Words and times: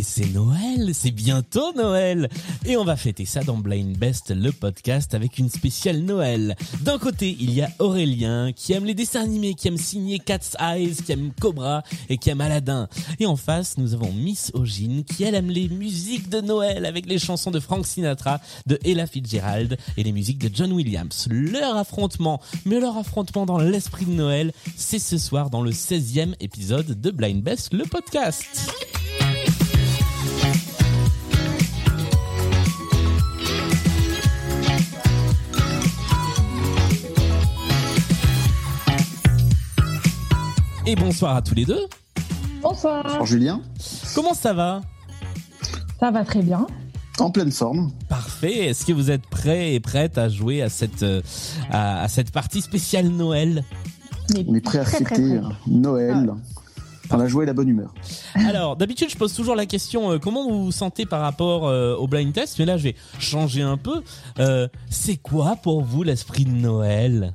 Et 0.00 0.02
c'est 0.02 0.32
Noël, 0.32 0.94
c'est 0.94 1.10
bientôt 1.10 1.74
Noël. 1.74 2.30
Et 2.64 2.78
on 2.78 2.84
va 2.84 2.96
fêter 2.96 3.26
ça 3.26 3.42
dans 3.42 3.58
Blind 3.58 3.98
Best, 3.98 4.30
le 4.34 4.50
podcast, 4.50 5.12
avec 5.12 5.36
une 5.36 5.50
spéciale 5.50 5.98
Noël. 5.98 6.56
D'un 6.80 6.96
côté, 6.96 7.36
il 7.38 7.52
y 7.52 7.60
a 7.60 7.68
Aurélien, 7.80 8.52
qui 8.56 8.72
aime 8.72 8.86
les 8.86 8.94
dessins 8.94 9.20
animés, 9.20 9.52
qui 9.52 9.68
aime 9.68 9.76
signer 9.76 10.18
Cat's 10.18 10.56
Eyes, 10.58 10.94
qui 11.04 11.12
aime 11.12 11.32
Cobra 11.38 11.82
et 12.08 12.16
qui 12.16 12.30
aime 12.30 12.40
Aladdin. 12.40 12.88
Et 13.18 13.26
en 13.26 13.36
face, 13.36 13.76
nous 13.76 13.92
avons 13.92 14.10
Miss 14.10 14.50
Ogine, 14.54 15.04
qui 15.04 15.24
elle 15.24 15.34
aime 15.34 15.50
les 15.50 15.68
musiques 15.68 16.30
de 16.30 16.40
Noël, 16.40 16.86
avec 16.86 17.04
les 17.04 17.18
chansons 17.18 17.50
de 17.50 17.60
Frank 17.60 17.86
Sinatra, 17.86 18.40
de 18.66 18.78
Ella 18.86 19.06
Fitzgerald 19.06 19.76
et 19.98 20.02
les 20.02 20.12
musiques 20.12 20.38
de 20.38 20.48
John 20.50 20.72
Williams. 20.72 21.28
Leur 21.30 21.76
affrontement, 21.76 22.40
mais 22.64 22.80
leur 22.80 22.96
affrontement 22.96 23.44
dans 23.44 23.58
l'esprit 23.58 24.06
de 24.06 24.12
Noël, 24.12 24.52
c'est 24.76 24.98
ce 24.98 25.18
soir 25.18 25.50
dans 25.50 25.60
le 25.60 25.72
16e 25.72 26.36
épisode 26.40 26.98
de 26.98 27.10
Blind 27.10 27.42
Best, 27.42 27.74
le 27.74 27.84
podcast. 27.84 28.70
Et 40.86 40.96
bonsoir 40.96 41.36
à 41.36 41.42
tous 41.42 41.54
les 41.54 41.64
deux. 41.64 41.86
Bonsoir. 42.62 43.02
Bonsoir 43.04 43.26
Julien. 43.26 43.60
Comment 44.14 44.34
ça 44.34 44.52
va? 44.52 44.80
Ça 45.98 46.10
va 46.10 46.24
très 46.24 46.42
bien. 46.42 46.66
En 47.18 47.30
pleine 47.30 47.52
forme. 47.52 47.92
Parfait. 48.08 48.68
Est-ce 48.68 48.86
que 48.86 48.92
vous 48.92 49.10
êtes 49.10 49.26
prêts 49.26 49.74
et 49.74 49.80
prêtes 49.80 50.16
à 50.16 50.28
jouer 50.28 50.62
à 50.62 50.68
cette 50.70 51.02
euh, 51.02 51.20
à, 51.70 52.02
à 52.02 52.08
cette 52.08 52.30
partie 52.32 52.62
spéciale 52.62 53.08
Noël? 53.08 53.64
On 54.46 54.54
est 54.54 54.60
prêt 54.60 54.78
à 54.78 54.84
très, 54.84 55.04
très 55.04 55.16
fêter 55.16 55.36
euh, 55.36 55.42
Noël. 55.66 56.32
On 57.12 57.18
a 57.18 57.26
joué 57.26 57.44
la 57.44 57.52
bonne 57.52 57.68
humeur. 57.68 57.92
Alors, 58.34 58.76
d'habitude, 58.76 59.10
je 59.10 59.16
pose 59.16 59.34
toujours 59.34 59.56
la 59.56 59.66
question 59.66 60.12
euh, 60.12 60.18
comment 60.18 60.48
vous 60.48 60.64
vous 60.66 60.72
sentez 60.72 61.04
par 61.06 61.20
rapport 61.20 61.66
euh, 61.66 61.96
au 61.96 62.06
blind 62.06 62.32
test, 62.32 62.58
mais 62.58 62.64
là, 62.64 62.78
je 62.78 62.84
vais 62.84 62.94
changer 63.18 63.62
un 63.62 63.76
peu. 63.76 64.02
Euh, 64.38 64.68
c'est 64.88 65.16
quoi 65.16 65.56
pour 65.56 65.82
vous 65.82 66.04
l'esprit 66.04 66.44
de 66.44 66.52
Noël? 66.52 67.34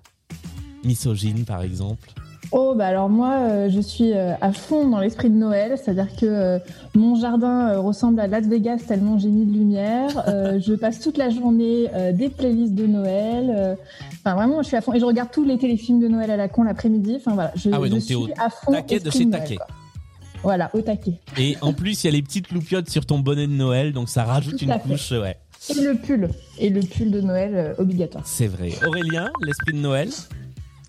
Misogyne, 0.85 1.43
par 1.45 1.61
exemple. 1.61 2.09
Oh, 2.57 2.73
bah 2.73 2.87
alors 2.87 3.09
moi, 3.09 3.33
euh, 3.33 3.69
je 3.69 3.81
suis 3.81 4.13
euh, 4.13 4.31
à 4.39 4.53
fond 4.53 4.87
dans 4.87 5.01
l'esprit 5.01 5.29
de 5.29 5.35
Noël, 5.35 5.77
c'est-à-dire 5.77 6.07
que 6.15 6.25
euh, 6.25 6.57
mon 6.93 7.15
jardin 7.15 7.77
ressemble 7.79 8.17
à 8.21 8.27
Las 8.27 8.45
Vegas 8.47 8.77
tellement 8.87 9.17
j'ai 9.19 9.27
mis 9.27 9.45
de 9.45 9.51
lumière. 9.51 10.07
Je 10.65 10.73
passe 10.73 11.01
toute 11.01 11.17
la 11.17 11.29
journée 11.29 11.87
des 12.13 12.29
playlists 12.29 12.73
de 12.73 12.87
Noël. 12.87 13.77
Enfin, 14.23 14.35
vraiment, 14.35 14.61
je 14.61 14.67
suis 14.67 14.77
à 14.77 14.81
fond. 14.81 14.93
Et 14.93 15.01
je 15.01 15.05
regarde 15.05 15.31
tous 15.33 15.43
les 15.43 15.57
téléfilms 15.57 15.99
de 15.99 16.07
Noël 16.07 16.31
à 16.31 16.37
la 16.37 16.47
con 16.47 16.63
l'après-midi. 16.63 17.17
Enfin, 17.17 17.33
voilà, 17.33 17.51
je, 17.57 17.69
Ah 17.73 17.81
ouais, 17.81 17.89
je 17.89 17.93
donc 17.95 18.01
suis 18.03 18.15
au 18.15 18.29
à 18.37 18.49
fond. 18.49 18.71
taquet 18.71 19.01
de 19.01 19.09
chez 19.09 19.29
taquet. 19.29 19.57
Voilà, 20.41 20.69
au 20.73 20.79
taquet. 20.79 21.19
Et 21.37 21.57
en 21.59 21.73
plus, 21.73 22.03
il 22.03 22.07
y 22.07 22.09
a 22.09 22.13
les 22.13 22.21
petites 22.21 22.51
loupiottes 22.53 22.89
sur 22.89 23.05
ton 23.05 23.19
bonnet 23.19 23.47
de 23.47 23.51
Noël, 23.51 23.91
donc 23.91 24.07
ça 24.07 24.23
rajoute 24.23 24.57
Tout 24.57 24.63
une 24.63 24.79
couche. 24.79 25.11
Ouais, 25.11 25.35
Et 25.71 25.81
le 25.81 25.95
pull. 25.95 26.29
Et 26.57 26.69
le 26.69 26.79
pull 26.79 27.11
de 27.11 27.19
Noël 27.19 27.75
obligatoire. 27.79 28.23
c'est 28.25 28.47
vrai. 28.47 28.69
Aurélien, 28.87 29.29
l'esprit 29.41 29.73
de 29.73 29.79
Noël? 29.81 30.07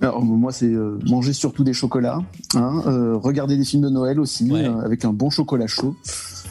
Alors 0.01 0.23
moi 0.23 0.53
c'est 0.53 0.67
euh, 0.67 0.99
manger 1.07 1.33
surtout 1.33 1.65
des 1.65 1.73
chocolats, 1.73 2.21
hein, 2.55 2.83
euh, 2.87 3.17
regarder 3.17 3.57
des 3.57 3.65
films 3.65 3.83
de 3.83 3.89
Noël 3.89 4.21
aussi 4.21 4.51
Ouais. 4.51 4.65
euh, 4.67 4.81
avec 4.81 5.05
un 5.05 5.13
bon 5.13 5.31
chocolat 5.31 5.67
chaud. 5.67 5.97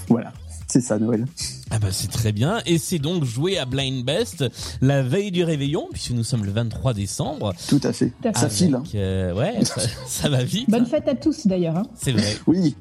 Voilà, 0.09 0.33
c'est 0.67 0.81
ça 0.81 0.97
Noël. 0.97 1.25
Ah 1.71 1.79
bah 1.79 1.87
c'est 1.91 2.09
très 2.09 2.31
bien. 2.31 2.59
Et 2.65 2.77
c'est 2.77 2.99
donc 2.99 3.23
jouer 3.23 3.57
à 3.57 3.65
Blind 3.65 4.03
Best 4.05 4.45
la 4.81 5.03
veille 5.03 5.31
du 5.31 5.43
réveillon, 5.43 5.87
puisque 5.91 6.11
nous 6.11 6.23
sommes 6.23 6.45
le 6.45 6.51
23 6.51 6.93
décembre. 6.93 7.53
Tout 7.67 7.81
à 7.83 7.91
fait. 7.93 8.13
Tout 8.21 8.27
à 8.29 8.33
fait. 8.33 8.39
Ça 8.39 8.49
file. 8.49 8.75
hein. 8.75 8.83
euh, 8.95 9.33
ouais, 9.33 9.63
ça, 9.65 9.81
ça 10.07 10.29
va 10.29 10.43
vite. 10.43 10.69
Bonne 10.69 10.85
fête 10.85 11.07
à 11.07 11.15
tous 11.15 11.45
d'ailleurs. 11.47 11.77
Hein. 11.77 11.83
C'est 11.95 12.11
vrai. 12.13 12.35
Oui. 12.47 12.75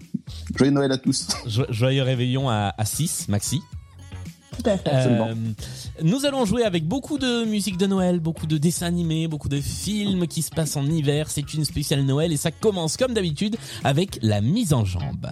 Joyeux 0.57 0.73
Noël 0.73 0.93
à 0.93 0.99
tous. 0.99 1.29
Jo- 1.47 1.67
Joyeux 1.71 2.03
réveillon 2.03 2.49
à, 2.49 2.75
à 2.77 2.85
6, 2.85 3.29
Maxi. 3.29 3.61
Tout 4.57 4.71
à 4.71 4.77
fait. 4.79 4.91
Absolument. 4.91 5.29
Euh, 5.29 5.35
nous 6.03 6.25
allons 6.25 6.45
jouer 6.45 6.65
avec 6.65 6.87
beaucoup 6.87 7.19
de 7.19 7.45
musique 7.45 7.77
de 7.77 7.87
Noël, 7.87 8.21
beaucoup 8.21 8.47
de 8.47 8.59
dessins 8.59 8.87
animés, 8.87 9.29
beaucoup 9.29 9.49
de 9.49 9.61
films 9.61 10.27
qui 10.27 10.43
se 10.43 10.51
passent 10.51 10.77
en 10.77 10.87
hiver. 10.87 11.31
C'est 11.31 11.55
une 11.55 11.65
spéciale 11.65 12.03
Noël 12.03 12.33
et 12.33 12.37
ça 12.37 12.51
commence 12.51 12.97
comme 12.97 13.15
d'habitude 13.15 13.57
avec 13.83 14.19
la 14.23 14.41
mise 14.41 14.73
en 14.73 14.85
jambe. 14.85 15.29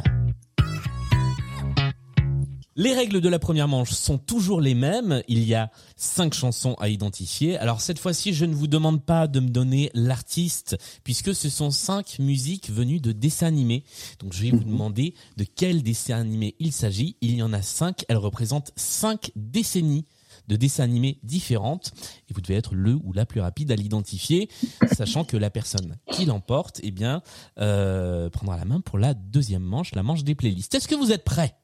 Les 2.74 2.94
règles 2.94 3.20
de 3.20 3.28
la 3.28 3.38
première 3.38 3.68
manche 3.68 3.90
sont 3.90 4.16
toujours 4.16 4.62
les 4.62 4.72
mêmes. 4.74 5.22
Il 5.28 5.44
y 5.44 5.54
a 5.54 5.70
cinq 5.94 6.32
chansons 6.32 6.74
à 6.80 6.88
identifier. 6.88 7.58
Alors 7.58 7.82
cette 7.82 7.98
fois-ci, 7.98 8.32
je 8.32 8.46
ne 8.46 8.54
vous 8.54 8.66
demande 8.66 9.04
pas 9.04 9.26
de 9.26 9.40
me 9.40 9.50
donner 9.50 9.90
l'artiste 9.92 10.78
puisque 11.04 11.34
ce 11.34 11.50
sont 11.50 11.70
cinq 11.70 12.18
musiques 12.18 12.70
venues 12.70 12.98
de 12.98 13.12
dessins 13.12 13.48
animés. 13.48 13.84
Donc 14.20 14.32
je 14.32 14.42
vais 14.42 14.52
vous 14.52 14.64
demander 14.64 15.12
de 15.36 15.44
quel 15.44 15.82
dessin 15.82 16.18
animé 16.18 16.54
il 16.60 16.72
s'agit. 16.72 17.16
Il 17.20 17.34
y 17.34 17.42
en 17.42 17.52
a 17.52 17.60
cinq. 17.60 18.06
Elles 18.08 18.16
représentent 18.16 18.72
cinq 18.74 19.32
décennies 19.36 20.06
de 20.48 20.56
dessins 20.56 20.84
animés 20.84 21.18
différentes 21.22 21.92
et 22.30 22.32
vous 22.32 22.40
devez 22.40 22.54
être 22.54 22.74
le 22.74 22.94
ou 22.94 23.12
la 23.12 23.26
plus 23.26 23.40
rapide 23.40 23.70
à 23.70 23.76
l'identifier, 23.76 24.48
sachant 24.92 25.24
que 25.24 25.36
la 25.36 25.50
personne 25.50 25.98
qui 26.10 26.24
l'emporte, 26.24 26.80
eh 26.82 26.90
bien, 26.90 27.22
euh, 27.58 28.30
prendra 28.30 28.56
la 28.56 28.64
main 28.64 28.80
pour 28.80 28.98
la 28.98 29.12
deuxième 29.12 29.62
manche, 29.62 29.94
la 29.94 30.02
manche 30.02 30.24
des 30.24 30.34
playlists. 30.34 30.74
Est-ce 30.74 30.88
que 30.88 30.94
vous 30.94 31.12
êtes 31.12 31.24
prêts? 31.24 31.54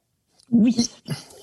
Oui. 0.51 0.77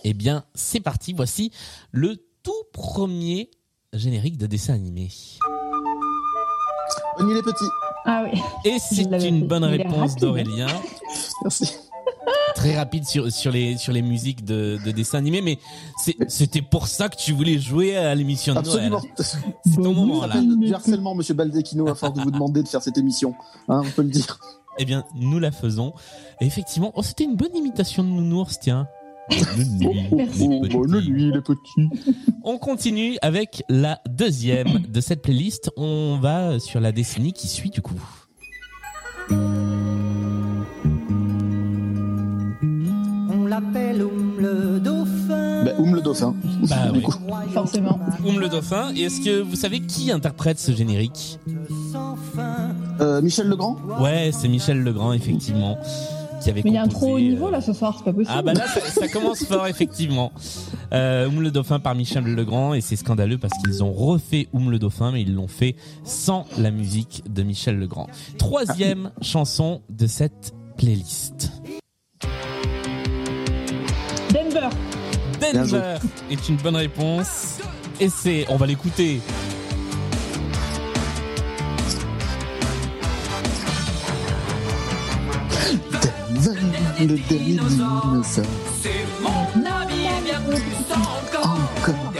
eh 0.04 0.14
bien, 0.14 0.44
c'est 0.54 0.80
parti. 0.80 1.14
Voici 1.14 1.52
le 1.92 2.16
tout 2.44 2.52
premier 2.74 3.50
générique 3.94 4.38
de 4.38 4.48
dessin 4.48 4.74
animé. 4.74 5.10
Bonne 7.18 7.28
nuit 7.28 7.36
les 7.36 7.42
petits. 7.42 7.66
Ah 8.06 8.24
oui. 8.32 8.40
Et 8.66 8.78
c'est 8.80 9.04
une 9.04 9.20
fait. 9.20 9.32
bonne 9.48 9.64
réponse 9.64 10.16
d'Aurélien. 10.16 10.68
Merci. 11.44 11.72
Très 12.56 12.76
rapide 12.78 13.06
sur, 13.06 13.32
sur, 13.32 13.52
les, 13.52 13.78
sur 13.78 13.92
les 13.94 14.02
musiques 14.02 14.44
de, 14.46 14.80
de 14.84 14.92
dessin 14.92 15.18
animé, 15.18 15.42
mais 15.42 15.60
c'est- 16.04 16.16
c'était 16.30 16.62
pour 16.62 16.88
ça 16.88 17.10
que 17.10 17.16
tu 17.18 17.34
voulais 17.34 17.60
jouer 17.60 17.98
à 17.98 18.16
l'émission 18.16 18.54
de 18.54 18.60
Absolument. 18.60 19.02
Noël. 19.02 19.14
C'est 19.66 19.76
ton 19.76 19.94
moment 19.94 20.22
Ça 20.22 20.28
là. 20.28 20.42
du 20.42 20.74
harcèlement, 20.74 21.16
Monsieur 21.16 21.34
Baldacchino, 21.34 21.88
à 21.90 21.96
force 21.96 22.14
de 22.14 22.22
vous 22.22 22.32
demander 22.32 22.64
de 22.64 22.68
faire 22.68 22.82
cette 22.82 22.98
émission. 22.98 23.34
Hein, 23.68 23.82
on 23.86 23.90
peut 23.92 24.04
le 24.04 24.10
dire. 24.10 24.40
Eh 24.78 24.86
bien, 24.86 25.06
nous 25.16 25.40
la 25.40 25.52
faisons. 25.52 25.94
Et 26.42 26.46
effectivement, 26.46 26.92
oh, 26.96 27.02
c'était 27.04 27.24
une 27.24 27.36
bonne 27.36 27.56
imitation 27.56 28.04
de 28.04 28.10
Nounours, 28.10 28.60
tiens. 28.60 28.88
Oh. 29.32 29.34
On 32.44 32.58
continue 32.58 33.18
avec 33.22 33.64
la 33.70 34.00
deuxième 34.08 34.80
de 34.88 35.02
cette 35.02 35.22
playlist. 35.22 35.72
On 35.78 36.20
va 36.22 36.60
sur 36.60 36.80
la 36.80 36.92
décennie 36.92 37.34
qui 37.34 37.48
suit 37.48 37.72
du 37.72 37.82
coup. 37.82 38.00
On 43.32 43.46
l'appelle 43.48 44.04
Oum 44.04 44.40
le 44.40 44.80
dauphin. 44.80 45.64
Bah, 45.66 45.72
Oum 45.80 45.96
le 45.96 46.02
dauphin. 46.02 46.36
Bah 46.70 46.92
oui. 46.94 47.04
Forcément. 47.52 48.00
Oum 48.26 48.40
le 48.40 48.48
dauphin. 48.48 48.94
Et 48.96 49.04
est-ce 49.04 49.22
que 49.22 49.42
vous 49.42 49.56
savez 49.56 49.80
qui 49.80 50.12
interprète 50.12 50.60
ce 50.60 50.72
générique? 50.72 51.40
Euh, 53.02 53.22
Michel 53.22 53.48
Legrand. 53.48 53.78
Ouais, 54.00 54.32
c'est 54.34 54.48
Michel 54.48 54.82
Legrand, 54.84 55.14
effectivement, 55.14 55.78
qui 56.42 56.50
avait 56.50 56.62
Mais 56.64 56.72
il 56.72 56.74
y 56.74 56.78
a 56.78 56.84
un 56.84 56.88
trop 56.88 57.16
haut 57.16 57.20
niveau 57.20 57.48
euh, 57.48 57.52
là 57.52 57.62
ce 57.62 57.74
soir, 57.74 57.96
c'est 57.98 58.06
pas 58.06 58.14
possible. 58.14 58.34
Ah 58.38 58.42
bah 58.42 58.54
là, 58.54 58.68
ça, 58.68 58.80
ça 58.82 59.08
commence 59.08 59.44
fort, 59.44 59.68
effectivement. 59.70 60.32
Euh, 60.94 61.28
Oum 61.28 61.42
le 61.42 61.52
dauphin 61.52 61.80
par 61.80 61.96
Michel 61.96 62.24
Legrand, 62.24 62.74
et 62.74 62.82
c'est 62.82 62.96
scandaleux 62.96 63.38
parce 63.38 63.54
qu'ils 63.64 63.84
ont 63.84 63.92
refait 63.92 64.48
Oum 64.54 64.72
le 64.72 64.80
dauphin, 64.80 65.12
mais 65.12 65.22
ils 65.22 65.34
l'ont 65.34 65.48
fait 65.48 65.76
sans 66.04 66.46
la 66.58 66.72
musique 66.72 67.24
de 67.30 67.44
Michel 67.44 67.78
Legrand. 67.80 68.08
Troisième 68.38 69.12
chanson 69.22 69.82
de 69.90 70.08
cette 70.08 70.54
playlist. 70.78 71.52
Denver. 74.32 74.70
Denver 75.54 75.96
est 76.30 76.50
une 76.50 76.58
bonne 76.58 76.76
réponse. 76.76 77.60
Et 78.00 78.10
c'est, 78.10 78.46
on 78.50 78.58
va 78.58 78.66
l'écouter. 78.66 79.22
Le 87.00 87.18
dernier 87.18 87.38
dinosaure. 87.40 88.24
Encore. 90.92 92.14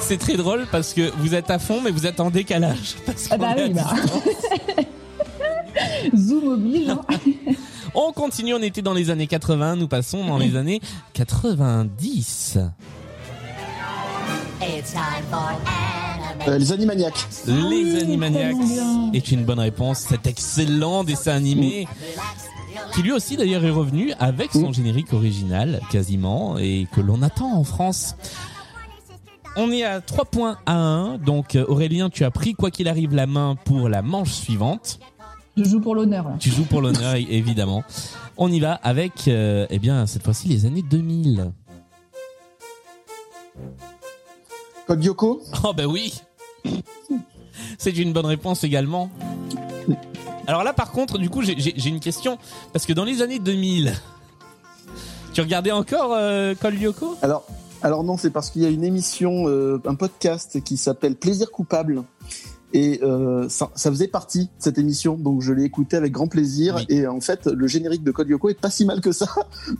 C'est 0.00 0.18
très 0.18 0.36
drôle 0.36 0.66
parce 0.70 0.94
que 0.94 1.10
vous 1.18 1.34
êtes 1.34 1.50
à 1.50 1.58
fond, 1.58 1.80
mais 1.82 1.90
vous 1.90 2.06
êtes 2.06 2.20
en 2.20 2.30
décalage. 2.30 2.94
Parce 3.06 3.26
Ah 3.30 3.36
bah 3.36 3.54
qu'on 3.54 3.60
est 3.60 3.62
à 3.62 3.66
oui, 3.66 3.74
bah. 3.74 4.84
Zoom 6.16 6.48
oblige. 6.48 6.88
hein. 6.88 7.00
On 7.98 8.12
continue, 8.12 8.52
on 8.54 8.60
était 8.60 8.82
dans 8.82 8.92
les 8.92 9.08
années 9.08 9.26
80, 9.26 9.76
nous 9.76 9.88
passons 9.88 10.22
dans 10.26 10.36
les 10.36 10.54
années 10.54 10.82
90. 11.14 12.58
Euh, 16.48 16.58
les 16.58 16.72
Animaniacs. 16.72 17.26
Les 17.46 18.02
Animaniacs 18.02 18.50
tellement 18.56 18.66
bien. 18.66 19.12
est 19.12 19.30
une 19.32 19.44
bonne 19.44 19.58
réponse. 19.58 20.00
Cet 20.00 20.26
excellent 20.26 21.04
dessin 21.04 21.32
animé 21.32 21.88
qui 22.94 23.02
lui 23.02 23.12
aussi 23.12 23.36
d'ailleurs 23.36 23.64
est 23.64 23.70
revenu 23.70 24.12
avec 24.18 24.52
son 24.52 24.72
générique 24.72 25.12
original 25.12 25.80
quasiment 25.90 26.56
et 26.58 26.86
que 26.94 27.00
l'on 27.00 27.22
attend 27.22 27.52
en 27.56 27.64
France. 27.64 28.16
On 29.56 29.72
est 29.72 29.84
à 29.84 30.00
3 30.00 30.26
points 30.26 30.58
à 30.66 30.74
1. 30.74 31.18
Donc 31.18 31.56
euh, 31.56 31.64
Aurélien, 31.66 32.10
tu 32.10 32.24
as 32.24 32.30
pris 32.30 32.54
quoi 32.54 32.70
qu'il 32.70 32.88
arrive 32.88 33.14
la 33.14 33.26
main 33.26 33.56
pour 33.64 33.88
la 33.88 34.02
manche 34.02 34.32
suivante. 34.32 35.00
Je 35.56 35.64
joue 35.64 35.80
pour 35.80 35.94
l'honneur. 35.94 36.32
Tu 36.38 36.50
joues 36.50 36.64
pour 36.64 36.82
l'honneur, 36.82 37.14
évidemment. 37.16 37.82
On 38.36 38.52
y 38.52 38.60
va 38.60 38.74
avec, 38.74 39.28
euh, 39.28 39.66
eh 39.70 39.78
bien, 39.78 40.06
cette 40.06 40.22
fois-ci, 40.22 40.48
les 40.48 40.66
années 40.66 40.82
2000. 40.82 41.50
Code 44.86 45.02
Yoko 45.02 45.42
Oh 45.64 45.72
ben 45.74 45.86
oui 45.86 46.20
C'est 47.78 47.96
une 47.96 48.12
bonne 48.12 48.26
réponse 48.26 48.64
également. 48.64 49.10
Alors 50.46 50.62
là, 50.62 50.72
par 50.72 50.92
contre, 50.92 51.18
du 51.18 51.30
coup, 51.30 51.42
j'ai- 51.42 51.88
une 51.88 52.00
question. 52.00 52.38
Parce 52.72 52.86
que 52.86 52.92
dans 52.92 53.04
les 53.04 53.22
années 53.22 53.38
2000, 53.38 53.94
tu 55.32 55.40
regardais 55.40 55.72
encore 55.72 56.12
euh, 56.14 56.54
Col 56.54 56.74
Lyoko? 56.74 57.16
Alors, 57.22 57.44
alors 57.82 58.04
non, 58.04 58.16
c'est 58.16 58.30
parce 58.30 58.50
qu'il 58.50 58.62
y 58.62 58.66
a 58.66 58.68
une 58.68 58.84
émission, 58.84 59.48
euh, 59.48 59.80
un 59.86 59.94
podcast 59.94 60.62
qui 60.62 60.76
s'appelle 60.76 61.16
Plaisir 61.16 61.50
coupable. 61.50 62.02
Et 62.76 63.00
euh, 63.02 63.48
ça, 63.48 63.70
ça 63.74 63.90
faisait 63.90 64.06
partie 64.06 64.44
de 64.44 64.50
cette 64.58 64.76
émission, 64.76 65.16
donc 65.16 65.40
je 65.40 65.50
l'ai 65.54 65.64
écouté 65.64 65.96
avec 65.96 66.12
grand 66.12 66.28
plaisir. 66.28 66.74
Oui. 66.76 66.84
Et 66.90 67.06
en 67.06 67.22
fait, 67.22 67.46
le 67.46 67.66
générique 67.66 68.04
de 68.04 68.10
Code 68.10 68.28
Yoko 68.28 68.50
est 68.50 68.60
pas 68.60 68.68
si 68.68 68.84
mal 68.84 69.00
que 69.00 69.12
ça. 69.12 69.26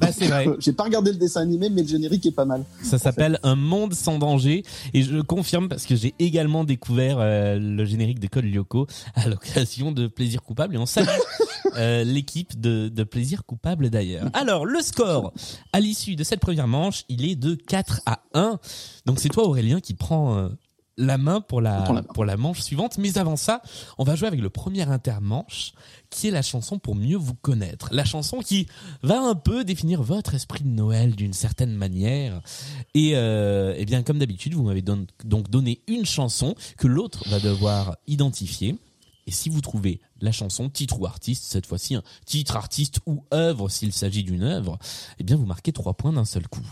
Bah, 0.00 0.08
c'est 0.12 0.26
vrai. 0.26 0.46
J'ai 0.58 0.72
pas 0.72 0.84
regardé 0.84 1.12
le 1.12 1.18
dessin 1.18 1.42
animé, 1.42 1.68
mais 1.68 1.82
le 1.82 1.88
générique 1.88 2.24
est 2.24 2.32
pas 2.32 2.46
mal. 2.46 2.64
Ça 2.82 2.96
s'appelle 2.98 3.38
Un 3.42 3.54
monde 3.54 3.92
sans 3.92 4.18
danger. 4.18 4.62
Et 4.94 5.02
je 5.02 5.20
confirme 5.20 5.68
parce 5.68 5.84
que 5.84 5.94
j'ai 5.94 6.14
également 6.18 6.64
découvert 6.64 7.18
euh, 7.20 7.58
le 7.58 7.84
générique 7.84 8.18
de 8.18 8.28
Col 8.28 8.46
Lyoko 8.46 8.86
à 9.14 9.28
l'occasion 9.28 9.92
de 9.92 10.06
Plaisir 10.06 10.42
Coupable. 10.42 10.74
Et 10.74 10.78
on 10.78 10.86
salue 10.86 11.08
euh, 11.76 12.02
l'équipe 12.02 12.58
de, 12.58 12.88
de 12.88 13.04
Plaisir 13.04 13.44
Coupable 13.44 13.90
d'ailleurs. 13.90 14.30
Alors, 14.32 14.64
le 14.64 14.80
score 14.80 15.34
à 15.74 15.80
l'issue 15.80 16.16
de 16.16 16.24
cette 16.24 16.40
première 16.40 16.66
manche, 16.66 17.04
il 17.10 17.28
est 17.28 17.36
de 17.36 17.54
4 17.54 18.00
à 18.06 18.20
1. 18.32 18.58
Donc 19.04 19.20
c'est 19.20 19.28
toi 19.28 19.46
Aurélien 19.46 19.80
qui 19.80 19.92
prend 19.92 20.36
euh, 20.36 20.48
la 20.98 21.18
main 21.18 21.40
pour 21.40 21.60
la, 21.60 21.82
prends 21.82 21.92
la 21.92 22.02
main. 22.02 22.08
pour 22.14 22.24
la 22.24 22.36
manche 22.36 22.60
suivante. 22.60 22.98
Mais 22.98 23.18
avant 23.18 23.36
ça, 23.36 23.62
on 23.98 24.04
va 24.04 24.16
jouer 24.16 24.28
avec 24.28 24.40
le 24.40 24.50
premier 24.50 24.82
intermanche 24.88 25.72
qui 26.10 26.28
est 26.28 26.30
la 26.30 26.42
chanson 26.42 26.78
pour 26.78 26.94
mieux 26.94 27.16
vous 27.16 27.34
connaître. 27.34 27.88
La 27.92 28.04
chanson 28.04 28.38
qui 28.38 28.66
va 29.02 29.20
un 29.20 29.34
peu 29.34 29.64
définir 29.64 30.02
votre 30.02 30.34
esprit 30.34 30.62
de 30.64 30.68
Noël 30.68 31.14
d'une 31.14 31.32
certaine 31.32 31.74
manière. 31.74 32.40
Et 32.94 33.12
euh, 33.14 33.74
eh 33.76 33.84
bien, 33.84 34.02
comme 34.02 34.18
d'habitude, 34.18 34.54
vous 34.54 34.62
m'avez 34.62 34.82
don- 34.82 35.06
donc 35.24 35.50
donné 35.50 35.82
une 35.86 36.06
chanson 36.06 36.54
que 36.78 36.86
l'autre 36.86 37.28
va 37.28 37.40
devoir 37.40 37.96
identifier. 38.06 38.78
Et 39.28 39.32
si 39.32 39.48
vous 39.48 39.60
trouvez 39.60 40.00
la 40.20 40.30
chanson, 40.30 40.70
titre 40.70 41.00
ou 41.00 41.06
artiste, 41.06 41.44
cette 41.44 41.66
fois-ci 41.66 41.96
un 41.96 42.02
titre, 42.26 42.56
artiste 42.56 43.00
ou 43.06 43.24
œuvre, 43.34 43.68
s'il 43.68 43.92
s'agit 43.92 44.22
d'une 44.22 44.44
œuvre, 44.44 44.78
eh 45.18 45.24
bien, 45.24 45.34
vous 45.36 45.46
marquez 45.46 45.72
trois 45.72 45.94
points 45.94 46.12
d'un 46.12 46.24
seul 46.24 46.46
coup. 46.46 46.64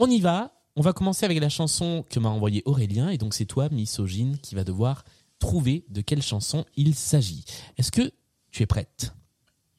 On 0.00 0.10
y 0.10 0.20
va. 0.20 0.52
On 0.80 0.82
va 0.82 0.94
commencer 0.94 1.26
avec 1.26 1.38
la 1.40 1.50
chanson 1.50 2.06
que 2.08 2.18
m'a 2.18 2.30
envoyée 2.30 2.62
Aurélien. 2.64 3.10
Et 3.10 3.18
donc, 3.18 3.34
c'est 3.34 3.44
toi, 3.44 3.68
misogyne, 3.68 4.38
qui 4.38 4.54
va 4.54 4.64
devoir 4.64 5.04
trouver 5.38 5.84
de 5.90 6.00
quelle 6.00 6.22
chanson 6.22 6.64
il 6.74 6.94
s'agit. 6.94 7.44
Est-ce 7.76 7.92
que 7.92 8.10
tu 8.50 8.62
es 8.62 8.66
prête? 8.66 9.12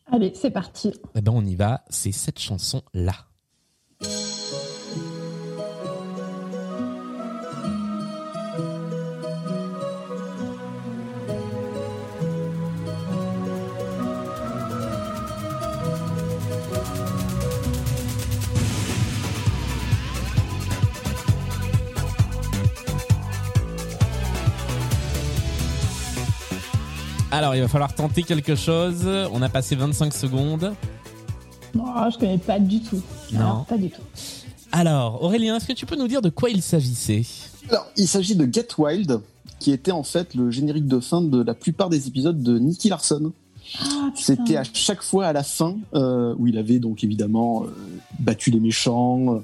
Allez, 0.06 0.32
c'est 0.36 0.52
parti. 0.52 0.94
Eh 1.16 1.22
ben, 1.22 1.32
on 1.34 1.44
y 1.44 1.56
va. 1.56 1.84
C'est 1.90 2.12
cette 2.12 2.38
chanson-là. 2.38 3.16
Alors, 27.42 27.56
il 27.56 27.62
va 27.62 27.68
falloir 27.68 27.96
tenter 27.96 28.22
quelque 28.22 28.54
chose. 28.54 29.10
On 29.34 29.42
a 29.42 29.50
passé 29.50 29.76
25 29.76 30.14
secondes. 30.14 30.76
Non, 31.74 31.86
je 32.12 32.20
connais 32.20 32.38
pas 32.38 32.60
du 32.60 32.84
tout. 32.84 33.02
Non. 33.32 33.40
Alors, 33.40 33.66
pas 33.66 33.80
du 33.80 33.90
tout. 33.90 34.04
Alors, 34.72 35.24
Aurélien, 35.24 35.58
est-ce 35.58 35.66
que 35.66 35.74
tu 35.74 35.88
peux 35.88 35.96
nous 35.96 36.08
dire 36.08 36.22
de 36.22 36.30
quoi 36.30 36.52
il 36.52 36.62
s'agissait? 36.62 37.24
Alors, 37.68 37.88
il 37.98 38.08
s'agit 38.08 38.36
de 38.36 38.48
Get 38.54 38.68
Wild, 38.78 39.22
qui 39.58 39.72
était 39.72 39.92
en 39.92 40.04
fait 40.04 40.36
le 40.36 40.52
générique 40.52 40.86
de 40.86 41.00
fin 41.00 41.20
de 41.20 41.42
la 41.42 41.56
plupart 41.56 41.90
des 41.90 42.08
épisodes 42.08 42.44
de 42.44 42.60
Nicky 42.60 42.90
Larson. 42.90 43.34
Ah. 43.80 44.10
C'était 44.16 44.58
à 44.58 44.64
chaque 44.64 45.02
fois 45.02 45.28
à 45.28 45.34
la 45.34 45.44
fin 45.44 45.78
euh, 45.94 46.36
où 46.38 46.48
il 46.48 46.58
avait 46.58 46.80
donc 46.80 47.04
évidemment 47.04 47.64
euh, 47.64 47.68
battu 48.20 48.52
les 48.52 48.60
méchants, 48.60 49.36
euh, 49.36 49.40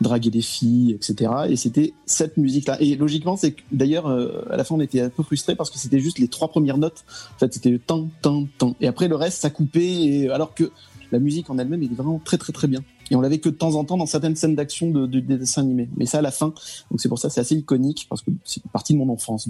dragué 0.00 0.30
des 0.30 0.42
filles, 0.42 0.92
etc. 0.92 1.32
Et 1.48 1.56
c'était 1.56 1.92
cette 2.06 2.36
musique-là. 2.36 2.80
Et 2.80 2.94
logiquement, 2.96 3.36
c'est 3.36 3.56
d'ailleurs 3.72 4.06
euh, 4.06 4.44
à 4.50 4.56
la 4.56 4.64
fin 4.64 4.74
on 4.76 4.80
était 4.80 5.00
un 5.00 5.08
peu 5.08 5.22
frustré 5.22 5.56
parce 5.56 5.70
que 5.70 5.78
c'était 5.78 5.98
juste 5.98 6.18
les 6.18 6.28
trois 6.28 6.48
premières 6.48 6.78
notes. 6.78 7.04
En 7.34 7.38
fait, 7.38 7.52
c'était 7.54 7.70
le 7.70 7.78
tan 7.78 8.08
tan 8.22 8.46
tan. 8.58 8.76
Et 8.80 8.86
après 8.86 9.08
le 9.08 9.16
reste, 9.16 9.40
ça 9.42 9.50
coupait. 9.50 9.86
Et, 10.04 10.30
alors 10.30 10.54
que 10.54 10.70
la 11.10 11.18
musique 11.18 11.50
en 11.50 11.58
elle-même 11.58 11.82
était 11.82 11.94
vraiment 11.94 12.20
très 12.24 12.38
très 12.38 12.52
très 12.52 12.68
bien. 12.68 12.80
Et 13.10 13.16
on 13.16 13.20
l'avait 13.20 13.38
que 13.38 13.48
de 13.50 13.54
temps 13.54 13.74
en 13.74 13.84
temps 13.84 13.98
dans 13.98 14.06
certaines 14.06 14.36
scènes 14.36 14.54
d'action 14.54 14.90
de, 14.90 15.06
de- 15.06 15.20
des 15.20 15.36
dessins 15.36 15.62
animés. 15.62 15.88
Mais 15.96 16.06
ça 16.06 16.18
à 16.18 16.22
la 16.22 16.30
fin. 16.30 16.54
Donc 16.90 17.00
c'est 17.00 17.08
pour 17.08 17.18
ça 17.18 17.28
c'est 17.30 17.40
assez 17.40 17.56
iconique 17.56 18.06
parce 18.08 18.22
que 18.22 18.30
c'est 18.44 18.62
partie 18.72 18.92
de 18.94 18.98
mon 18.98 19.08
enfance. 19.10 19.48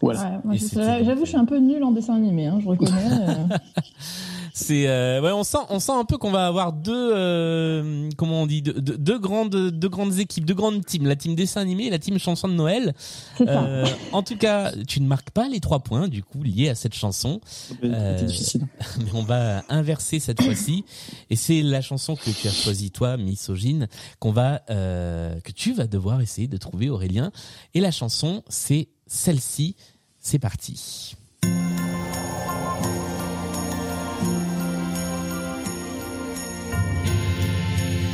Voilà. 0.00 0.40
Ouais, 0.44 0.56
J'avoue, 1.04 1.24
je 1.24 1.28
suis 1.30 1.36
un 1.36 1.44
peu 1.44 1.58
nulle 1.58 1.82
en 1.82 1.90
dessin 1.90 2.14
animé, 2.14 2.46
hein, 2.46 2.58
je 2.60 2.68
reconnais. 2.68 2.92
C'est 4.58 4.88
euh, 4.88 5.20
ouais, 5.20 5.30
on 5.30 5.44
sent 5.44 5.58
on 5.68 5.78
sent 5.78 5.92
un 5.92 6.04
peu 6.04 6.18
qu'on 6.18 6.32
va 6.32 6.48
avoir 6.48 6.72
deux 6.72 7.12
euh, 7.14 8.08
comment 8.16 8.42
on 8.42 8.46
dit 8.46 8.60
deux, 8.60 8.72
deux, 8.72 8.98
deux 8.98 9.18
grandes 9.20 9.70
deux 9.70 9.88
grandes 9.88 10.18
équipes, 10.18 10.44
deux 10.44 10.54
grandes 10.54 10.84
teams, 10.84 11.06
la 11.06 11.14
team 11.14 11.36
dessin 11.36 11.60
animé 11.60 11.84
et 11.84 11.90
la 11.90 12.00
team 12.00 12.18
chanson 12.18 12.48
de 12.48 12.54
Noël. 12.54 12.92
ça. 13.38 13.44
Euh, 13.46 13.86
en 14.10 14.24
tout 14.24 14.36
cas, 14.36 14.72
tu 14.88 15.00
ne 15.00 15.06
marques 15.06 15.30
pas 15.30 15.48
les 15.48 15.60
trois 15.60 15.78
points 15.78 16.08
du 16.08 16.24
coup 16.24 16.42
liés 16.42 16.68
à 16.68 16.74
cette 16.74 16.94
chanson, 16.94 17.40
C'était 17.68 17.86
Euh, 17.86 18.22
difficile. 18.24 18.66
mais 18.98 19.10
on 19.14 19.22
va 19.22 19.62
inverser 19.68 20.18
cette 20.18 20.42
fois-ci 20.42 20.84
et 21.30 21.36
c'est 21.36 21.62
la 21.62 21.80
chanson 21.80 22.16
que 22.16 22.30
tu 22.30 22.48
as 22.48 22.52
choisie 22.52 22.90
toi, 22.90 23.16
misogyne, 23.16 23.86
qu'on 24.18 24.32
va 24.32 24.60
que 24.68 25.52
tu 25.54 25.72
vas 25.72 25.86
devoir 25.86 26.20
essayer 26.20 26.48
de 26.48 26.56
trouver 26.56 26.90
Aurélien 26.90 27.30
et 27.74 27.80
la 27.80 27.92
chanson 27.92 28.42
c'est 28.48 28.88
celle-ci. 29.06 29.76
C'est 30.18 30.40
parti. 30.40 31.14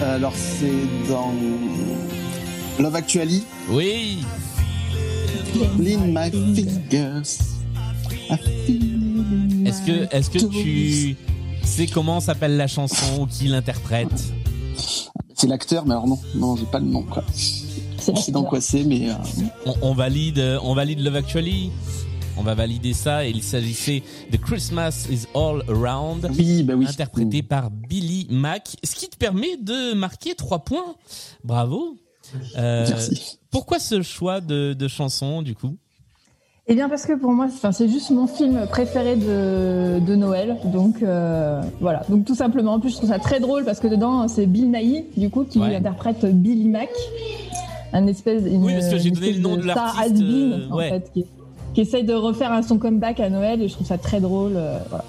Alors 0.03 0.33
c'est 0.35 1.09
dans 1.09 1.33
Love 2.79 2.97
Actually. 2.97 3.45
Oui. 3.71 4.19
Lean 5.79 6.09
my 6.09 6.31
fingers. 6.31 7.23
Est-ce 9.67 9.83
que, 9.83 10.15
est-ce 10.15 10.31
que 10.31 10.39
tu 10.39 11.17
sais 11.63 11.87
comment 11.87 12.21
s'appelle 12.21 12.57
la 12.57 12.67
chanson 12.67 13.23
ou 13.23 13.27
qui 13.27 13.49
l'interprète? 13.49 14.09
C'est 15.35 15.47
l'acteur, 15.47 15.87
mais 15.87 15.93
alors 15.93 16.07
non, 16.09 16.19
non, 16.35 16.57
j'ai 16.57 16.67
pas 16.67 16.81
le 16.81 16.87
nom. 16.87 17.03
Quoi. 17.03 17.25
C'est 17.35 18.15
Je 18.17 18.21
sais 18.21 18.33
dans 18.33 18.45
quoi 18.45 18.61
c'est, 18.61 18.85
mais 18.85 19.11
euh, 19.11 19.15
on, 19.67 19.75
on 19.91 19.95
valide, 19.95 20.39
euh, 20.39 20.59
on 20.63 20.75
valide 20.75 21.01
Love 21.01 21.17
Actually? 21.17 21.71
On 22.37 22.43
va 22.43 22.55
valider 22.55 22.93
ça. 22.93 23.27
Et 23.27 23.31
il 23.31 23.43
s'agissait 23.43 24.03
de 24.31 24.37
Christmas 24.37 25.07
is 25.11 25.27
All 25.35 25.63
Around, 25.69 26.31
oui, 26.37 26.63
bah 26.63 26.75
oui. 26.77 26.87
interprété 26.89 27.43
par 27.43 27.71
Billy 27.71 28.27
Mack, 28.31 28.77
ce 28.83 28.95
qui 28.95 29.09
te 29.09 29.17
permet 29.17 29.57
de 29.57 29.95
marquer 29.95 30.35
trois 30.35 30.61
points. 30.65 30.95
Bravo. 31.45 31.97
Euh, 32.57 32.87
Merci. 32.89 33.39
pourquoi 33.51 33.79
ce 33.79 34.03
choix 34.03 34.41
de, 34.41 34.73
de 34.73 34.89
chanson 34.89 35.43
du 35.43 35.55
coup? 35.55 35.77
Eh 36.67 36.75
bien, 36.75 36.89
parce 36.89 37.05
que 37.05 37.13
pour 37.13 37.31
moi, 37.31 37.45
enfin, 37.45 37.73
c'est 37.73 37.89
juste 37.91 38.11
mon 38.11 38.27
film 38.27 38.67
préféré 38.71 39.17
de, 39.17 40.01
de 40.01 40.15
Noël. 40.17 40.57
Donc, 40.65 41.03
euh, 41.03 41.61
voilà. 41.81 42.03
Donc, 42.09 42.25
tout 42.25 42.35
simplement. 42.35 42.73
En 42.73 42.81
plus, 42.81 42.89
je 42.91 42.97
trouve 42.97 43.11
ça 43.11 43.19
très 43.19 43.39
drôle 43.39 43.67
parce 43.67 43.81
que 43.81 43.87
dedans, 43.87 44.27
c'est 44.29 44.47
Bill 44.47 44.71
Nighy, 44.71 45.05
du 45.19 45.29
coup, 45.29 45.45
qui 45.45 45.59
Ouais. 45.59 45.77
interprète 45.77 46.25
Billy 46.25 46.67
Mack. 46.69 46.89
Un 47.93 48.07
espèce, 48.07 48.43
une, 48.47 48.65
Oui, 48.65 48.73
parce 48.73 48.89
que 48.89 48.97
j'ai 48.99 49.11
donné 49.11 49.27
le 49.27 49.33
espèce 49.37 49.43
nom 49.43 49.57
de 49.57 49.63
star 49.71 49.95
l'artiste, 49.95 50.17
has-been, 50.17 50.69
en 50.73 50.77
ouais. 50.77 50.89
fait, 50.89 51.11
qui, 51.13 51.27
qui 51.75 51.81
essaye 51.83 52.05
de 52.05 52.15
refaire 52.15 52.53
un- 52.53 52.63
son 52.63 52.79
comeback 52.79 53.21
à 53.21 53.29
Noël 53.29 53.61
et 53.63 53.69
je 53.69 53.75
trouve 53.75 53.87
ça 53.87 53.99
très 53.99 54.21
drôle. 54.21 54.53
euh, 54.57 54.79
voilà. 54.89 55.05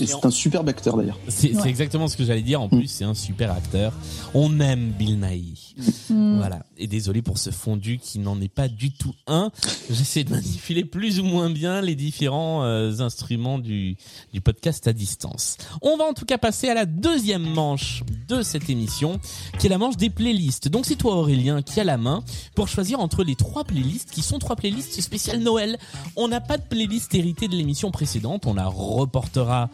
Et 0.00 0.06
c'est 0.06 0.24
un 0.26 0.30
superbe 0.30 0.68
acteur 0.68 0.96
d'ailleurs. 0.96 1.18
C'est 1.28 1.54
Ouais. 1.54 1.68
exactement 1.68 2.08
ce 2.08 2.16
que 2.16 2.24
j'allais 2.24 2.42
dire. 2.42 2.60
En 2.60 2.68
plus, 2.68 2.88
c'est 2.88 3.04
un 3.04 3.14
super 3.14 3.52
acteur. 3.52 3.92
On 4.34 4.58
aime 4.60 4.90
Bill 4.98 5.18
Nighy. 5.20 5.74
Hmm. 6.10 6.36
Voilà. 6.38 6.64
Et 6.76 6.86
désolé 6.86 7.22
pour 7.22 7.38
ce 7.38 7.50
fondu 7.50 7.98
qui 7.98 8.18
n'en 8.18 8.40
est 8.40 8.48
pas 8.48 8.68
du 8.68 8.90
tout 8.92 9.14
un. 9.26 9.50
J'essaie 9.90 10.24
de 10.24 10.30
manipuler 10.30 10.84
plus 10.84 11.20
ou 11.20 11.24
moins 11.24 11.50
bien 11.50 11.80
les 11.80 11.94
différents 11.94 12.64
euh, 12.64 12.98
instruments 13.00 13.58
du, 13.58 13.96
du 14.32 14.40
podcast 14.40 14.86
à 14.88 14.92
distance. 14.92 15.56
On 15.82 15.96
va 15.96 16.04
en 16.04 16.12
tout 16.12 16.24
cas 16.24 16.38
passer 16.38 16.68
à 16.68 16.74
la 16.74 16.86
deuxième 16.86 17.42
manche 17.48 18.02
de 18.28 18.42
cette 18.42 18.68
émission, 18.70 19.20
qui 19.58 19.66
est 19.66 19.70
la 19.70 19.78
manche 19.78 19.96
des 19.96 20.10
playlists. 20.10 20.68
Donc 20.68 20.86
c'est 20.86 20.96
toi 20.96 21.16
Aurélien 21.16 21.62
qui 21.62 21.78
a 21.80 21.84
la 21.84 21.96
main 21.96 22.22
pour 22.54 22.68
choisir 22.68 23.00
entre 23.00 23.22
les 23.24 23.36
trois 23.36 23.64
playlists 23.64 24.10
qui 24.10 24.22
sont 24.22 24.38
trois 24.38 24.56
playlists 24.56 25.00
spéciales 25.00 25.40
Noël. 25.40 25.78
On 26.16 26.28
n'a 26.28 26.40
pas 26.40 26.56
de 26.58 26.62
playlist 26.62 27.14
héritée 27.14 27.48
de 27.48 27.54
l'émission 27.56 27.90
précédente. 27.90 28.46
On 28.46 28.54
la 28.54 28.66
reportera 28.66 29.70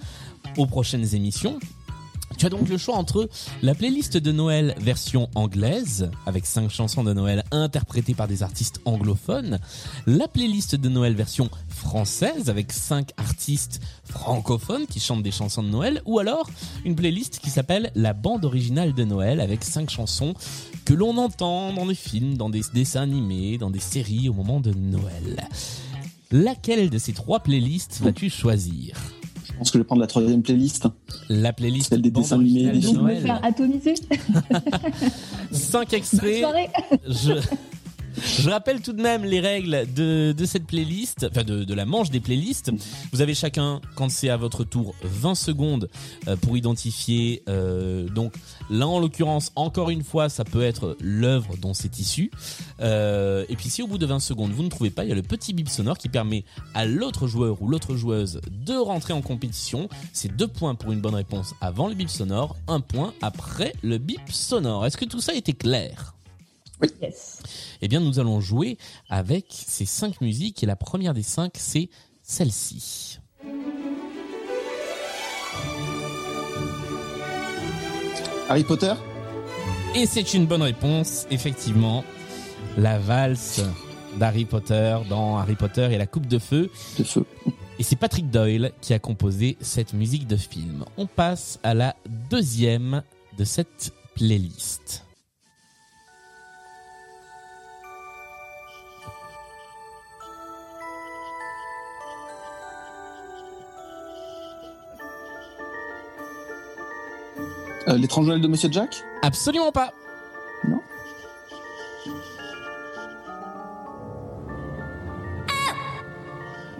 aux 0.56 0.66
prochaines 0.66 1.14
émissions. 1.14 1.58
Tu 2.38 2.46
as 2.46 2.48
donc 2.48 2.68
le 2.68 2.78
choix 2.78 2.96
entre 2.96 3.28
la 3.60 3.74
playlist 3.74 4.16
de 4.16 4.32
Noël 4.32 4.74
version 4.80 5.28
anglaise, 5.34 6.10
avec 6.24 6.46
cinq 6.46 6.70
chansons 6.70 7.04
de 7.04 7.12
Noël 7.12 7.44
interprétées 7.50 8.14
par 8.14 8.28
des 8.28 8.42
artistes 8.42 8.80
anglophones, 8.86 9.58
la 10.06 10.26
playlist 10.26 10.74
de 10.74 10.88
Noël 10.88 11.14
version 11.14 11.50
française, 11.68 12.48
avec 12.48 12.72
cinq 12.72 13.10
artistes 13.18 13.80
francophones 14.04 14.86
qui 14.86 15.00
chantent 15.00 15.22
des 15.22 15.32
chansons 15.32 15.62
de 15.62 15.68
Noël, 15.68 16.00
ou 16.06 16.18
alors 16.18 16.48
une 16.84 16.94
playlist 16.94 17.40
qui 17.40 17.50
s'appelle 17.50 17.90
la 17.94 18.14
bande 18.14 18.44
originale 18.44 18.94
de 18.94 19.04
Noël, 19.04 19.40
avec 19.40 19.62
cinq 19.62 19.90
chansons 19.90 20.32
que 20.86 20.94
l'on 20.94 21.18
entend 21.18 21.74
dans 21.74 21.86
des 21.86 21.94
films, 21.94 22.38
dans 22.38 22.48
des 22.48 22.62
dessins 22.72 23.02
animés, 23.02 23.58
dans 23.58 23.70
des 23.70 23.80
séries 23.80 24.30
au 24.30 24.32
moment 24.32 24.60
de 24.60 24.72
Noël. 24.72 25.46
Laquelle 26.30 26.88
de 26.88 26.98
ces 26.98 27.12
trois 27.12 27.40
playlists 27.40 28.00
vas-tu 28.00 28.30
choisir? 28.30 28.94
Pense 29.60 29.70
que 29.70 29.78
je 29.78 29.82
vais 29.82 29.86
prendre 29.86 30.00
la 30.00 30.06
troisième 30.06 30.42
playlist. 30.42 30.88
La 31.28 31.52
playlist 31.52 31.90
Celle 31.90 32.02
des 32.02 32.10
dessins 32.10 32.36
animés 32.40 32.70
des 32.70 32.88
me 32.88 32.98
Noël. 32.98 33.22
faire 33.22 33.44
atomiser? 33.44 33.94
Cinq 35.52 35.90
Bonne 35.90 35.98
extraits. 35.98 36.40
soirée. 36.40 36.68
Je, 37.06 37.32
je 38.16 38.48
rappelle 38.50 38.80
tout 38.80 38.92
de 38.92 39.02
même 39.02 39.24
les 39.24 39.40
règles 39.40 39.86
de, 39.94 40.34
cette 40.44 40.66
playlist, 40.66 41.26
enfin 41.30 41.44
de, 41.44 41.64
de 41.64 41.74
la 41.74 41.84
manche 41.84 42.10
des 42.10 42.20
playlists. 42.20 42.70
Vous 43.12 43.20
avez 43.20 43.34
chacun, 43.34 43.80
quand 43.94 44.10
c'est 44.10 44.30
à 44.30 44.36
votre 44.36 44.64
tour, 44.64 44.94
20 45.02 45.34
secondes 45.34 45.88
euh, 46.28 46.36
pour 46.36 46.56
identifier. 46.56 47.42
euh, 47.48 48.08
donc 48.08 48.34
là, 48.70 48.86
en 48.86 48.98
l'occurrence, 48.98 49.52
encore 49.56 49.90
une 49.90 50.02
fois, 50.02 50.28
ça 50.28 50.44
peut 50.44 50.62
être 50.62 50.96
l'œuvre 51.00 51.56
dont 51.56 51.74
c'est 51.74 51.98
issu. 51.98 52.30
Euh, 52.80 53.44
et 53.48 53.56
puis 53.56 53.68
si 53.70 53.82
au 53.82 53.86
bout 53.86 53.98
de 53.98 54.06
20 54.06 54.20
secondes, 54.20 54.52
vous 54.52 54.62
ne 54.62 54.68
trouvez 54.68 54.90
pas, 54.90 55.04
il 55.04 55.08
y 55.08 55.12
a 55.12 55.16
le 55.16 55.22
petit 55.22 55.52
bip 55.52 55.68
sonore 55.68 55.98
qui 55.98 56.08
permet 56.08 56.44
à 56.74 56.86
l'autre 56.86 57.26
joueur 57.26 57.60
ou 57.62 57.68
l'autre 57.68 57.96
joueuse 57.96 58.40
de 58.50 58.74
rentrer 58.74 59.12
en 59.12 59.22
compétition. 59.22 59.88
C'est 60.12 60.34
deux 60.34 60.48
points 60.48 60.74
pour 60.74 60.92
une 60.92 61.00
bonne 61.00 61.14
réponse 61.14 61.54
avant 61.60 61.88
le 61.88 61.94
bip 61.94 62.08
sonore, 62.08 62.56
un 62.68 62.80
point 62.80 63.14
après 63.22 63.72
le 63.82 63.98
bip 63.98 64.20
sonore. 64.30 64.86
Est-ce 64.86 64.96
que 64.96 65.04
tout 65.04 65.20
ça 65.20 65.34
était 65.34 65.52
clair? 65.52 66.14
Yes. 67.02 67.42
eh 67.82 67.88
bien, 67.88 68.00
nous 68.00 68.18
allons 68.18 68.40
jouer 68.40 68.78
avec 69.08 69.46
ces 69.50 69.86
cinq 69.86 70.20
musiques 70.20 70.62
et 70.62 70.66
la 70.66 70.76
première 70.76 71.14
des 71.14 71.22
cinq, 71.22 71.52
c'est 71.56 71.88
celle-ci. 72.22 73.18
Harry 78.48 78.64
Potter? 78.64 78.94
Et 79.94 80.06
c'est 80.06 80.34
une 80.34 80.46
bonne 80.46 80.62
réponse, 80.62 81.26
effectivement. 81.30 82.04
La 82.76 82.98
valse 82.98 83.62
d'Harry 84.18 84.44
Potter 84.44 84.98
dans 85.08 85.36
Harry 85.38 85.54
Potter 85.56 85.88
et 85.92 85.98
la 85.98 86.06
coupe 86.06 86.26
de 86.26 86.38
feu. 86.38 86.70
de 86.98 87.04
feu. 87.04 87.24
Et 87.78 87.82
c'est 87.82 87.96
Patrick 87.96 88.30
Doyle 88.30 88.72
qui 88.80 88.92
a 88.92 88.98
composé 88.98 89.56
cette 89.60 89.92
musique 89.92 90.26
de 90.26 90.36
film. 90.36 90.84
On 90.96 91.06
passe 91.06 91.58
à 91.62 91.74
la 91.74 91.96
deuxième 92.28 93.02
de 93.38 93.44
cette 93.44 93.92
playlist. 94.14 95.04
Euh, 107.88 107.96
L'étrange 107.96 108.26
Noël 108.26 108.40
de 108.40 108.48
Monsieur 108.48 108.68
Jack? 108.70 109.02
Absolument 109.22 109.72
pas. 109.72 109.92
Non. 110.68 110.80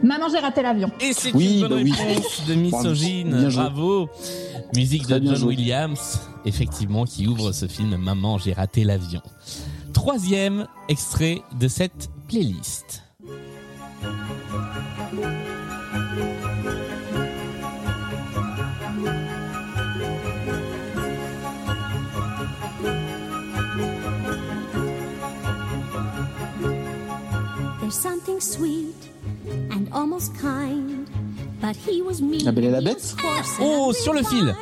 Maman, 0.03 0.29
j'ai 0.31 0.39
raté 0.39 0.63
l'avion. 0.63 0.91
Et 1.01 1.13
c'est 1.13 1.33
Oui, 1.35 1.61
une 1.61 1.69
bonne 1.69 1.71
bah 1.71 1.77
oui. 1.85 1.93
réponse 1.93 2.47
de 2.47 2.55
Misogyne. 2.55 3.49
Bravo. 3.53 4.09
Musique 4.75 5.03
Très 5.05 5.21
de 5.21 5.27
John 5.27 5.37
joué. 5.37 5.49
Williams, 5.57 6.21
effectivement, 6.47 7.05
qui 7.05 7.27
ouvre 7.27 7.53
ce 7.53 7.67
film 7.67 7.97
Maman, 7.97 8.39
j'ai 8.39 8.53
raté 8.55 8.85
l'avion. 8.85 9.21
Troisième 9.93 10.67
extrait 10.89 11.43
de 11.59 11.69
cette 11.69 12.09
playlist. 12.29 13.03
La 32.45 32.53
Belle 32.53 32.65
et 32.65 32.71
la 32.71 32.81
he 32.81 32.85
Bête 32.85 32.97
was 32.99 33.15
coarse 33.21 33.59
and 33.61 33.65
Oh, 33.65 33.93
sur 33.93 34.13
le 34.13 34.23
fil. 34.23 34.55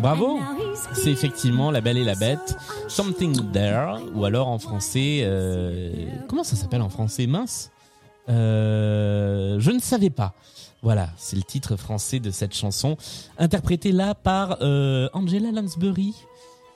Bravo. 0.00 0.36
And 0.36 0.40
now 0.40 0.72
he's 0.72 0.80
C'est 1.02 1.10
effectivement 1.10 1.70
La 1.70 1.80
Belle 1.80 1.98
et 1.98 2.04
la 2.04 2.14
Bête, 2.14 2.56
Something 2.88 3.52
There, 3.52 3.96
ou 4.14 4.24
alors 4.24 4.48
en 4.48 4.58
français, 4.58 5.20
euh, 5.22 5.92
comment 6.28 6.44
ça 6.44 6.56
s'appelle 6.56 6.82
en 6.82 6.88
français, 6.88 7.26
mince 7.26 7.70
Euh, 8.28 9.58
Je 9.60 9.70
ne 9.70 9.80
savais 9.80 10.10
pas. 10.10 10.34
Voilà, 10.82 11.08
c'est 11.16 11.36
le 11.36 11.42
titre 11.42 11.76
français 11.76 12.20
de 12.20 12.30
cette 12.30 12.54
chanson, 12.54 12.96
interprétée 13.38 13.90
là 13.92 14.14
par 14.14 14.58
euh, 14.60 15.08
Angela 15.14 15.50
Lansbury, 15.50 16.14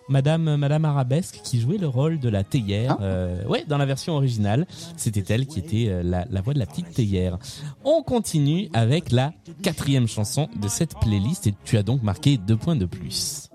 Madame 0.08 0.56
Madame 0.56 0.84
Arabesque, 0.84 1.40
qui 1.44 1.60
jouait 1.60 1.78
le 1.78 1.88
rôle 1.88 2.18
de 2.18 2.28
la 2.28 2.44
théière. 2.44 2.96
Ah. 2.98 3.02
euh, 3.02 3.44
ouais, 3.46 3.64
dans 3.66 3.78
la 3.78 3.86
version 3.86 4.14
originale, 4.14 4.66
c'était 4.96 5.32
elle 5.32 5.46
qui 5.46 5.58
était 5.58 5.86
euh, 5.88 6.02
la, 6.02 6.24
la 6.30 6.40
voix 6.40 6.54
de 6.54 6.58
la 6.58 6.66
petite 6.66 6.92
théière. 6.92 7.38
On 7.84 8.02
continue 8.02 8.68
avec 8.72 9.12
la 9.12 9.32
quatrième 9.62 10.08
chanson 10.08 10.48
de 10.60 10.68
cette 10.68 10.94
playlist 11.00 11.46
et 11.46 11.54
tu 11.64 11.76
as 11.76 11.82
donc 11.82 12.02
marqué 12.02 12.36
deux 12.38 12.56
points 12.56 12.76
de 12.76 12.86
plus. 12.86 13.48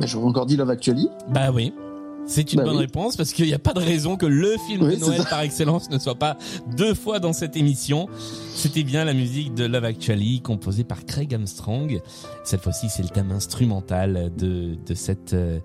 Bah, 0.00 0.06
J'aurais 0.06 0.26
encore 0.26 0.46
dit 0.46 0.56
Love 0.56 0.70
Actually. 0.70 1.08
Bah 1.28 1.50
oui. 1.52 1.72
C'est 2.28 2.52
une 2.52 2.58
Bah 2.58 2.64
bonne 2.66 2.74
oui. 2.74 2.80
réponse 2.82 3.16
parce 3.16 3.32
qu'il 3.32 3.46
n'y 3.46 3.54
a 3.54 3.58
pas 3.58 3.72
de 3.72 3.80
raison 3.80 4.16
que 4.16 4.26
le 4.26 4.54
film 4.68 4.82
Oui, 4.82 4.96
de 4.96 5.00
Noël 5.00 5.24
par 5.28 5.40
excellence 5.40 5.88
ne 5.90 5.98
soit 5.98 6.14
pas 6.14 6.36
deux 6.76 6.94
fois 6.94 7.18
dans 7.20 7.32
cette 7.32 7.56
émission. 7.56 8.06
C'était 8.54 8.82
bien 8.84 9.04
la 9.04 9.14
musique 9.14 9.54
de 9.54 9.64
Love 9.64 9.84
Actually 9.86 10.40
composée 10.42 10.84
par 10.84 11.06
Craig 11.06 11.34
Armstrong. 11.34 12.00
Cette 12.44 12.60
fois-ci, 12.62 12.88
c'est 12.90 13.02
le 13.02 13.08
thème 13.08 13.30
instrumental 13.32 14.30
de, 14.36 14.76
de 14.86 14.94
cette, 14.94 15.32
euh, 15.32 15.58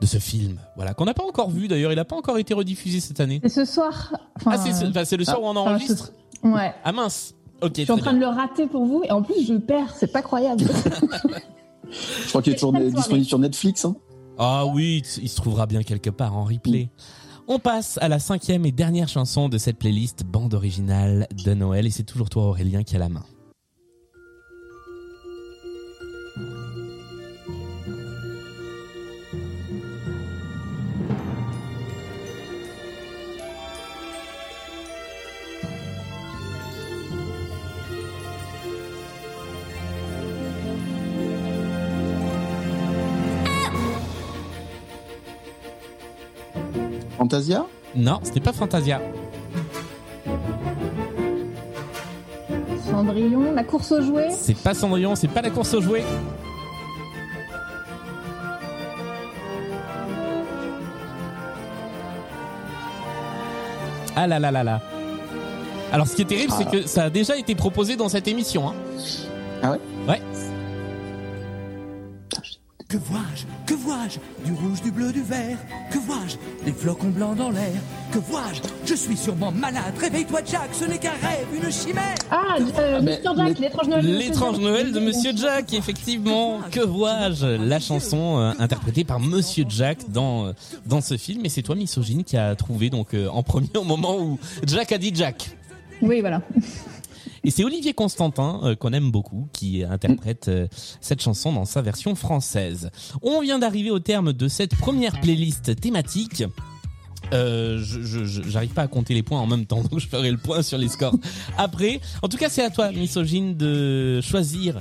de 0.00 0.06
ce 0.06 0.18
film. 0.18 0.58
Voilà. 0.76 0.92
Qu'on 0.94 1.06
n'a 1.06 1.14
pas 1.14 1.24
encore 1.24 1.50
vu 1.50 1.68
d'ailleurs. 1.68 1.90
Il 1.92 1.96
n'a 1.96 2.04
pas 2.04 2.16
encore 2.16 2.36
été 2.38 2.52
rediffusé 2.54 3.00
cette 3.00 3.20
année. 3.20 3.40
C'est 3.44 3.48
ce 3.48 3.64
soir. 3.64 4.12
Enfin, 4.36 4.52
Ah, 4.54 4.58
c'est 4.58 4.72
ce- 4.72 4.84
enfin, 4.90 5.04
c'est 5.06 5.16
le 5.16 5.24
soir 5.24 5.40
où 5.42 5.46
on 5.46 5.56
enfin, 5.56 5.70
enregistre? 5.72 6.12
ce- 6.42 6.46
Ouais. 6.48 6.72
Ah 6.84 6.92
mince. 6.92 7.34
Ok, 7.62 7.72
Je 7.76 7.82
suis 7.82 7.92
en 7.92 7.96
train 7.98 8.12
bien. 8.12 8.20
de 8.28 8.34
le 8.34 8.40
rater 8.40 8.66
pour 8.66 8.84
vous 8.86 9.02
et 9.04 9.10
en 9.10 9.22
plus 9.22 9.44
je 9.46 9.54
perds, 9.54 9.94
c'est 9.98 10.10
pas 10.12 10.22
croyable. 10.22 10.64
Je 11.90 12.28
crois 12.28 12.40
qu'il 12.42 12.52
est 12.52 12.56
toujours 12.56 12.72
disponible 12.72 13.26
sur 13.26 13.38
Netflix. 13.38 13.84
Hein. 13.84 13.96
Ah 14.42 14.64
oui, 14.64 15.02
il 15.20 15.28
se 15.28 15.36
trouvera 15.36 15.66
bien 15.66 15.82
quelque 15.82 16.08
part 16.08 16.34
en 16.34 16.44
replay. 16.44 16.88
On 17.46 17.58
passe 17.58 17.98
à 18.00 18.08
la 18.08 18.18
cinquième 18.18 18.64
et 18.64 18.72
dernière 18.72 19.06
chanson 19.06 19.50
de 19.50 19.58
cette 19.58 19.78
playlist 19.78 20.24
bande 20.24 20.54
originale 20.54 21.28
de 21.44 21.52
Noël 21.52 21.86
et 21.86 21.90
c'est 21.90 22.04
toujours 22.04 22.30
toi 22.30 22.44
Aurélien 22.44 22.82
qui 22.82 22.96
a 22.96 22.98
la 22.98 23.10
main. 23.10 23.24
Fantasia 47.40 47.66
Non, 47.96 48.20
c'était 48.22 48.40
pas 48.40 48.52
Fantasia. 48.52 49.00
Cendrillon, 52.90 53.52
la 53.54 53.64
course 53.64 53.92
aux 53.92 54.02
jouets. 54.02 54.28
C'est 54.30 54.56
pas 54.56 54.74
Cendrillon, 54.74 55.14
c'est 55.16 55.28
pas 55.28 55.40
la 55.42 55.50
course 55.50 55.72
aux 55.74 55.80
jouets. 55.80 56.04
Ah 64.16 64.26
là 64.26 64.38
là 64.38 64.50
là 64.50 64.64
là. 64.64 64.80
Alors 65.92 66.06
ce 66.06 66.14
qui 66.16 66.22
est 66.22 66.26
terrible, 66.26 66.52
c'est 66.56 66.66
Ah. 66.66 66.70
que 66.70 66.86
ça 66.86 67.04
a 67.04 67.10
déjà 67.10 67.36
été 67.36 67.54
proposé 67.54 67.96
dans 67.96 68.08
cette 68.08 68.28
émission. 68.28 68.68
Hein. 68.68 68.74
Ah 69.62 69.72
ouais? 69.72 69.80
Ouais. 70.08 70.20
Que 72.88 72.96
vois-je? 72.96 73.44
Que 73.66 73.74
vois-je? 73.74 74.18
Du 74.44 74.52
rouge, 74.52 74.82
du 74.82 74.90
bleu, 74.90 75.12
du 75.12 75.22
vert 75.22 75.56
Que 75.92 75.98
vois-je? 75.98 76.36
Des 76.64 76.72
flocons 76.72 77.08
blancs 77.08 77.36
dans 77.36 77.50
l'air 77.50 77.72
Que 78.12 78.18
vois-je? 78.18 78.60
Je 78.84 78.94
suis 78.94 79.16
sûrement 79.16 79.50
malade. 79.50 79.94
Réveille-toi, 79.98 80.40
Jack, 80.44 80.68
ce 80.72 80.84
n'est 80.84 80.98
qu'un 80.98 81.12
rêve, 81.12 81.46
une 81.54 81.70
chimère. 81.72 82.14
Ah, 82.30 82.56
euh, 82.58 82.98
Ah, 82.98 83.00
mais- 83.02 83.16
Mr. 83.18 83.22
Jack, 83.24 83.36
mais- 83.36 83.54
l'étrange 83.66 83.88
Noël. 83.88 84.02
de 84.04 84.08
Monsieur 84.10 84.18
L'étrange 84.28 84.54
Jack. 84.56 84.62
Noël 84.64 84.92
de 84.92 85.00
Monsieur 85.00 85.32
Jack, 85.36 85.72
effectivement. 85.72 86.60
Que 86.70 86.80
vois-je? 86.80 87.46
La 87.46 87.80
chanson 87.80 88.38
euh, 88.40 88.52
interprétée 88.58 89.04
par 89.04 89.20
Monsieur 89.20 89.64
Jack 89.68 89.98
dans 90.10 90.46
euh, 90.48 90.52
dans 90.86 91.00
ce 91.00 91.16
film. 91.16 91.46
Et 91.46 91.48
c'est 91.48 91.62
toi, 91.62 91.76
misogyne, 91.76 92.24
qui 92.24 92.36
a 92.36 92.54
trouvé 92.56 92.90
donc 92.90 93.14
euh, 93.14 93.28
en 93.28 93.42
premier 93.42 93.70
au 93.76 93.84
moment 93.84 94.18
où 94.18 94.38
Jack 94.66 94.92
a 94.92 94.98
dit 94.98 95.12
Jack. 95.14 95.50
Oui, 96.02 96.20
voilà. 96.20 96.42
Et 97.44 97.50
c'est 97.50 97.64
Olivier 97.64 97.94
Constantin 97.94 98.60
euh, 98.62 98.74
qu'on 98.74 98.92
aime 98.92 99.10
beaucoup 99.10 99.48
qui 99.52 99.82
interprète 99.84 100.48
euh, 100.48 100.66
cette 101.00 101.22
chanson 101.22 101.52
dans 101.52 101.64
sa 101.64 101.82
version 101.82 102.14
française. 102.14 102.90
On 103.22 103.40
vient 103.40 103.58
d'arriver 103.58 103.90
au 103.90 103.98
terme 103.98 104.32
de 104.32 104.48
cette 104.48 104.76
première 104.76 105.20
playlist 105.20 105.80
thématique. 105.80 106.44
Euh, 107.32 107.78
je, 107.78 108.24
j'arrive 108.24 108.70
pas 108.70 108.82
à 108.82 108.88
compter 108.88 109.14
les 109.14 109.22
points 109.22 109.40
en 109.40 109.46
même 109.46 109.66
temps, 109.66 109.82
donc 109.90 110.00
je 110.00 110.08
ferai 110.08 110.30
le 110.30 110.36
point 110.36 110.62
sur 110.62 110.78
les 110.78 110.88
scores 110.88 111.16
après. 111.56 112.00
En 112.22 112.28
tout 112.28 112.36
cas, 112.36 112.48
c'est 112.48 112.64
à 112.64 112.70
toi, 112.70 112.92
misogyne, 112.92 113.56
de 113.56 114.20
choisir 114.20 114.78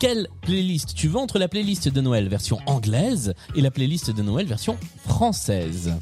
quelle 0.00 0.28
playlist 0.40 0.94
tu 0.94 1.08
veux 1.08 1.18
entre 1.18 1.38
la 1.38 1.46
playlist 1.46 1.88
de 1.88 2.00
Noël 2.00 2.28
version 2.28 2.58
anglaise 2.66 3.34
et 3.54 3.60
la 3.60 3.70
playlist 3.70 4.10
de 4.10 4.22
Noël 4.22 4.46
version 4.46 4.78
française. 5.06 5.92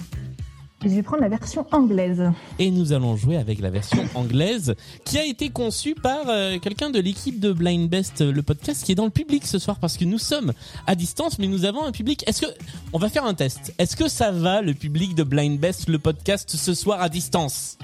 Je 0.84 0.90
vais 0.90 1.02
prendre 1.02 1.22
la 1.22 1.28
version 1.28 1.66
anglaise. 1.72 2.22
Et 2.60 2.70
nous 2.70 2.92
allons 2.92 3.16
jouer 3.16 3.36
avec 3.36 3.60
la 3.60 3.70
version 3.70 4.04
anglaise 4.14 4.76
qui 5.04 5.18
a 5.18 5.24
été 5.24 5.50
conçue 5.50 5.96
par 5.96 6.28
euh, 6.28 6.58
quelqu'un 6.58 6.90
de 6.90 7.00
l'équipe 7.00 7.40
de 7.40 7.52
Blind 7.52 7.90
Best, 7.90 8.20
euh, 8.20 8.30
le 8.30 8.42
podcast, 8.42 8.84
qui 8.84 8.92
est 8.92 8.94
dans 8.94 9.04
le 9.04 9.10
public 9.10 9.44
ce 9.44 9.58
soir 9.58 9.78
parce 9.80 9.96
que 9.96 10.04
nous 10.04 10.18
sommes 10.18 10.52
à 10.86 10.94
distance, 10.94 11.40
mais 11.40 11.48
nous 11.48 11.64
avons 11.64 11.84
un 11.84 11.90
public. 11.90 12.22
Est-ce 12.28 12.42
que 12.42 12.52
on 12.92 12.98
va 12.98 13.08
faire 13.08 13.24
un 13.24 13.34
test 13.34 13.74
Est-ce 13.78 13.96
que 13.96 14.08
ça 14.08 14.30
va 14.30 14.62
le 14.62 14.72
public 14.72 15.16
de 15.16 15.24
Blind 15.24 15.58
Best, 15.58 15.88
le 15.88 15.98
podcast 15.98 16.54
ce 16.54 16.74
soir 16.74 17.02
à 17.02 17.08
distance? 17.08 17.76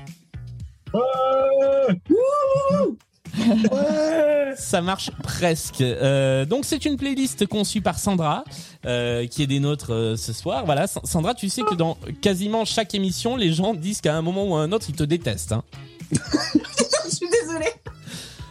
Ça 4.57 4.81
marche 4.81 5.11
presque. 5.23 5.81
Euh, 5.81 6.45
donc 6.45 6.65
c'est 6.65 6.85
une 6.85 6.97
playlist 6.97 7.47
conçue 7.47 7.81
par 7.81 7.99
Sandra, 7.99 8.45
euh, 8.87 9.27
qui 9.27 9.43
est 9.43 9.47
des 9.47 9.61
nôtres 9.61 9.93
euh, 9.93 10.17
ce 10.17 10.33
soir. 10.33 10.65
Voilà, 10.65 10.87
Sa- 10.87 11.01
Sandra, 11.05 11.35
tu 11.35 11.49
sais 11.49 11.63
que 11.63 11.75
dans 11.75 11.97
quasiment 12.21 12.65
chaque 12.65 12.95
émission, 12.95 13.37
les 13.37 13.53
gens 13.53 13.75
disent 13.75 14.01
qu'à 14.01 14.15
un 14.17 14.23
moment 14.23 14.45
ou 14.47 14.55
à 14.55 14.61
un 14.61 14.71
autre, 14.73 14.87
ils 14.89 14.95
te 14.95 15.05
détestent. 15.05 15.53
Hein. 15.53 15.65
Je 16.13 17.11
suis 17.17 17.27
désolée. 17.29 17.73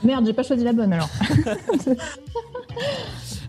Merde, 0.04 0.26
j'ai 0.26 0.34
pas 0.34 0.44
choisi 0.44 0.64
la 0.64 0.74
bonne 0.74 0.92
alors. 0.94 1.10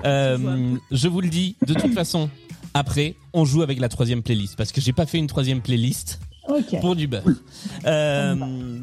Euh, 0.05 0.77
je 0.91 1.09
vous 1.09 1.23
le 1.23 1.29
dis, 1.29 1.57
de 1.67 1.73
toute 1.73 1.95
façon, 1.95 2.29
après, 2.75 3.15
on 3.33 3.47
joue 3.47 3.63
avec 3.63 3.81
la 3.81 3.89
troisième 3.89 4.23
playlist 4.23 4.55
parce 4.55 4.71
que 4.71 4.83
j'ai 4.83 4.93
pas 4.93 5.07
fait 5.07 5.17
une 5.17 5.29
troisième 5.29 5.63
playlist 5.63 6.21
Pour 6.81 6.95
du 6.97 7.07
beurre. 7.07 7.25
Euh, 7.87 8.35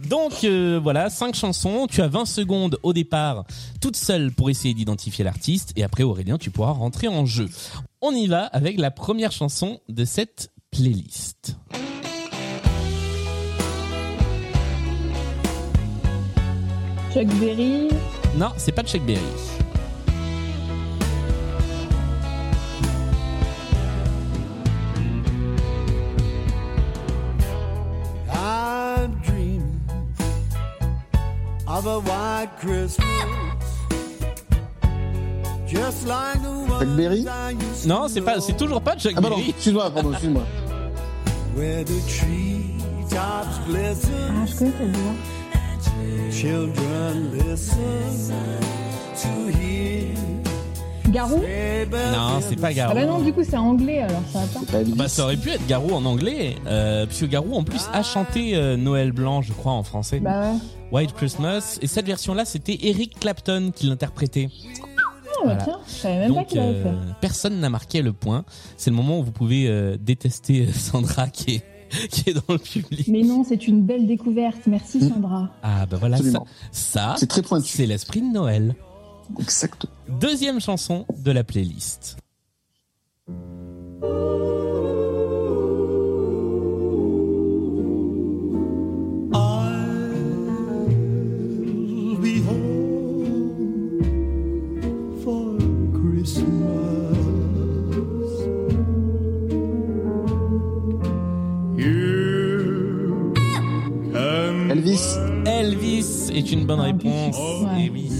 donc 0.07 0.43
euh, 0.43 0.79
voilà, 0.81 1.09
cinq 1.09 1.35
chansons. 1.35 1.87
Tu 1.89 2.01
as 2.01 2.07
20 2.07 2.25
secondes 2.25 2.79
au 2.83 2.93
départ, 2.93 3.45
toute 3.79 3.95
seule 3.95 4.31
pour 4.31 4.49
essayer 4.49 4.73
d'identifier 4.73 5.23
l'artiste. 5.23 5.71
Et 5.75 5.83
après, 5.83 6.03
Aurélien, 6.03 6.37
tu 6.37 6.49
pourras 6.49 6.71
rentrer 6.71 7.07
en 7.07 7.25
jeu. 7.25 7.47
On 8.01 8.11
y 8.11 8.27
va 8.27 8.45
avec 8.45 8.79
la 8.79 8.91
première 8.91 9.31
chanson 9.31 9.79
de 9.89 10.05
cette 10.05 10.51
playlist. 10.71 11.57
Chuck 17.13 17.27
Berry. 17.39 17.89
Non, 18.37 18.49
c'est 18.57 18.71
pas 18.71 18.83
Chuck 18.83 19.05
Berry. 19.05 19.19
Chuck 35.69 36.87
Berry? 36.97 37.25
Non, 37.85 38.07
c'est 38.07 38.21
pas, 38.21 38.39
c'est 38.41 38.57
toujours 38.57 38.81
pas 38.81 38.95
Chuck 38.97 39.13
Ah 39.15 39.21
bah 39.21 39.29
non, 39.29 39.37
Berry. 39.37 39.49
excuse-moi, 39.51 39.89
pardon, 39.91 40.11
excuse-moi. 40.11 40.43
Where 41.55 41.83
the 41.83 41.99
treetops 42.07 43.15
Ah, 43.17 43.43
glisten, 43.67 44.47
je 44.47 44.55
connais 44.57 44.71
cette 44.79 44.95
voix. 44.97 46.31
children 46.31 47.31
listen 47.33 48.59
to 49.21 49.29
hear 49.57 50.15
Garou 51.11 51.37
Non, 51.37 52.39
c'est 52.41 52.55
pas 52.59 52.67
Ah 52.67 52.73
Garou. 52.73 52.95
bah 52.95 53.05
non, 53.05 53.19
du 53.21 53.33
coup 53.33 53.43
c'est 53.43 53.57
anglais 53.57 53.99
alors 54.01 54.21
ça 54.31 54.39
va 54.39 54.65
pas. 54.71 54.83
Bah 54.95 55.07
ça 55.07 55.23
aurait 55.23 55.37
pu 55.37 55.49
être 55.49 55.65
Garou 55.67 55.91
en 55.93 56.05
anglais, 56.05 56.55
euh, 56.67 57.05
puisque 57.05 57.27
Garou 57.27 57.53
en 57.55 57.63
plus 57.63 57.81
a 57.93 58.03
chanté 58.03 58.55
euh, 58.55 58.77
Noël 58.77 59.11
blanc, 59.11 59.41
je 59.41 59.53
crois, 59.53 59.73
en 59.73 59.83
français. 59.83 60.19
Bah 60.19 60.51
ouais. 60.51 60.57
White 60.91 61.13
Christmas. 61.13 61.77
Et 61.81 61.87
cette 61.87 62.05
version-là, 62.05 62.45
c'était 62.45 62.77
Eric 62.83 63.19
Clapton 63.19 63.71
qui 63.75 63.87
l'interprétait. 63.87 64.49
Ah 64.51 64.85
bah 64.85 65.27
Voilà. 65.43 65.63
tiens, 65.63 65.79
je 65.87 65.91
savais 65.93 66.19
même 66.19 66.35
pas 66.35 66.43
qu'il 66.43 66.59
avait 66.59 66.69
euh, 66.75 66.83
fait. 66.83 67.13
personne 67.21 67.59
n'a 67.59 67.69
marqué 67.69 68.01
le 68.01 68.13
point. 68.13 68.43
C'est 68.77 68.89
le 68.89 68.95
moment 68.95 69.19
où 69.19 69.23
vous 69.23 69.31
pouvez 69.31 69.67
euh, 69.67 69.97
détester 69.99 70.67
Sandra 70.71 71.27
qui 71.29 71.55
est 71.55 71.63
qui 72.09 72.29
est 72.29 72.33
dans 72.33 72.53
le 72.53 72.57
public. 72.57 73.05
Mais 73.09 73.21
non, 73.21 73.43
c'est 73.47 73.67
une 73.67 73.81
belle 73.81 74.07
découverte. 74.07 74.61
Merci 74.67 75.01
Sandra. 75.09 75.49
Ah 75.61 75.85
bah 75.85 75.97
voilà, 75.99 76.15
ça, 76.17 76.21
Absolument. 76.23 76.47
ça 76.71 77.15
C'est 77.17 77.27
très 77.27 77.41
pointu. 77.41 77.67
c'est 77.67 77.85
l'esprit 77.85 78.21
de 78.21 78.31
Noël. 78.31 78.75
Exact. 79.39 79.85
Deuxième 80.07 80.59
chanson 80.59 81.05
de 81.17 81.31
la 81.31 81.43
playlist. 81.43 82.17
Elvis. 104.69 105.17
Elvis 105.45 106.29
est 106.33 106.51
une 106.51 106.65
bonne 106.65 106.79
Ah, 106.79 106.83
réponse. 106.85 107.37
ouais. 107.37 107.89
Oui. 107.93 108.10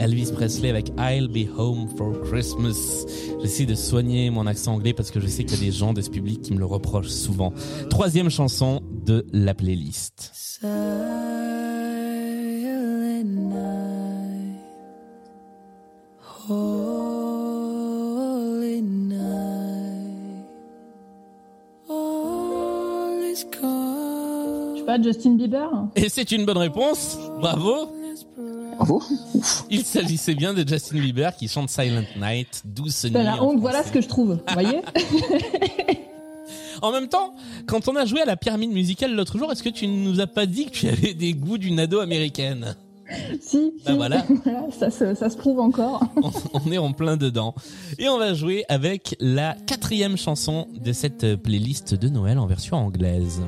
Elvis 0.00 0.32
Presley 0.32 0.70
avec 0.70 0.90
I'll 0.98 1.28
Be 1.28 1.46
Home 1.58 1.86
for 1.96 2.18
Christmas. 2.22 3.04
J'essaie 3.42 3.66
de 3.66 3.74
soigner 3.74 4.30
mon 4.30 4.46
accent 4.46 4.72
anglais 4.74 4.94
parce 4.94 5.10
que 5.10 5.20
je 5.20 5.26
sais 5.26 5.44
qu'il 5.44 5.58
y 5.58 5.62
a 5.62 5.64
des 5.70 5.76
gens 5.76 5.92
de 5.92 6.00
ce 6.00 6.08
public 6.08 6.40
qui 6.40 6.54
me 6.54 6.58
le 6.58 6.64
reprochent 6.64 7.08
souvent. 7.08 7.52
Troisième 7.90 8.30
chanson 8.30 8.80
de 9.04 9.26
la 9.32 9.52
playlist. 9.54 10.30
Silent 10.32 10.70
night, 13.24 14.56
holy 16.48 17.60
night, 18.80 20.46
all 21.90 23.22
is 23.30 23.44
calm. 23.50 24.74
Je 24.74 24.80
sais 24.80 24.86
pas, 24.86 25.02
Justin 25.02 25.34
Bieber? 25.36 25.68
Et 25.94 26.08
c'est 26.08 26.32
une 26.32 26.46
bonne 26.46 26.56
réponse. 26.56 27.18
Bravo. 27.40 27.99
Bravo. 28.80 29.02
Il 29.68 29.84
s'agissait 29.84 30.34
bien 30.34 30.54
de 30.54 30.66
Justin 30.66 31.00
Bieber 31.00 31.36
qui 31.36 31.48
chante 31.48 31.68
Silent 31.68 32.04
Night, 32.18 32.62
douce 32.64 33.04
nuit. 33.04 33.12
La 33.12 33.42
honte, 33.42 33.60
voilà 33.60 33.82
ce 33.84 33.92
que 33.92 34.00
je 34.00 34.08
trouve. 34.08 34.38
Vous 34.48 34.54
voyez 34.54 34.80
En 36.82 36.90
même 36.92 37.08
temps, 37.08 37.34
quand 37.66 37.88
on 37.88 37.96
a 37.96 38.06
joué 38.06 38.22
à 38.22 38.24
la 38.24 38.36
pyramide 38.36 38.70
musicale 38.72 39.14
l'autre 39.14 39.36
jour, 39.36 39.52
est-ce 39.52 39.62
que 39.62 39.68
tu 39.68 39.86
ne 39.86 40.02
nous 40.02 40.20
as 40.20 40.26
pas 40.26 40.46
dit 40.46 40.64
que 40.64 40.70
tu 40.70 40.88
avais 40.88 41.12
des 41.12 41.34
goûts 41.34 41.58
d'une 41.58 41.78
ado 41.78 42.00
américaine? 42.00 42.74
Si, 43.42 43.72
Bah 43.84 43.90
si. 43.90 43.96
voilà. 43.96 44.24
Voilà, 44.44 44.62
ça, 44.70 44.90
se, 44.90 45.14
ça 45.14 45.28
se 45.28 45.36
prouve 45.36 45.60
encore. 45.60 46.02
on, 46.16 46.30
on 46.54 46.72
est 46.72 46.78
en 46.78 46.92
plein 46.92 47.18
dedans. 47.18 47.54
Et 47.98 48.08
on 48.08 48.16
va 48.18 48.32
jouer 48.32 48.64
avec 48.70 49.14
la 49.20 49.56
quatrième 49.66 50.16
chanson 50.16 50.68
de 50.82 50.92
cette 50.94 51.36
playlist 51.36 51.94
de 51.94 52.08
Noël 52.08 52.38
en 52.38 52.46
version 52.46 52.78
anglaise. 52.78 53.42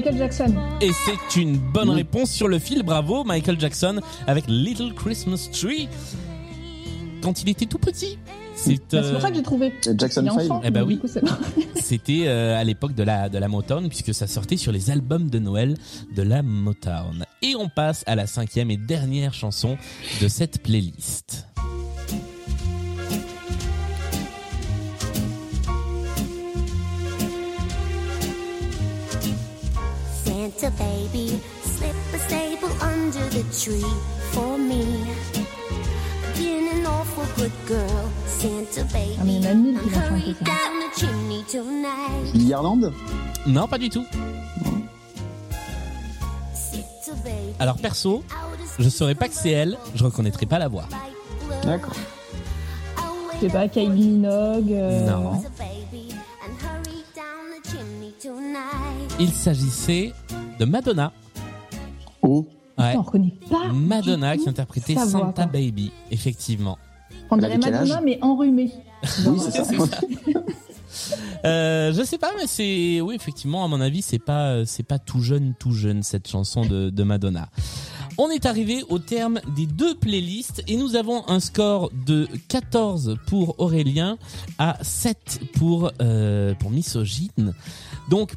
Michael 0.00 0.16
Jackson. 0.16 0.54
Et 0.80 0.92
c'est 0.92 1.38
une 1.38 1.58
bonne 1.58 1.90
réponse 1.90 2.30
sur 2.30 2.48
le 2.48 2.58
fil. 2.58 2.82
Bravo, 2.82 3.22
Michael 3.22 3.60
Jackson 3.60 4.00
avec 4.26 4.44
Little 4.48 4.94
Christmas 4.94 5.50
Tree. 5.52 5.88
Quand 7.20 7.42
il 7.42 7.50
était 7.50 7.66
tout 7.66 7.78
petit. 7.78 8.16
C'est 8.54 8.76
Bah, 8.90 8.98
euh, 8.98 9.12
pour 9.12 9.20
ça 9.20 9.28
que 9.28 9.36
j'ai 9.36 9.42
trouvé. 9.42 9.74
Jackson 9.98 10.22
Il 10.22 10.28
est 10.28 10.30
5. 10.30 10.50
enfant, 10.52 10.62
Eh 10.64 10.70
ben 10.70 10.84
oui. 10.84 10.98
C'était 11.74 12.22
euh, 12.28 12.58
à 12.58 12.64
l'époque 12.64 12.94
de 12.94 13.02
la 13.02 13.28
de 13.28 13.36
la 13.36 13.48
Motown 13.48 13.88
puisque 13.90 14.14
ça 14.14 14.26
sortait 14.26 14.56
sur 14.56 14.72
les 14.72 14.90
albums 14.90 15.28
de 15.28 15.38
Noël 15.38 15.76
de 16.16 16.22
la 16.22 16.42
Motown. 16.42 17.26
Et 17.42 17.54
on 17.56 17.68
passe 17.68 18.02
à 18.06 18.14
la 18.16 18.26
cinquième 18.26 18.70
et 18.70 18.78
dernière 18.78 19.34
chanson 19.34 19.76
de 20.22 20.28
cette 20.28 20.62
playlist. 20.62 21.46
Santa 30.60 30.76
baby, 30.76 31.40
slip 31.62 31.96
a 32.12 32.18
staple 32.18 32.68
under 32.82 33.24
the 33.30 33.42
tree 33.58 33.80
for 34.32 34.58
me. 34.58 34.84
Been 36.36 36.68
an 36.80 36.86
awful 36.86 37.24
good 37.34 37.52
girl, 37.66 38.10
Santa 38.26 38.84
baby. 38.92 39.16
Ah, 39.18 39.24
mais 39.24 39.36
il 39.36 39.42
y 39.42 39.48
en 39.48 39.50
a 39.52 39.54
mille 39.54 39.80
qui 39.80 39.88
vont 39.88 40.00
chanter 40.02 40.34
ça. 40.44 40.50
Non, 43.46 43.68
pas 43.68 43.78
du 43.78 43.88
tout. 43.88 44.04
Alors 47.58 47.76
perso, 47.78 48.22
je 48.78 48.88
saurais 48.90 49.14
pas 49.14 49.28
que 49.28 49.34
c'est 49.34 49.52
elle, 49.52 49.78
je 49.94 50.04
reconnaîtrais 50.04 50.44
pas 50.44 50.58
la 50.58 50.68
voix. 50.68 50.84
D'accord. 51.62 51.94
Je 53.36 53.46
sais 53.46 53.52
pas, 53.52 53.66
Kylie 53.66 53.88
Minogue. 53.88 54.72
euh, 54.72 55.06
Non. 55.08 55.42
Il 59.18 59.32
s'agissait 59.32 60.12
de 60.60 60.64
Madonna. 60.66 61.12
Oh, 62.22 62.46
Ouais. 62.78 62.94
On 62.96 63.02
reconnaît 63.02 63.34
pas. 63.50 63.68
Madonna 63.72 64.38
qui 64.38 64.48
interprétait 64.48 64.94
Santa 64.94 65.42
quoi. 65.42 65.46
Baby, 65.46 65.90
effectivement. 66.10 66.78
On 67.30 67.36
dirait 67.36 67.58
Madonna, 67.58 68.00
mais 68.00 68.18
enrhumée. 68.22 68.70
oui, 69.26 69.38
c'est 69.40 69.64
ça. 69.64 69.64
Euh, 71.44 71.92
je 71.94 72.02
sais 72.02 72.18
pas, 72.18 72.32
mais 72.36 72.46
c'est 72.46 73.00
oui 73.00 73.14
effectivement 73.14 73.64
à 73.64 73.68
mon 73.68 73.80
avis 73.80 74.02
c'est 74.02 74.18
pas 74.18 74.66
c'est 74.66 74.82
pas 74.82 74.98
tout 74.98 75.22
jeune 75.22 75.54
tout 75.58 75.70
jeune 75.72 76.02
cette 76.02 76.28
chanson 76.28 76.66
de, 76.66 76.90
de 76.90 77.02
Madonna. 77.04 77.48
On 78.18 78.28
est 78.28 78.44
arrivé 78.44 78.84
au 78.90 78.98
terme 78.98 79.40
des 79.56 79.64
deux 79.66 79.94
playlists 79.94 80.62
et 80.66 80.76
nous 80.76 80.96
avons 80.96 81.26
un 81.30 81.40
score 81.40 81.90
de 82.06 82.28
14 82.48 83.16
pour 83.26 83.58
Aurélien 83.60 84.18
à 84.58 84.76
7 84.82 85.40
pour 85.54 85.92
euh, 86.02 86.54
pour 86.56 86.70
Misogyne. 86.70 87.54
Donc 88.10 88.34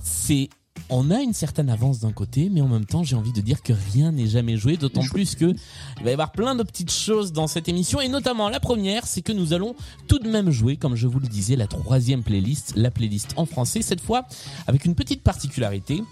c'est 0.00 0.50
on 0.90 1.10
a 1.10 1.20
une 1.20 1.34
certaine 1.34 1.68
avance 1.68 2.00
d'un 2.00 2.12
côté, 2.12 2.48
mais 2.50 2.60
en 2.60 2.68
même 2.68 2.86
temps, 2.86 3.04
j'ai 3.04 3.16
envie 3.16 3.32
de 3.32 3.40
dire 3.40 3.62
que 3.62 3.72
rien 3.92 4.12
n'est 4.12 4.26
jamais 4.26 4.56
joué, 4.56 4.76
d'autant 4.76 5.02
plus 5.02 5.34
que 5.34 5.54
il 5.98 6.04
va 6.04 6.10
y 6.10 6.12
avoir 6.12 6.32
plein 6.32 6.54
de 6.54 6.62
petites 6.62 6.92
choses 6.92 7.32
dans 7.32 7.46
cette 7.46 7.68
émission, 7.68 8.00
et 8.00 8.08
notamment 8.08 8.48
la 8.48 8.60
première, 8.60 9.06
c'est 9.06 9.22
que 9.22 9.32
nous 9.32 9.52
allons 9.52 9.74
tout 10.06 10.18
de 10.18 10.28
même 10.28 10.50
jouer, 10.50 10.76
comme 10.76 10.94
je 10.94 11.06
vous 11.06 11.20
le 11.20 11.28
disais, 11.28 11.56
la 11.56 11.66
troisième 11.66 12.22
playlist, 12.22 12.72
la 12.76 12.90
playlist 12.90 13.34
en 13.36 13.46
français, 13.46 13.82
cette 13.82 14.00
fois 14.00 14.26
avec 14.66 14.84
une 14.84 14.94
petite 14.94 15.22
particularité, 15.22 16.02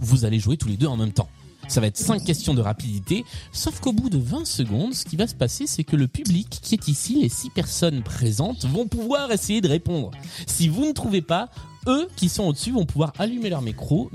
vous 0.00 0.24
allez 0.24 0.38
jouer 0.38 0.56
tous 0.56 0.68
les 0.68 0.76
deux 0.76 0.86
en 0.86 0.96
même 0.96 1.12
temps. 1.12 1.28
Ça 1.68 1.80
va 1.80 1.86
être 1.86 1.98
5 1.98 2.24
questions 2.24 2.52
de 2.52 2.60
rapidité, 2.60 3.24
sauf 3.52 3.78
qu'au 3.78 3.92
bout 3.92 4.10
de 4.10 4.18
20 4.18 4.44
secondes, 4.44 4.92
ce 4.92 5.04
qui 5.04 5.14
va 5.14 5.28
se 5.28 5.36
passer, 5.36 5.68
c'est 5.68 5.84
que 5.84 5.94
le 5.94 6.08
public 6.08 6.48
qui 6.62 6.74
est 6.74 6.88
ici, 6.88 7.20
les 7.22 7.28
6 7.28 7.50
personnes 7.50 8.02
présentes, 8.02 8.64
vont 8.64 8.88
pouvoir 8.88 9.30
essayer 9.30 9.60
de 9.60 9.68
répondre. 9.68 10.10
Si 10.46 10.68
vous 10.68 10.84
ne 10.84 10.92
trouvez 10.92 11.22
pas, 11.22 11.48
eux 11.86 12.08
qui 12.16 12.28
sont 12.28 12.44
au-dessus 12.44 12.72
vont 12.72 12.86
pouvoir 12.86 13.12
allumer 13.18 13.50
leur 13.50 13.62
micro, 13.62 14.10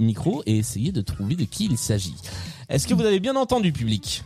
et 0.45 0.57
essayer 0.57 0.91
de 0.91 1.01
trouver 1.01 1.35
de 1.35 1.43
qui 1.43 1.65
il 1.65 1.77
s'agit. 1.77 2.15
Est-ce 2.69 2.87
que 2.87 2.93
vous 2.93 3.05
avez 3.05 3.19
bien 3.19 3.35
entendu, 3.35 3.71
public? 3.71 4.23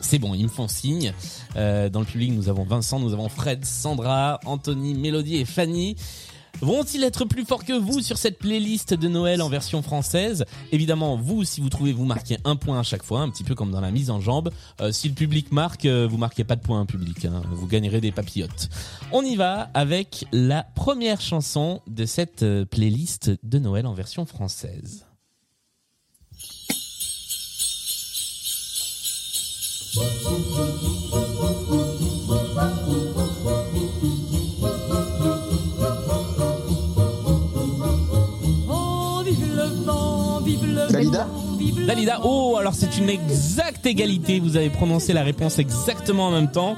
C'est 0.00 0.18
bon, 0.18 0.34
ils 0.34 0.44
me 0.44 0.48
font 0.48 0.68
signe. 0.68 1.12
Euh, 1.56 1.88
dans 1.88 2.00
le 2.00 2.06
public, 2.06 2.32
nous 2.32 2.48
avons 2.48 2.64
Vincent, 2.64 3.00
nous 3.00 3.12
avons 3.12 3.28
Fred, 3.28 3.64
Sandra, 3.64 4.38
Anthony, 4.44 4.94
Mélodie 4.94 5.36
et 5.36 5.44
Fanny. 5.44 5.96
Vont-ils 6.60 7.04
être 7.04 7.24
plus 7.24 7.44
forts 7.44 7.64
que 7.64 7.72
vous 7.72 8.00
sur 8.00 8.18
cette 8.18 8.38
playlist 8.38 8.94
de 8.94 9.08
Noël 9.08 9.42
en 9.42 9.48
version 9.48 9.82
française? 9.82 10.44
Évidemment, 10.72 11.16
vous, 11.16 11.44
si 11.44 11.60
vous 11.60 11.68
trouvez, 11.68 11.92
vous 11.92 12.04
marquez 12.04 12.38
un 12.44 12.56
point 12.56 12.80
à 12.80 12.82
chaque 12.82 13.02
fois, 13.02 13.20
un 13.20 13.30
petit 13.30 13.44
peu 13.44 13.54
comme 13.54 13.70
dans 13.70 13.80
la 13.80 13.90
mise 13.90 14.10
en 14.10 14.20
jambe. 14.20 14.50
Euh, 14.80 14.92
si 14.92 15.08
le 15.08 15.14
public 15.14 15.52
marque, 15.52 15.86
euh, 15.86 16.06
vous 16.10 16.18
marquez 16.18 16.44
pas 16.44 16.56
de 16.56 16.62
points, 16.62 16.84
public. 16.86 17.24
hein. 17.24 17.42
vous 17.50 17.66
gagnerez 17.66 18.00
des 18.00 18.12
papillotes. 18.12 18.68
On 19.12 19.22
y 19.22 19.36
va 19.36 19.70
avec 19.74 20.26
la 20.32 20.62
première 20.62 21.20
chanson 21.20 21.80
de 21.86 22.06
cette 22.06 22.42
euh, 22.42 22.64
playlist 22.64 23.30
de 23.42 23.58
Noël 23.58 23.86
en 23.86 23.94
version 23.94 24.26
française. 24.26 25.04
Dalida, 41.88 42.20
oh, 42.22 42.58
alors 42.60 42.74
c'est 42.74 42.98
une 42.98 43.08
exacte 43.08 43.86
égalité. 43.86 44.40
Vous 44.40 44.58
avez 44.58 44.68
prononcé 44.68 45.14
la 45.14 45.22
réponse 45.22 45.58
exactement 45.58 46.26
en 46.26 46.30
même 46.30 46.50
temps. 46.50 46.76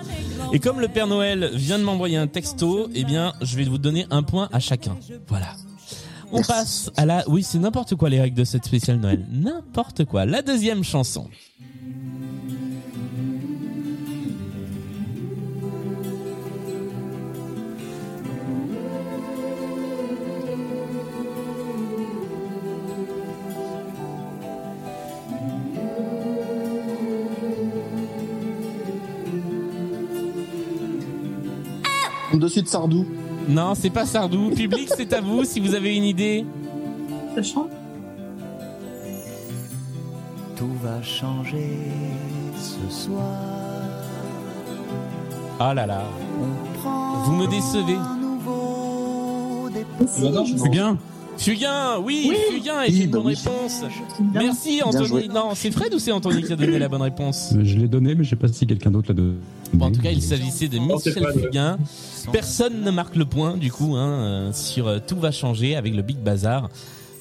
Et 0.53 0.61
comme 0.61 0.79
le 0.79 0.87
Père 0.87 1.09
Noël 1.09 1.51
vient 1.53 1.81
de 1.81 1.83
m'envoyer 1.83 2.17
un 2.17 2.29
texto, 2.29 2.89
eh 2.95 3.03
bien, 3.03 3.33
je 3.41 3.57
vais 3.57 3.65
vous 3.65 3.79
donner 3.79 4.07
un 4.13 4.23
point 4.23 4.49
à 4.53 4.61
chacun. 4.61 4.97
Voilà. 5.27 5.49
On 6.31 6.37
Merci. 6.37 6.53
passe 6.53 6.91
à 6.97 7.07
la, 7.07 7.29
oui, 7.29 7.43
c'est 7.43 7.59
n'importe 7.59 7.97
quoi 7.97 8.09
les 8.09 8.21
règles 8.21 8.37
de 8.37 8.45
cette 8.45 8.65
spéciale 8.65 8.99
Noël. 9.01 9.27
N'importe 9.33 10.05
quoi. 10.05 10.27
La 10.27 10.43
deuxième 10.43 10.85
chanson. 10.85 11.27
Dessus 32.41 32.63
de 32.63 32.69
Sardou. 32.69 33.07
Non, 33.49 33.75
c'est 33.75 33.91
pas 33.91 34.07
Sardou. 34.07 34.51
Public, 34.51 34.89
c'est 34.97 35.13
à 35.13 35.21
vous 35.21 35.45
si 35.45 35.61
vous 35.61 35.75
avez 35.75 35.95
une 35.95 36.05
idée. 36.05 36.45
Chante. 37.43 37.71
Tout 40.57 40.71
va 40.83 41.03
changer 41.03 41.79
ce 42.57 42.93
soir. 42.95 43.23
Ah 45.59 45.75
là 45.75 45.87
là. 45.87 46.03
Vous 47.25 47.33
me 47.33 47.47
décevez. 47.47 47.99
Fugain 50.59 50.97
Fugain, 51.37 51.99
oui, 52.03 52.27
Oui. 52.29 52.37
Fugain 52.53 52.83
est 52.83 52.91
Oui, 52.91 53.03
une 53.05 53.11
bonne 53.11 53.27
réponse. 53.29 53.83
Merci 54.35 54.83
Anthony. 54.83 55.29
Non, 55.29 55.51
c'est 55.55 55.71
Fred 55.71 55.95
ou 55.95 55.99
c'est 55.99 56.13
Anthony 56.13 56.43
qui 56.43 56.53
a 56.53 56.57
donné 56.57 56.79
la 56.79 56.89
bonne 56.89 57.03
réponse? 57.03 57.55
Je 57.63 57.77
l'ai 57.77 57.89
donné, 57.89 58.15
mais 58.15 58.25
je 58.25 58.31
sais 58.31 58.37
pas 58.37 58.49
si 58.49 58.67
quelqu'un 58.67 58.91
d'autre 58.91 59.09
l'a 59.09 59.15
donné. 59.15 59.35
Bon, 59.73 59.87
en 59.87 59.93
tout 59.93 60.01
cas, 60.01 60.11
il 60.11 60.23
s'agissait 60.23 60.69
de 60.69 60.79
Michel. 60.79 61.27
Fugain. 61.33 61.79
Personne 62.33 62.83
ne 62.83 62.91
marque 62.91 63.17
le 63.17 63.25
point, 63.25 63.57
du 63.57 63.71
coup, 63.73 63.97
hein, 63.97 64.09
euh, 64.09 64.53
sur 64.53 64.89
euh, 64.89 64.99
Tout 65.05 65.19
va 65.19 65.31
changer 65.31 65.77
avec 65.77 65.95
le 65.95 66.03
Big 66.03 66.19
Bazar. 66.19 66.69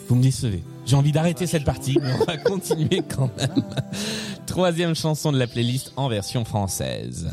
Vous 0.07 0.15
me 0.15 0.23
décevez. 0.23 0.63
J'ai 0.85 0.95
envie 0.95 1.11
d'arrêter 1.11 1.45
cette 1.45 1.65
partie, 1.65 1.97
mais 2.01 2.11
on 2.19 2.25
va 2.25 2.37
continuer 2.43 3.03
quand 3.07 3.29
même. 3.37 3.63
Troisième 4.47 4.95
chanson 4.95 5.31
de 5.31 5.37
la 5.37 5.45
playlist 5.45 5.93
en 5.95 6.09
version 6.09 6.43
française. 6.45 7.31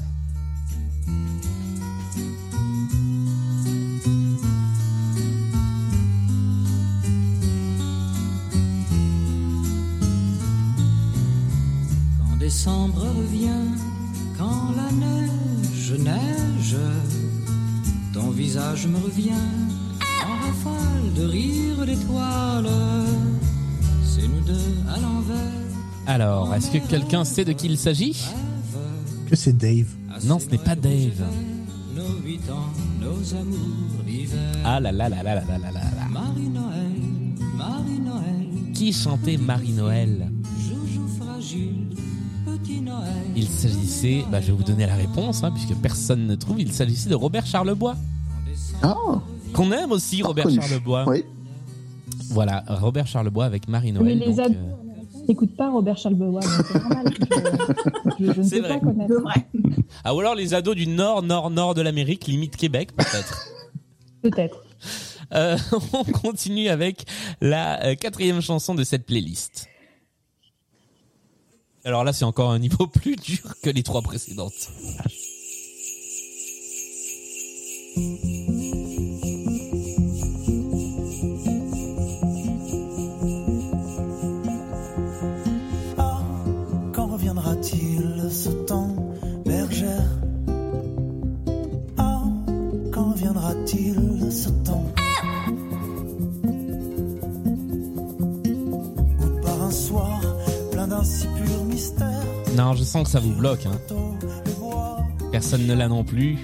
Quand 12.19 12.37
décembre 12.39 13.01
revient, 13.01 13.86
quand 14.39 14.71
la 14.77 14.91
neige 14.93 15.93
neige, 15.99 16.77
ton 18.13 18.31
visage 18.31 18.87
me 18.87 18.99
revient 18.99 19.33
en 20.25 20.47
rafale 20.47 21.13
de 21.17 21.25
rire 21.27 21.87
d'étoiles. 21.87 22.71
C'est 24.05 24.29
nous 24.29 24.41
deux 24.41 24.75
à 24.89 25.01
l'envers. 25.01 25.37
Alors, 26.07 26.55
est-ce 26.55 26.71
que 26.71 26.79
quelqu'un 26.79 27.25
sait 27.25 27.45
de 27.45 27.53
qui 27.53 27.67
il 27.67 27.79
s'agit? 27.79 28.17
Que 29.29 29.37
c'est 29.37 29.57
Dave. 29.57 29.87
Non, 30.25 30.39
ce 30.39 30.47
n'est 30.47 30.59
pas 30.59 30.77
Dave. 30.77 31.23
Nos 31.95 32.21
huit 32.25 32.41
ans, 32.51 32.71
nos 33.01 33.35
amours 33.35 34.05
d'hiver. 34.07 34.39
Ah 34.65 34.81
là 34.81 34.93
là 34.93 35.09
là 35.09 35.23
là 35.23 35.35
là 35.35 35.45
là 35.45 35.59
là 35.59 35.71
là 35.73 35.81
là. 35.81 36.09
Marie-Noël, 36.11 36.93
Marie-Noël, 37.57 38.73
Qui 38.75 38.93
chantait 38.93 39.37
Marie-Noël? 39.37 40.31
Il 43.37 43.47
s'agissait, 43.49 44.25
bah, 44.31 44.41
je 44.41 44.47
vais 44.47 44.53
vous 44.53 44.63
donner 44.63 44.87
la 44.87 44.95
réponse, 44.95 45.45
hein, 45.45 45.51
puisque 45.53 45.75
personne 45.81 46.27
ne 46.27 46.35
trouve, 46.35 46.59
il 46.61 46.73
s'agissait 46.73 47.11
de 47.11 47.15
Robert 47.15 47.45
Charlebois. 47.47 47.97
Ah, 48.83 48.95
Qu'on 49.53 49.71
aime 49.73 49.93
aussi, 49.93 50.23
Robert 50.23 50.47
reconnu. 50.47 50.63
Charlebois. 50.63 51.05
Oui. 51.07 51.25
Voilà, 52.31 52.65
Robert 52.67 53.07
Charlebois 53.07 53.45
avec 53.45 53.69
Mais 53.69 53.73
Marie-Noël. 53.73 54.19
les 54.19 54.27
donc, 54.35 54.39
ados 54.47 54.57
euh, 54.57 55.27
n'écoutent 55.29 55.57
pas 55.57 55.71
Robert 55.71 55.97
Charlebois, 55.99 56.41
donc 56.41 56.51
c'est 56.67 56.79
normal. 56.81 57.05
Je, 58.19 58.25
je- 58.27 58.33
je 58.33 58.41
ne 58.41 58.45
C'est 58.47 58.57
peux 58.63 58.67
vrai. 58.69 58.79
pas 58.81 58.87
connaître. 58.87 59.15
Vrai. 59.21 59.47
Ah, 60.03 60.15
ou 60.15 60.21
alors 60.21 60.35
les 60.35 60.55
ados 60.55 60.75
du 60.75 60.87
nord, 60.87 61.23
nord, 61.23 61.51
nord 61.51 61.75
de 61.75 61.83
l'Amérique, 61.83 62.27
limite 62.27 62.57
Québec, 62.57 62.91
peut-être. 62.97 63.49
Peut-être. 64.23 64.65
Euh, 65.35 65.57
on 65.93 66.05
continue 66.05 66.69
avec 66.69 67.05
la 67.41 67.85
euh, 67.85 67.95
quatrième 67.95 68.41
chanson 68.41 68.75
de 68.75 68.83
cette 68.83 69.05
playlist. 69.07 69.69
Alors 71.87 72.03
là, 72.03 72.13
c'est 72.13 72.25
encore 72.25 72.51
un 72.51 72.59
niveau 72.59 72.87
plus 72.93 73.15
dur 73.15 73.55
que 73.63 73.71
les 73.71 73.85
trois 73.85 74.03
précédentes. 74.03 74.71
Ah, 85.97 86.21
quand 86.93 87.07
reviendra-t-il 87.07 88.33
ce 88.33 88.49
temps, 88.67 88.97
bergère? 89.45 90.11
Ah, 91.99 92.25
quand 92.93 93.13
reviendra-t-il? 93.13 94.06
Non, 102.57 102.75
je 102.75 102.85
sens 102.85 103.05
que 103.05 103.11
ça 103.11 103.21
vous 103.21 103.35
bloque. 103.35 103.67
Hein. 103.67 103.79
Personne 105.31 105.67
ne 105.67 105.75
l'a 105.75 105.89
non 105.89 106.05
plus. 106.05 106.39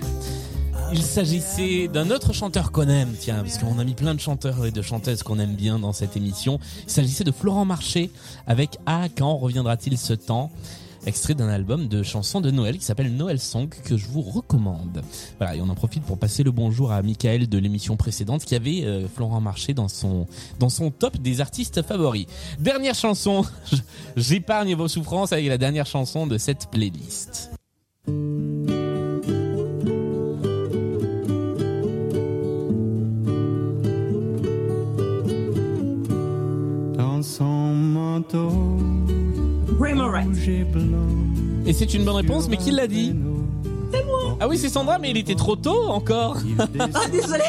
Il 0.93 1.03
s'agissait 1.03 1.89
d'un 1.89 2.11
autre 2.11 2.35
chanteur 2.35 2.71
qu'on 2.71 2.89
aime, 2.89 3.15
tiens, 3.19 3.43
parce 3.43 3.57
qu'on 3.57 3.79
a 3.79 3.85
mis 3.85 3.95
plein 3.95 4.15
de 4.15 4.21
chanteurs 4.21 4.67
et 4.67 4.71
de 4.71 4.83
chanteuses 4.83 5.23
qu'on 5.23 5.39
aime 5.39 5.55
bien 5.55 5.79
dans 5.79 5.95
cette 5.95 6.19
émission. 6.19 6.59
Il 6.85 6.91
s'agissait 6.91 7.25
de 7.25 7.33
Florent 7.33 7.65
Marché 7.65 8.11
avec 8.47 8.79
Ah, 8.85 9.07
quand 9.17 9.37
reviendra-t-il 9.37 9.97
ce 9.97 10.13
temps? 10.13 10.51
Extrait 11.07 11.35
d'un 11.35 11.49
album 11.49 11.89
de 11.89 12.03
chansons 12.03 12.41
de 12.41 12.51
Noël 12.51 12.79
qui 12.79 12.85
s'appelle 12.85 13.15
Noël 13.15 13.39
Song 13.39 13.69
que 13.85 13.97
je 13.97 14.07
vous 14.07 14.23
recommande. 14.23 15.03
Voilà, 15.39 15.57
et 15.57 15.61
on 15.61 15.69
en 15.69 15.75
profite 15.75 16.03
pour 16.05 16.19
passer 16.19 16.43
le 16.43 16.51
bonjour 16.51 16.93
à 16.93 17.03
Michael 17.03 17.49
de 17.49 17.59
l'émission 17.59 17.97
précédente 17.97 18.45
qui 18.45 18.55
avait 18.55 18.85
euh, 18.85 19.09
Florent 19.09 19.41
Marché 19.41 19.75
dans 19.75 19.89
son 19.89 20.27
dans 20.59 20.69
son 20.69 20.91
top 20.91 21.19
des 21.19 21.41
artistes 21.41 21.83
favoris. 21.83 22.27
Dernière 22.59 22.95
chanson, 22.95 23.45
j'épargne 24.17 24.75
vos 24.75 24.89
souffrances 24.89 25.33
avec 25.33 25.47
la 25.49 25.59
dernière 25.59 25.87
chanson 25.87 26.27
de 26.27 26.39
cette 26.39 26.71
playlist. 26.71 27.51
Dans 36.97 37.23
son 37.23 37.75
manteau 37.75 38.92
Et 41.67 41.73
c'est 41.73 41.95
une 41.95 42.05
bonne 42.05 42.17
réponse, 42.17 42.49
mais 42.49 42.57
qui 42.57 42.71
l'a 42.71 42.87
dit 42.87 43.15
C'est 43.93 44.05
moi. 44.05 44.37
Ah 44.41 44.49
oui, 44.49 44.59
c'est 44.59 44.69
Sandra, 44.69 44.99
mais 44.99 45.11
il 45.11 45.17
était 45.17 45.35
trop 45.35 45.57
tôt 45.57 45.89
encore. 45.89 46.37
Ah, 46.95 47.09
désolé. 47.11 47.45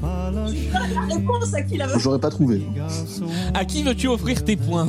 La 0.94 1.14
réponse 1.14 1.54
à 1.54 1.62
qui 1.62 1.76
la 1.76 1.86
veut 1.86 1.98
J'aurais 1.98 2.18
pas 2.18 2.30
trouvé. 2.30 2.62
À 3.54 3.64
qui 3.64 3.82
veux-tu 3.82 4.08
offrir 4.08 4.44
tes 4.44 4.56
points. 4.56 4.88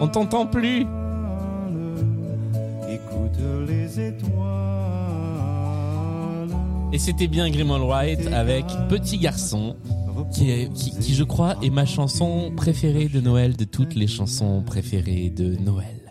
On 0.00 0.08
t'entend 0.08 0.46
plus. 0.46 0.86
Écoute 2.88 3.38
les 3.68 4.08
étoiles. 4.08 5.13
Et 6.94 6.98
c'était 6.98 7.26
bien 7.26 7.50
Grimald 7.50 7.82
Wright 7.82 8.24
avec 8.28 8.66
Petit 8.88 9.18
Garçon, 9.18 9.74
qui, 10.32 11.12
je 11.12 11.24
crois 11.24 11.56
est 11.60 11.70
ma 11.70 11.86
chanson 11.86 12.52
préférée 12.56 13.08
de 13.08 13.20
Noël, 13.20 13.56
de 13.56 13.64
toutes 13.64 13.96
les 13.96 14.06
chansons 14.06 14.62
préférées 14.64 15.28
de 15.28 15.56
Noël. 15.56 16.03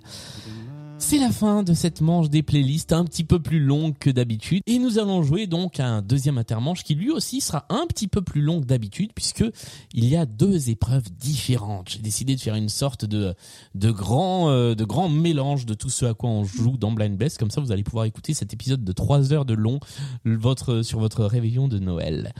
C'est 1.13 1.19
la 1.19 1.32
fin 1.32 1.62
de 1.62 1.76
cette 1.76 2.02
manche 2.02 2.32
des 2.32 2.41
playlists 2.41 2.91
un 2.91 3.06
petit 3.06 3.23
peu 3.23 3.39
plus 3.39 3.60
longue 3.60 3.95
que 3.99 4.10
d'habitude 4.10 4.63
et 4.65 4.80
nous 4.80 4.97
allons 4.97 5.21
jouer 5.21 5.45
donc 5.45 5.80
à 5.80 5.86
un 5.86 6.02
deuxième 6.02 6.39
intermanche 6.39 6.84
qui 6.84 6.95
lui 6.95 7.12
aussi 7.12 7.39
sera 7.39 7.67
un 7.69 7.86
petit 7.86 8.08
peu 8.08 8.23
plus 8.23 8.41
long 8.41 8.62
que 8.62 8.65
d'habitude 8.65 9.12
puisque 9.13 9.43
il 9.93 10.06
y 10.06 10.15
a 10.15 10.26
deux 10.26 10.71
épreuves 10.71 11.12
différentes. 11.12 11.89
J'ai 11.89 11.99
décidé 11.99 12.36
de 12.36 12.41
faire 12.41 12.56
une 12.56 12.67
sorte 12.67 13.06
de 13.06 13.36
de 13.76 13.91
grand 13.91 14.49
euh, 14.49 14.73
de 14.73 14.84
grand 14.86 15.08
mélange 15.08 15.67
de 15.67 15.76
tout 15.76 15.91
ce 15.91 16.06
à 16.06 16.15
quoi 16.15 16.32
on 16.32 16.45
joue 16.45 16.78
dans 16.78 16.91
Blind 16.91 17.15
Best 17.15 17.38
comme 17.38 17.52
ça 17.52 17.62
vous 17.62 17.71
allez 17.71 17.84
pouvoir 17.84 18.06
écouter 18.06 18.34
cet 18.34 18.52
épisode 18.52 18.84
de 18.84 18.91
3 18.91 19.34
heures 19.34 19.45
de 19.45 19.54
long 19.54 19.80
votre 20.26 20.82
sur 20.82 20.97
votre 20.99 21.26
réveillon 21.26 21.67
de 21.67 21.78
Noël. 21.78 22.34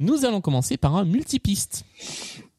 Nous 0.00 0.24
allons 0.24 0.40
commencer 0.40 0.76
par 0.76 0.96
un 0.96 1.04
multipiste 1.04 1.84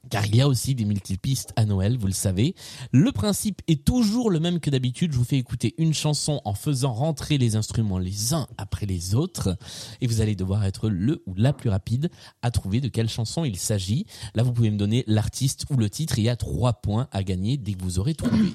car 0.09 0.25
il 0.25 0.35
y 0.35 0.41
a 0.41 0.47
aussi 0.47 0.75
des 0.75 0.85
multipistes 0.85 1.53
à 1.55 1.65
Noël, 1.65 1.97
vous 1.97 2.07
le 2.07 2.13
savez. 2.13 2.55
Le 2.91 3.11
principe 3.11 3.61
est 3.67 3.83
toujours 3.83 4.29
le 4.29 4.39
même 4.39 4.59
que 4.59 4.69
d'habitude. 4.69 5.11
Je 5.11 5.17
vous 5.17 5.23
fais 5.23 5.37
écouter 5.37 5.75
une 5.77 5.93
chanson 5.93 6.41
en 6.45 6.53
faisant 6.53 6.93
rentrer 6.93 7.37
les 7.37 7.55
instruments 7.55 7.97
les 7.97 8.33
uns 8.33 8.47
après 8.57 8.85
les 8.85 9.15
autres. 9.15 9.57
Et 10.01 10.07
vous 10.07 10.21
allez 10.21 10.35
devoir 10.35 10.65
être 10.65 10.89
le 10.89 11.23
ou 11.25 11.33
la 11.35 11.53
plus 11.53 11.69
rapide 11.69 12.09
à 12.41 12.51
trouver 12.51 12.81
de 12.81 12.87
quelle 12.87 13.09
chanson 13.09 13.45
il 13.45 13.57
s'agit. 13.57 14.05
Là, 14.35 14.43
vous 14.43 14.53
pouvez 14.53 14.71
me 14.71 14.77
donner 14.77 15.03
l'artiste 15.07 15.65
ou 15.69 15.77
le 15.77 15.89
titre. 15.89 16.17
Et 16.17 16.21
il 16.21 16.25
y 16.25 16.29
a 16.29 16.35
trois 16.35 16.73
points 16.73 17.07
à 17.11 17.23
gagner 17.23 17.57
dès 17.57 17.73
que 17.73 17.83
vous 17.83 17.99
aurez 17.99 18.15
trouvé. 18.15 18.53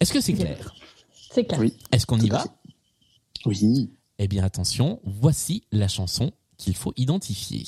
Est-ce 0.00 0.12
que 0.12 0.20
c'est 0.20 0.34
clair? 0.34 0.74
C'est 1.32 1.44
clair. 1.44 1.60
Oui. 1.60 1.74
Est-ce 1.90 2.06
qu'on 2.06 2.20
y 2.20 2.28
va? 2.28 2.44
Oui. 3.46 3.90
Eh 4.18 4.28
bien, 4.28 4.44
attention. 4.44 5.00
Voici 5.04 5.64
la 5.72 5.88
chanson 5.88 6.32
qu'il 6.58 6.76
faut 6.76 6.92
identifier. 6.96 7.64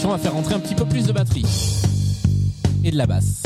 Attention 0.00 0.14
à 0.14 0.18
faire 0.18 0.32
rentrer 0.32 0.54
un 0.54 0.60
petit 0.60 0.74
peu 0.74 0.86
plus 0.86 1.06
de 1.06 1.12
batterie. 1.12 1.44
Et 2.82 2.90
de 2.90 2.96
la 2.96 3.06
basse. 3.06 3.42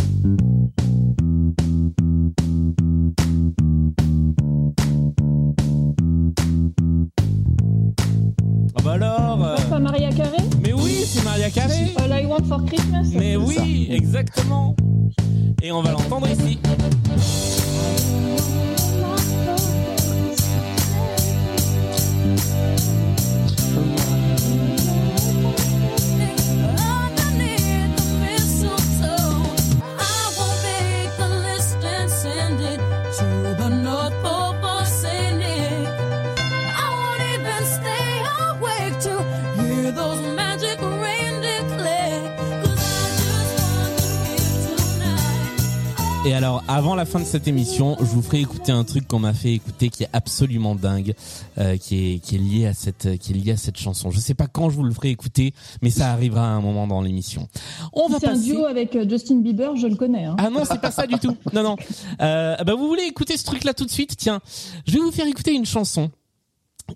La 47.05 47.11
fin 47.11 47.21
de 47.21 47.27
cette 47.27 47.47
émission, 47.49 47.99
je 48.01 48.07
vous 48.07 48.23
ferai 48.23 48.40
écouter 48.40 48.73
un 48.73 48.83
truc 48.83 49.07
qu'on 49.07 49.19
m'a 49.19 49.35
fait 49.35 49.53
écouter 49.53 49.90
qui 49.90 50.05
est 50.05 50.09
absolument 50.14 50.75
dingue, 50.75 51.12
euh, 51.59 51.77
qui 51.77 52.14
est 52.14 52.19
qui 52.19 52.37
est 52.37 52.38
lié 52.38 52.67
à 52.67 52.73
cette 52.73 53.19
qui 53.19 53.33
est 53.33 53.35
lié 53.35 53.53
à 53.53 53.59
cette 53.59 53.77
chanson. 53.77 54.11
Je 54.11 54.19
sais 54.19 54.33
pas 54.33 54.47
quand 54.47 54.71
je 54.71 54.77
vous 54.77 54.85
le 54.85 54.90
ferai 54.95 55.11
écouter, 55.11 55.53
mais 55.83 55.90
ça 55.90 56.12
arrivera 56.12 56.47
à 56.47 56.53
un 56.53 56.62
moment 56.62 56.87
dans 56.87 57.03
l'émission. 57.03 57.47
On 57.93 58.09
va 58.09 58.21
C'est 58.21 58.29
un 58.29 58.38
duo 58.38 58.64
avec 58.64 58.97
euh, 58.97 59.07
Justin 59.07 59.40
Bieber, 59.40 59.77
je 59.77 59.87
le 59.87 59.97
connais. 59.97 60.25
Hein. 60.25 60.37
Ah 60.38 60.49
non, 60.49 60.62
c'est 60.64 60.81
pas 60.81 60.90
ça 60.90 61.07
du 61.07 61.19
tout. 61.19 61.37
Non, 61.53 61.62
non. 61.62 61.77
Euh, 62.23 62.57
bah 62.64 62.75
vous 62.75 62.88
voulez 62.88 63.03
écouter 63.03 63.37
ce 63.37 63.45
truc-là 63.45 63.75
tout 63.75 63.85
de 63.85 63.90
suite? 63.90 64.17
Tiens, 64.17 64.40
je 64.87 64.95
vais 64.95 65.01
vous 65.01 65.12
faire 65.12 65.27
écouter 65.27 65.53
une 65.53 65.67
chanson 65.67 66.11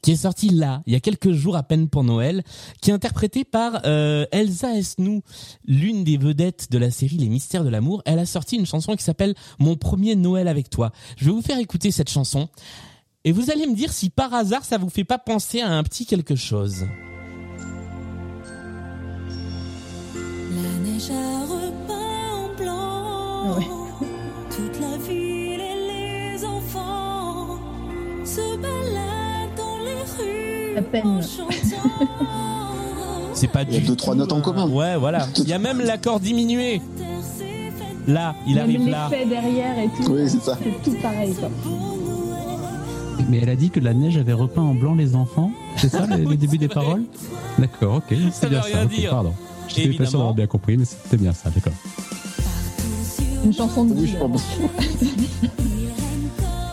qui 0.02 0.12
est 0.12 0.16
sortie 0.16 0.50
là, 0.50 0.82
il 0.86 0.92
y 0.92 0.96
a 0.96 1.00
quelques 1.00 1.32
jours 1.32 1.56
à 1.56 1.62
peine 1.62 1.88
pour 1.88 2.04
Noël, 2.04 2.42
qui 2.80 2.90
est 2.90 2.92
interprétée 2.92 3.44
par 3.44 3.82
euh, 3.84 4.26
Elsa 4.32 4.74
Esnou, 4.76 5.22
l'une 5.66 6.04
des 6.04 6.18
vedettes 6.18 6.70
de 6.70 6.78
la 6.78 6.90
série 6.90 7.16
Les 7.16 7.28
Mystères 7.28 7.64
de 7.64 7.68
l'amour. 7.68 8.02
Elle 8.04 8.18
a 8.18 8.26
sorti 8.26 8.56
une 8.56 8.66
chanson 8.66 8.94
qui 8.96 9.02
s'appelle 9.02 9.34
Mon 9.58 9.76
premier 9.76 10.14
Noël 10.14 10.48
avec 10.48 10.70
toi. 10.70 10.92
Je 11.16 11.26
vais 11.26 11.32
vous 11.32 11.42
faire 11.42 11.58
écouter 11.58 11.90
cette 11.90 12.10
chanson 12.10 12.48
et 13.24 13.32
vous 13.32 13.50
allez 13.50 13.66
me 13.66 13.74
dire 13.74 13.92
si 13.92 14.10
par 14.10 14.32
hasard 14.34 14.64
ça 14.64 14.78
vous 14.78 14.90
fait 14.90 15.04
pas 15.04 15.18
penser 15.18 15.60
à 15.60 15.70
un 15.70 15.82
petit 15.82 16.06
quelque 16.06 16.36
chose. 16.36 16.86
Peine. 30.88 31.20
C'est 33.34 33.48
pas 33.48 33.62
Il 33.62 33.74
y 33.74 33.76
a 33.76 33.80
du 33.80 33.86
deux, 33.86 33.96
trois 33.96 34.14
notes 34.14 34.32
en 34.32 34.38
un- 34.38 34.40
commun. 34.40 34.68
Ouais, 34.68 34.96
voilà. 34.96 35.26
Il 35.36 35.48
y 35.48 35.52
a 35.52 35.58
même 35.58 35.80
l'accord 35.80 36.18
diminué. 36.20 36.80
Là, 38.06 38.34
il 38.46 38.54
Même 38.54 38.64
arrive 38.64 38.88
là. 38.88 39.08
l'effet 39.10 39.26
derrière 39.26 39.78
et 39.78 39.88
tout. 39.88 40.10
Oui, 40.12 40.22
c'est 40.30 40.40
ça. 40.42 40.56
C'est 40.62 40.82
tout 40.90 40.96
pareil. 41.02 41.34
Quoi. 41.34 41.50
Mais 43.28 43.40
elle 43.42 43.50
a 43.50 43.56
dit 43.56 43.68
que 43.68 43.80
la 43.80 43.92
neige 43.92 44.16
avait 44.16 44.32
repeint 44.32 44.62
en 44.62 44.72
blanc 44.74 44.94
les 44.94 45.14
enfants. 45.14 45.50
C'est 45.76 45.90
ça 45.90 46.06
le, 46.06 46.24
le 46.24 46.36
début 46.36 46.56
des 46.56 46.68
paroles? 46.68 47.02
D'accord, 47.58 47.96
ok. 47.96 48.04
Ça 48.08 48.16
C'est 48.32 48.46
veut 48.46 48.50
bien 48.52 48.60
rien 48.62 48.88
ça. 49.04 49.10
pardon. 49.10 49.34
Je 49.68 49.76
n'étais 49.82 49.98
pas 49.98 50.06
sûr 50.06 50.18
d'avoir 50.20 50.34
bien 50.34 50.46
compris, 50.46 50.78
mais 50.78 50.86
c'était 50.86 51.18
bien 51.18 51.34
ça, 51.34 51.50
d'accord. 51.50 51.74
Une 53.44 53.52
chanson 53.52 53.84
de 53.84 53.92
Oui, 53.92 54.00
Bill. 54.06 54.10
je 54.12 54.16
pense. 54.16 54.42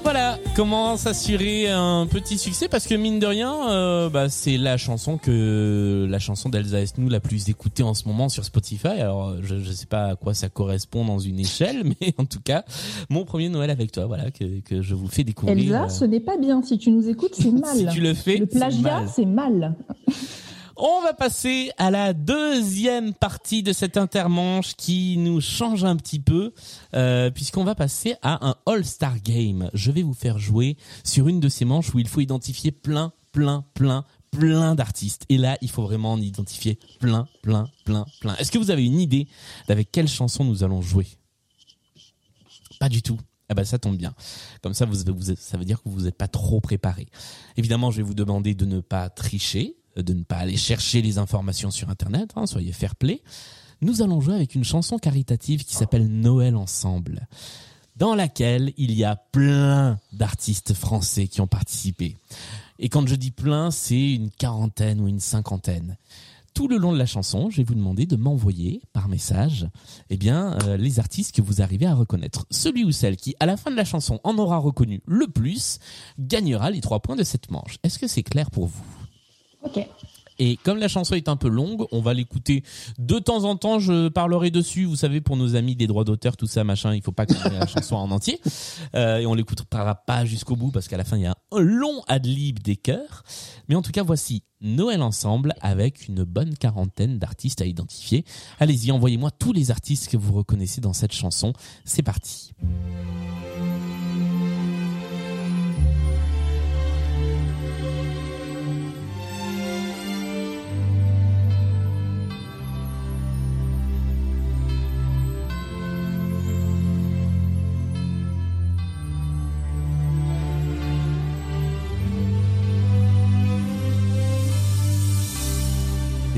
Voilà, 0.06 0.38
comment 0.56 0.98
s'assurer 0.98 1.68
un 1.68 2.06
petit 2.06 2.38
succès? 2.38 2.70
Parce 2.70 2.86
que 2.86 2.94
mine 2.94 3.18
de 3.18 3.26
rien, 3.26 3.72
euh, 3.72 4.08
bah, 4.08 4.30
c'est 4.30 4.56
la 4.56 4.78
chanson 4.78 5.18
que 5.18 6.06
la 6.08 6.20
chanson 6.20 6.48
d'Elsa 6.48 6.80
Esnou 6.80 7.10
la 7.10 7.20
plus 7.20 7.50
écoutée 7.50 7.82
en 7.82 7.96
ce 7.96 8.08
moment 8.08 8.30
sur 8.30 8.46
Spotify. 8.46 9.00
Alors 9.00 9.38
je 9.42 9.58
je 9.58 9.72
sais 9.72 9.88
pas 9.88 10.10
à 10.10 10.16
quoi 10.16 10.36
ça 10.36 10.48
correspond 10.48 11.06
dans 11.06 11.18
une 11.18 11.40
échelle, 11.40 11.84
mais 12.02 12.14
en 12.20 12.26
tout 12.26 12.40
cas, 12.40 12.66
mon 13.10 13.26
premier 13.26 13.50
Noël 13.50 13.72
avec 13.72 13.92
toi, 13.92 14.06
voilà 14.06 14.30
que, 14.30 14.60
que 14.60 14.84
je 14.84 14.94
vous 14.94 15.08
fais 15.08 15.24
découvrir. 15.24 15.58
Elsa, 15.58 15.86
euh, 15.86 15.90
ce 15.90 16.06
n'est 16.06 16.20
pas 16.20 16.38
bien. 16.38 16.62
Si 16.62 16.78
tu 16.78 16.92
nous 16.92 17.10
écoutes, 17.10 17.34
c'est 17.34 17.52
mal. 17.60 17.76
Si 17.76 17.88
tu 17.88 18.00
le 18.00 18.14
fais, 18.14 18.38
le 18.38 18.46
plagiat, 18.46 19.08
c'est 19.08 19.26
mal. 19.26 19.74
On 20.78 21.02
va 21.02 21.14
passer 21.14 21.72
à 21.78 21.90
la 21.90 22.12
deuxième 22.14 23.14
partie 23.14 23.64
de 23.64 23.72
cette 23.72 23.96
intermanche 23.96 24.76
qui 24.76 25.16
nous 25.18 25.40
change 25.40 25.86
un 25.86 25.96
petit 25.96 26.20
peu 26.20 26.54
euh, 26.94 27.32
puisqu'on 27.32 27.64
va 27.64 27.76
passer 27.76 28.16
à 28.22 28.46
un 28.46 28.56
All-Star 28.66 29.22
Game. 29.22 29.70
Je 29.74 29.92
vais 29.92 30.02
vous 30.02 30.14
faire 30.14 30.38
jouer 30.38 30.76
sur 31.06 31.30
une 31.30 31.40
de 31.40 31.48
ces 31.48 31.64
manches 31.64 31.94
où 31.94 32.00
il 32.00 32.10
faut 32.10 32.20
identifier 32.20 32.72
plein, 32.72 33.14
plein, 33.32 33.64
plein, 33.74 34.04
plein 34.32 34.76
d'artistes. 34.76 35.24
Et 35.30 35.38
là, 35.38 35.58
il 35.62 35.70
faut 35.70 35.84
vraiment 35.84 36.12
en 36.14 36.22
identifier 36.22 36.78
plein, 37.00 37.26
plein, 37.42 37.70
plein, 37.86 38.06
plein. 38.20 38.36
Est-ce 38.36 38.52
que 38.52 38.58
vous 38.58 38.72
avez 38.72 38.84
une 38.86 39.00
idée 39.00 39.28
d'avec 39.70 39.90
quelle 39.94 40.10
chanson 40.10 40.44
nous 40.44 40.64
allons 40.64 40.82
jouer? 40.82 41.08
Pas 42.82 42.90
du 42.90 43.02
tout. 43.02 43.18
Ah 43.48 43.54
bah 43.54 43.64
ça 43.64 43.78
tombe 43.80 43.96
bien. 43.96 44.14
Comme 44.62 44.74
ça, 44.74 44.86
vous, 44.86 44.98
vous- 45.14 45.36
ça 45.38 45.58
veut 45.58 45.64
dire 45.66 45.82
que 45.82 45.88
vous 45.88 46.02
n'êtes 46.02 46.18
pas 46.18 46.28
trop 46.28 46.60
préparé. 46.60 47.08
Évidemment, 47.56 47.92
je 47.92 47.98
vais 47.98 48.04
vous 48.04 48.16
demander 48.16 48.56
de 48.56 48.66
ne 48.66 48.82
pas 48.82 49.10
tricher, 49.10 49.76
de 49.96 50.14
ne 50.14 50.24
pas 50.24 50.38
aller 50.38 50.58
chercher 50.58 51.02
les 51.02 51.18
informations 51.18 51.72
sur 51.72 51.90
Internet. 51.90 52.32
hein, 52.36 52.46
soyez 52.46 52.72
fair 52.72 52.96
play. 52.96 53.22
Nous 53.82 54.02
allons 54.02 54.22
jouer 54.22 54.36
avec 54.36 54.56
une 54.56 54.64
chanson 54.64 54.98
caritative 54.98 55.64
qui 55.64 55.76
s'appelle 55.76 56.08
Noël 56.08 56.56
ensemble, 56.56 57.28
dans 57.96 58.16
laquelle 58.16 58.74
il 58.78 58.94
y 58.94 59.04
a 59.04 59.16
plein 59.16 60.00
d'artistes 60.14 60.74
français 60.74 61.28
qui 61.28 61.42
ont 61.42 61.48
participé. 61.48 62.18
Et 62.80 62.90
quand 62.90 63.08
je 63.08 63.16
dis 63.16 63.32
plein, 63.32 63.72
c'est 63.72 64.14
une 64.14 64.32
quarantaine 64.32 65.00
ou 65.02 65.08
une 65.08 65.20
cinquantaine 65.20 65.98
tout 66.56 66.68
le 66.70 66.78
long 66.78 66.94
de 66.94 66.98
la 66.98 67.06
chanson, 67.06 67.50
je 67.52 67.58
vais 67.58 67.64
vous 67.64 67.76
demander 67.76 68.08
de 68.08 68.16
m'envoyer 68.16 68.82
par 68.94 69.10
message 69.10 69.68
eh 70.10 70.18
bien, 70.18 70.58
euh, 70.64 70.78
les 70.78 71.00
artistes 71.00 71.36
que 71.36 71.42
vous 71.42 71.62
arrivez 71.62 71.86
à 71.86 71.94
reconnaître. 71.94 72.48
Celui 72.50 72.86
ou 72.86 72.92
celle 72.92 73.18
qui, 73.18 73.36
à 73.42 73.46
la 73.46 73.58
fin 73.58 73.70
de 73.70 73.76
la 73.76 73.86
chanson, 73.86 74.20
en 74.24 74.38
aura 74.38 74.58
reconnu 74.58 75.02
le 75.06 75.28
plus, 75.28 75.80
gagnera 76.18 76.72
les 76.72 76.82
trois 76.82 77.02
points 77.02 77.18
de 77.18 77.24
cette 77.24 77.52
manche. 77.52 77.78
Est-ce 77.84 78.00
que 78.00 78.08
c'est 78.08 78.24
clair 78.24 78.50
pour 78.50 78.68
vous? 78.68 78.95
Et 80.38 80.58
comme 80.58 80.78
la 80.78 80.88
chanson 80.88 81.16
est 81.16 81.30
un 81.30 81.38
peu 81.38 81.48
longue, 81.48 81.86
on 81.92 82.02
va 82.02 82.14
l'écouter 82.14 82.64
de 83.00 83.20
temps 83.20 83.46
en 83.46 83.56
temps. 83.56 83.80
Je 83.80 84.10
parlerai 84.10 84.52
dessus, 84.52 84.86
vous 84.86 84.96
savez, 84.96 85.22
pour 85.22 85.38
nos 85.38 85.56
amis 85.56 85.76
des 85.76 85.88
droits 85.88 86.04
d'auteur, 86.04 86.36
tout 86.36 86.48
ça, 86.48 86.64
machin. 86.64 86.94
Il 86.94 87.02
faut 87.02 87.12
pas 87.12 87.26
qu'on 87.26 87.36
la 87.50 87.68
chanson 87.68 87.96
en 87.96 88.12
entier. 88.12 88.42
Euh, 88.96 89.20
et 89.20 89.26
on 89.26 89.34
l'écoutera 89.34 89.96
pas 89.96 90.26
jusqu'au 90.26 90.56
bout 90.56 90.72
parce 90.72 90.88
qu'à 90.88 90.98
la 90.98 91.06
fin, 91.06 91.18
il 91.18 91.24
y 91.24 91.26
a 91.26 91.36
un 91.52 91.60
long 91.62 92.02
ad-lib 92.08 92.60
des 92.60 92.76
chœurs. 92.76 93.24
Mais 93.70 93.76
en 93.76 93.82
tout 93.82 93.92
cas, 93.92 94.04
voici 94.04 94.44
Noël 94.62 95.02
ensemble 95.02 95.54
avec 95.62 96.08
une 96.08 96.24
bonne 96.24 96.58
quarantaine 96.58 97.18
d'artistes 97.18 97.62
à 97.62 97.66
identifier. 97.66 98.26
Allez-y, 98.60 98.92
envoyez-moi 98.92 99.32
tous 99.32 99.54
les 99.54 99.72
artistes 99.72 100.10
que 100.10 100.18
vous 100.18 100.34
reconnaissez 100.34 100.82
dans 100.82 100.94
cette 100.94 101.14
chanson. 101.14 101.54
C'est 101.86 102.04
parti. 102.04 102.52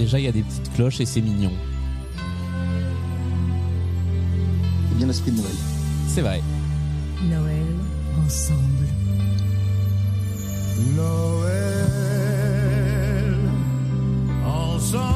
Déjà, 0.07 0.19
il 0.19 0.23
y 0.23 0.29
a 0.29 0.31
des 0.31 0.43
petites 0.43 0.73
cloches 0.73 1.01
et 1.01 1.05
c'est 1.05 1.19
mignon. 1.19 1.51
C'est 4.87 4.95
bien 4.95 5.05
l'esprit 5.05 5.31
de 5.31 5.35
Noël. 5.35 5.51
C'est 6.07 6.21
vrai. 6.21 6.41
Noël 7.29 7.75
ensemble. 8.25 8.87
Noël 10.95 11.65
ensemble, 14.45 15.09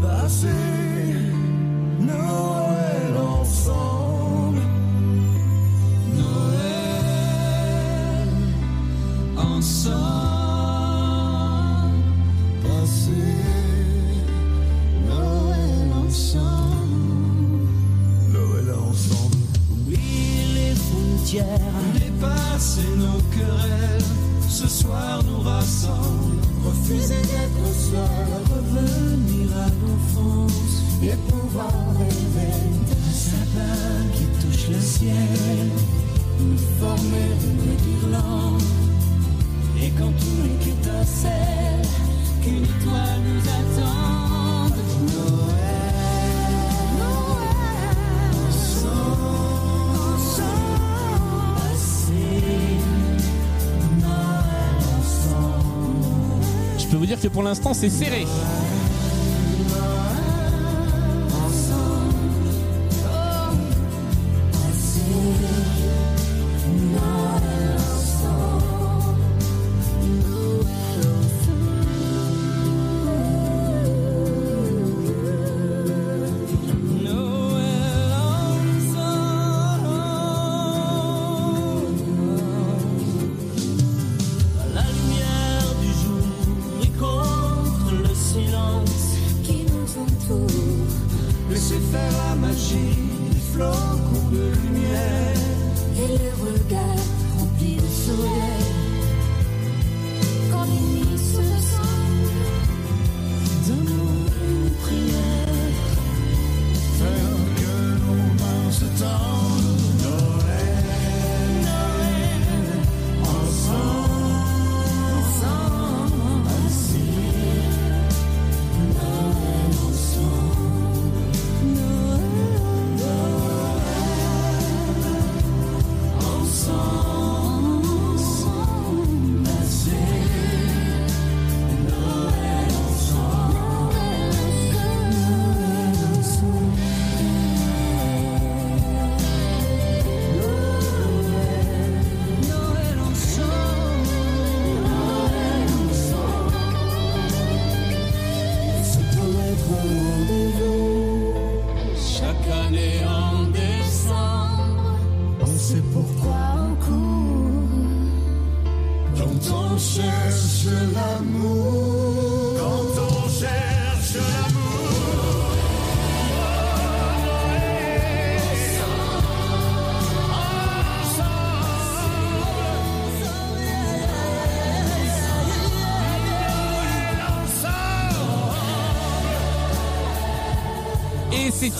passer 0.00 0.46
Noël 2.00 2.73
pour 57.34 57.42
l'instant, 57.42 57.74
c'est 57.74 57.90
serré. 57.90 58.26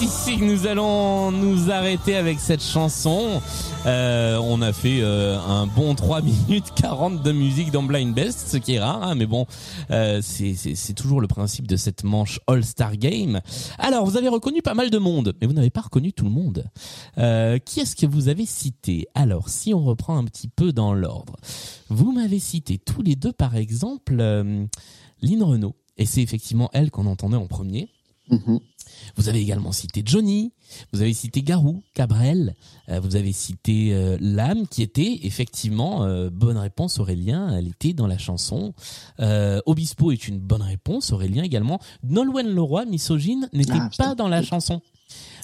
Ici 0.02 0.38
que 0.38 0.44
nous 0.44 0.66
allons 0.66 1.30
nous 1.30 1.70
arrêter 1.70 2.16
avec 2.16 2.40
cette 2.40 2.62
chanson. 2.62 3.40
Euh, 3.86 4.38
on 4.42 4.60
a 4.62 4.72
fait 4.72 5.00
euh, 5.02 5.38
un 5.38 5.66
bon 5.66 5.94
3 5.94 6.22
minutes 6.48 6.72
40 6.74 7.22
de 7.22 7.32
musique 7.32 7.70
dans 7.70 7.82
Blind 7.82 8.14
Best, 8.14 8.48
ce 8.48 8.56
qui 8.56 8.74
est 8.74 8.80
rare, 8.80 9.02
hein, 9.02 9.14
mais 9.14 9.26
bon, 9.26 9.46
euh, 9.90 10.20
c'est- 10.22 10.94
toujours 10.94 11.20
le 11.20 11.26
principe 11.28 11.66
de 11.66 11.76
cette 11.76 12.04
manche 12.04 12.40
All-Star 12.46 12.96
Game. 12.96 13.40
Alors, 13.78 14.04
vous 14.04 14.16
avez 14.16 14.28
reconnu 14.28 14.62
pas 14.62 14.74
mal 14.74 14.90
de 14.90 14.98
monde, 14.98 15.34
mais 15.40 15.46
vous 15.46 15.52
n'avez 15.52 15.70
pas 15.70 15.82
reconnu 15.82 16.12
tout 16.12 16.24
le 16.24 16.30
monde. 16.30 16.64
Euh, 17.18 17.58
qui 17.58 17.80
est-ce 17.80 17.96
que 17.96 18.06
vous 18.06 18.28
avez 18.28 18.46
cité? 18.46 19.06
Alors, 19.14 19.48
si 19.48 19.74
on 19.74 19.84
reprend 19.84 20.16
un 20.16 20.24
petit 20.24 20.48
peu 20.48 20.72
dans 20.72 20.94
l'ordre, 20.94 21.36
vous 21.88 22.12
m'avez 22.12 22.38
cité 22.38 22.78
tous 22.78 23.02
les 23.02 23.16
deux, 23.16 23.32
par 23.32 23.56
exemple, 23.56 24.16
euh, 24.20 24.64
Lynn 25.20 25.42
Renault, 25.42 25.74
et 25.96 26.06
c'est 26.06 26.22
effectivement 26.22 26.70
elle 26.72 26.90
qu'on 26.90 27.06
entendait 27.06 27.36
en 27.36 27.46
premier. 27.46 27.88
Vous 29.16 29.28
avez 29.28 29.40
également 29.40 29.70
cité 29.72 30.02
Johnny, 30.04 30.52
vous 30.92 31.00
avez 31.02 31.12
cité 31.14 31.42
Garou, 31.42 31.82
Cabrel, 31.94 32.56
euh, 32.88 32.98
vous 33.00 33.16
avez 33.16 33.32
cité 33.32 33.92
euh, 33.92 34.16
Lame, 34.20 34.66
qui 34.66 34.82
était 34.82 35.20
effectivement 35.22 36.04
euh, 36.04 36.30
bonne 36.30 36.56
réponse 36.56 36.98
Aurélien, 36.98 37.56
elle 37.56 37.68
était 37.68 37.92
dans 37.92 38.06
la 38.06 38.18
chanson. 38.18 38.72
Euh, 39.20 39.60
Obispo 39.66 40.10
est 40.10 40.26
une 40.26 40.38
bonne 40.38 40.62
réponse 40.62 41.12
Aurélien 41.12 41.42
également. 41.42 41.78
Nolwenn 42.02 42.48
Leroy, 42.54 42.86
misogyne, 42.86 43.48
n'était 43.52 43.72
Ah, 43.74 43.90
pas 43.96 44.14
dans 44.14 44.28
la 44.28 44.42
chanson. 44.42 44.80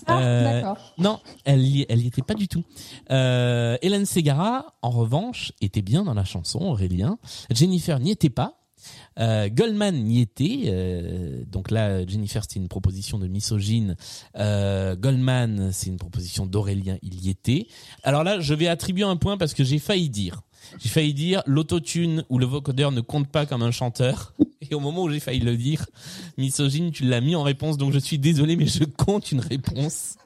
Ah, 0.06 0.18
Euh, 0.18 0.42
d'accord. 0.62 0.94
Non, 0.98 1.20
elle 1.44 1.62
y, 1.62 1.84
elle 1.88 2.00
y 2.02 2.06
était 2.06 2.22
pas 2.22 2.34
du 2.34 2.48
tout. 2.48 2.64
Euh, 3.10 3.76
Hélène 3.82 4.06
Ségara, 4.06 4.74
en 4.82 4.90
revanche, 4.90 5.52
était 5.60 5.82
bien 5.82 6.02
dans 6.02 6.14
la 6.14 6.24
chanson, 6.24 6.60
Aurélien. 6.60 7.18
Jennifer 7.50 8.00
n'y 8.00 8.10
était 8.10 8.30
pas. 8.30 8.56
Euh, 9.18 9.48
Goldman 9.48 10.02
n'y 10.04 10.20
était. 10.20 10.64
euh, 10.66 11.42
donc 11.46 11.70
là, 11.70 12.06
Jennifer, 12.06 12.42
c'était 12.42 12.60
une 12.60 12.68
proposition 12.68 13.18
de 13.18 13.28
misogyne. 13.28 13.96
Euh, 14.36 14.96
Goldman, 14.96 15.70
c'est 15.72 15.88
une 15.88 15.98
proposition 15.98 16.46
d'Aurélien, 16.46 16.98
il 17.02 17.20
y 17.24 17.30
était. 17.30 17.66
Alors 18.02 18.24
là, 18.24 18.40
je 18.40 18.54
vais 18.54 18.68
attribuer 18.68 19.04
un 19.04 19.16
point 19.16 19.36
parce 19.36 19.54
que 19.54 19.64
j'ai 19.64 19.78
failli 19.78 20.08
dire. 20.08 20.42
J'ai 20.78 20.88
failli 20.88 21.14
dire 21.14 21.42
l'autotune 21.46 22.24
ou 22.28 22.38
le 22.38 22.46
vocodeur 22.46 22.92
ne 22.92 23.00
compte 23.00 23.28
pas 23.28 23.46
comme 23.46 23.62
un 23.62 23.70
chanteur. 23.70 24.34
Et 24.70 24.74
au 24.74 24.80
moment 24.80 25.02
où 25.04 25.10
j'ai 25.10 25.20
failli 25.20 25.40
le 25.40 25.56
dire, 25.56 25.86
misogyne, 26.36 26.92
tu 26.92 27.04
l'as 27.04 27.20
mis 27.20 27.34
en 27.34 27.42
réponse. 27.42 27.76
Donc 27.76 27.92
je 27.92 27.98
suis 27.98 28.18
désolé, 28.18 28.56
mais 28.56 28.66
je 28.66 28.84
compte 28.84 29.32
une 29.32 29.40
réponse. 29.40 30.16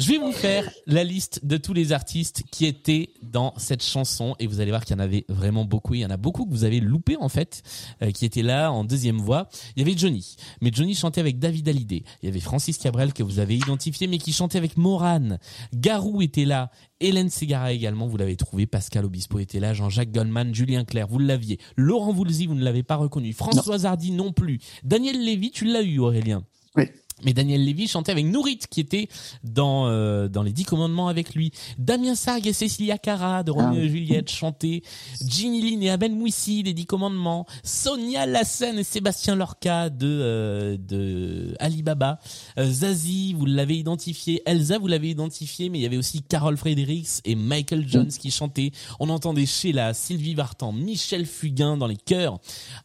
Je 0.00 0.08
vais 0.08 0.16
vous 0.16 0.32
faire 0.32 0.66
la 0.86 1.04
liste 1.04 1.44
de 1.44 1.58
tous 1.58 1.74
les 1.74 1.92
artistes 1.92 2.42
qui 2.50 2.64
étaient 2.64 3.10
dans 3.20 3.52
cette 3.58 3.82
chanson 3.82 4.34
et 4.38 4.46
vous 4.46 4.60
allez 4.60 4.70
voir 4.70 4.82
qu'il 4.82 4.96
y 4.96 4.98
en 4.98 5.02
avait 5.02 5.26
vraiment 5.28 5.66
beaucoup. 5.66 5.92
Il 5.92 6.00
y 6.00 6.06
en 6.06 6.10
a 6.10 6.16
beaucoup 6.16 6.46
que 6.46 6.50
vous 6.50 6.64
avez 6.64 6.80
loupé 6.80 7.18
en 7.18 7.28
fait, 7.28 7.62
euh, 8.00 8.10
qui 8.10 8.24
étaient 8.24 8.40
là 8.40 8.72
en 8.72 8.82
deuxième 8.82 9.18
voix. 9.18 9.50
Il 9.76 9.80
y 9.80 9.82
avait 9.82 9.98
Johnny, 9.98 10.36
mais 10.62 10.70
Johnny 10.72 10.94
chantait 10.94 11.20
avec 11.20 11.38
David 11.38 11.68
Hallyday. 11.68 12.02
Il 12.22 12.26
y 12.26 12.28
avait 12.30 12.40
Francis 12.40 12.78
Cabrel 12.78 13.12
que 13.12 13.22
vous 13.22 13.40
avez 13.40 13.56
identifié, 13.56 14.06
mais 14.06 14.16
qui 14.16 14.32
chantait 14.32 14.56
avec 14.56 14.78
Morane. 14.78 15.38
Garou 15.74 16.22
était 16.22 16.46
là. 16.46 16.70
Hélène 17.00 17.28
Ségara 17.28 17.74
également, 17.74 18.06
vous 18.06 18.16
l'avez 18.16 18.36
trouvé. 18.36 18.66
Pascal 18.66 19.04
Obispo 19.04 19.38
était 19.38 19.60
là. 19.60 19.74
Jean-Jacques 19.74 20.12
Goldman, 20.12 20.54
Julien 20.54 20.86
Clerc, 20.86 21.08
vous 21.08 21.18
l'aviez. 21.18 21.58
Laurent 21.76 22.14
Voulzy, 22.14 22.46
vous 22.46 22.54
ne 22.54 22.64
l'avez 22.64 22.82
pas 22.82 22.96
reconnu. 22.96 23.34
Françoise 23.34 23.84
Hardy 23.84 24.12
non 24.12 24.32
plus. 24.32 24.60
Daniel 24.82 25.22
Lévy, 25.22 25.50
tu 25.50 25.66
l'as 25.66 25.82
eu 25.82 25.98
Aurélien? 25.98 26.42
Oui. 26.74 26.84
Mais 27.24 27.32
Daniel 27.32 27.64
Lévy 27.64 27.88
chantait 27.88 28.12
avec 28.12 28.24
Nourit, 28.26 28.58
qui 28.70 28.80
était 28.80 29.08
dans 29.44 29.86
euh, 29.88 30.28
dans 30.28 30.42
les 30.42 30.52
Dix 30.52 30.64
Commandements 30.64 31.08
avec 31.08 31.34
lui. 31.34 31.52
Damien 31.78 32.14
Sargue 32.14 32.46
et 32.46 32.52
Cécilia 32.52 32.98
Cara 32.98 33.42
de 33.42 33.50
Roméo 33.50 33.80
Ah. 33.80 33.84
et 33.84 33.88
Juliette 33.88 34.30
chantaient. 34.30 34.82
Ginny 35.26 35.60
Lynn 35.70 35.82
et 35.82 35.90
Abel 35.90 36.12
Mouissi 36.14 36.62
des 36.62 36.72
Dix 36.74 36.86
Commandements. 36.86 37.46
Sonia 37.62 38.26
Lassen 38.26 38.78
et 38.78 38.84
Sébastien 38.84 39.34
Lorca 39.36 39.90
de 39.90 40.06
euh, 40.06 40.76
de 40.78 41.54
Alibaba. 41.58 42.18
Euh, 42.58 42.70
Zazie, 42.70 43.34
vous 43.34 43.46
l'avez 43.46 43.76
identifié. 43.78 44.42
Elsa, 44.46 44.78
vous 44.78 44.86
l'avez 44.86 45.10
identifié. 45.10 45.68
Mais 45.68 45.78
il 45.78 45.82
y 45.82 45.86
avait 45.86 45.96
aussi 45.96 46.22
Carol 46.22 46.56
Fredericks 46.56 47.20
et 47.24 47.34
Michael 47.34 47.86
Jones 47.88 48.08
qui 48.08 48.30
chantaient. 48.30 48.72
On 48.98 49.08
entendait 49.08 49.46
Sheila, 49.46 49.94
Sylvie 49.94 50.34
Vartan, 50.34 50.72
Michel 50.72 51.26
Fugain 51.26 51.76
dans 51.76 51.86
les 51.86 51.96
chœurs. 51.96 52.38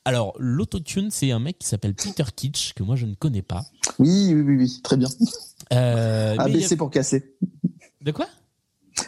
Alors 0.05 0.33
l'autotune, 0.39 1.09
c'est 1.11 1.31
un 1.31 1.39
mec 1.39 1.59
qui 1.59 1.67
s'appelle 1.67 1.93
Peter 1.95 2.23
Kitsch 2.35 2.73
que 2.73 2.83
moi 2.83 2.95
je 2.95 3.05
ne 3.05 3.13
connais 3.15 3.41
pas. 3.41 3.65
Oui, 3.99 4.24
oui, 4.33 4.41
oui, 4.41 4.55
oui, 4.57 4.79
très 4.83 4.97
bien. 4.97 5.09
Euh, 5.73 6.35
a- 6.39 6.43
ABC 6.43 6.75
pour 6.77 6.89
casser. 6.89 7.35
De 8.01 8.11
quoi? 8.11 8.27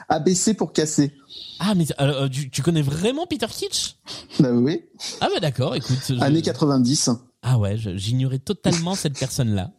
ABC 0.09 0.53
pour 0.53 0.73
casser. 0.73 1.13
Ah, 1.59 1.73
mais 1.75 1.85
euh, 2.01 2.23
euh, 2.25 2.29
tu, 2.29 2.49
tu 2.49 2.61
connais 2.61 2.81
vraiment 2.81 3.25
Peter 3.25 3.47
Kitsch? 3.49 3.95
Bah 4.39 4.51
oui. 4.51 4.81
Ah 5.21 5.29
bah 5.33 5.39
d'accord, 5.39 5.75
écoute. 5.75 5.97
je- 6.09 6.19
Années 6.21 6.41
90. 6.41 7.09
Ah 7.41 7.57
ouais, 7.57 7.77
j'ignorais 7.77 8.39
totalement 8.39 8.95
cette 8.95 9.17
personne-là. 9.17 9.71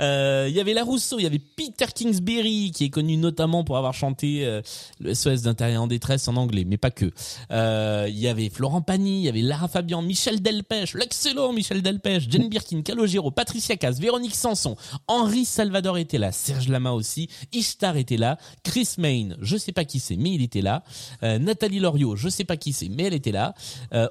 Euh, 0.00 0.46
Il 0.48 0.54
y 0.54 0.60
avait 0.60 0.74
La 0.74 0.82
Rousseau, 0.84 1.18
il 1.18 1.22
y 1.22 1.26
avait 1.26 1.38
Peter 1.38 1.86
Kingsbury 1.94 2.72
qui 2.74 2.84
est 2.84 2.90
connu 2.90 3.16
notamment 3.16 3.64
pour 3.64 3.76
avoir 3.76 3.94
chanté 3.94 4.44
euh, 4.44 4.60
le 5.00 5.14
SOS 5.14 5.42
d'intérieur 5.42 5.82
en 5.82 5.86
détresse 5.86 6.28
en 6.28 6.36
anglais, 6.36 6.64
mais 6.66 6.76
pas 6.76 6.90
que. 6.90 7.10
Euh, 7.50 8.06
Il 8.08 8.18
y 8.18 8.28
avait 8.28 8.48
Florent 8.50 8.82
Pagny, 8.82 9.20
il 9.20 9.24
y 9.24 9.28
avait 9.28 9.42
Lara 9.42 9.68
Fabian, 9.68 10.02
Michel 10.02 10.40
Delpech, 10.42 10.94
l'excellent 10.94 11.52
Michel 11.52 11.82
Delpech, 11.82 12.30
Jane 12.30 12.48
Birkin, 12.48 12.82
Calogero, 12.82 13.30
Patricia 13.30 13.76
Cass, 13.76 13.98
Véronique 13.98 14.34
Sanson, 14.34 14.76
Henri 15.06 15.44
Salvador 15.44 15.98
était 15.98 16.18
là, 16.18 16.32
Serge 16.32 16.68
Lama 16.68 16.92
aussi, 16.92 17.28
Ishtar 17.52 17.96
était 17.96 18.16
là, 18.16 18.38
Chris 18.62 18.88
Main, 18.98 19.30
je 19.40 19.56
sais 19.56 19.72
pas 19.72 19.84
qui 19.84 20.00
c'est, 20.00 20.16
mais 20.16 20.32
il 20.32 20.42
était 20.42 20.62
là, 20.62 20.82
Euh, 21.22 21.38
Nathalie 21.38 21.78
Loriot, 21.80 22.16
je 22.16 22.28
sais 22.28 22.44
pas 22.44 22.56
qui 22.56 22.72
c'est, 22.72 22.88
mais 22.88 23.04
elle 23.04 23.14
était 23.14 23.32
là, 23.32 23.54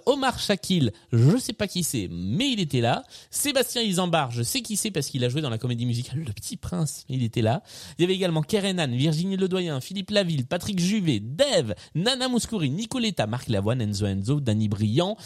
Omar 0.06 0.40
Shakil, 0.40 0.92
je 1.12 1.38
sais 1.38 1.54
pas 1.54 1.68
qui 1.68 1.84
c'est, 1.84 2.08
mais 2.12 2.52
il 2.52 2.60
était 2.60 2.82
là, 2.82 3.04
Sébastien 3.32 3.82
Isambard, 3.82 4.32
je 4.32 4.44
sais 4.44 4.62
qui 4.62 4.78
c'est 4.78 4.92
parce 4.92 5.08
qu'il 5.08 5.24
a 5.24 5.30
joué 5.30 5.42
dans 5.42 5.50
la 5.50 5.58
comédie 5.58 5.72
musicale 5.76 6.19
Le 6.19 6.34
Petit 6.34 6.57
Prince, 6.57 7.05
mais 7.09 7.15
il 7.15 7.24
était 7.24 7.41
là. 7.41 7.63
Il 7.97 8.01
y 8.01 8.05
avait 8.05 8.15
également 8.15 8.41
Kerenan, 8.41 8.88
Virginie 8.88 9.38
Ledoyen, 9.38 9.82
Philippe 9.82 10.11
Laville, 10.11 10.45
Patrick 10.45 10.80
Juvet, 10.80 11.19
Dave, 11.19 11.76
Nana 11.95 12.28
Mouskouri, 12.28 12.69
Nicoletta, 12.69 13.28
Marc 13.28 13.49
Lavoine, 13.49 13.82
Enzo 13.82 14.05
Enzo, 14.05 14.39
Danny 14.39 14.67
Briand, 14.67 15.17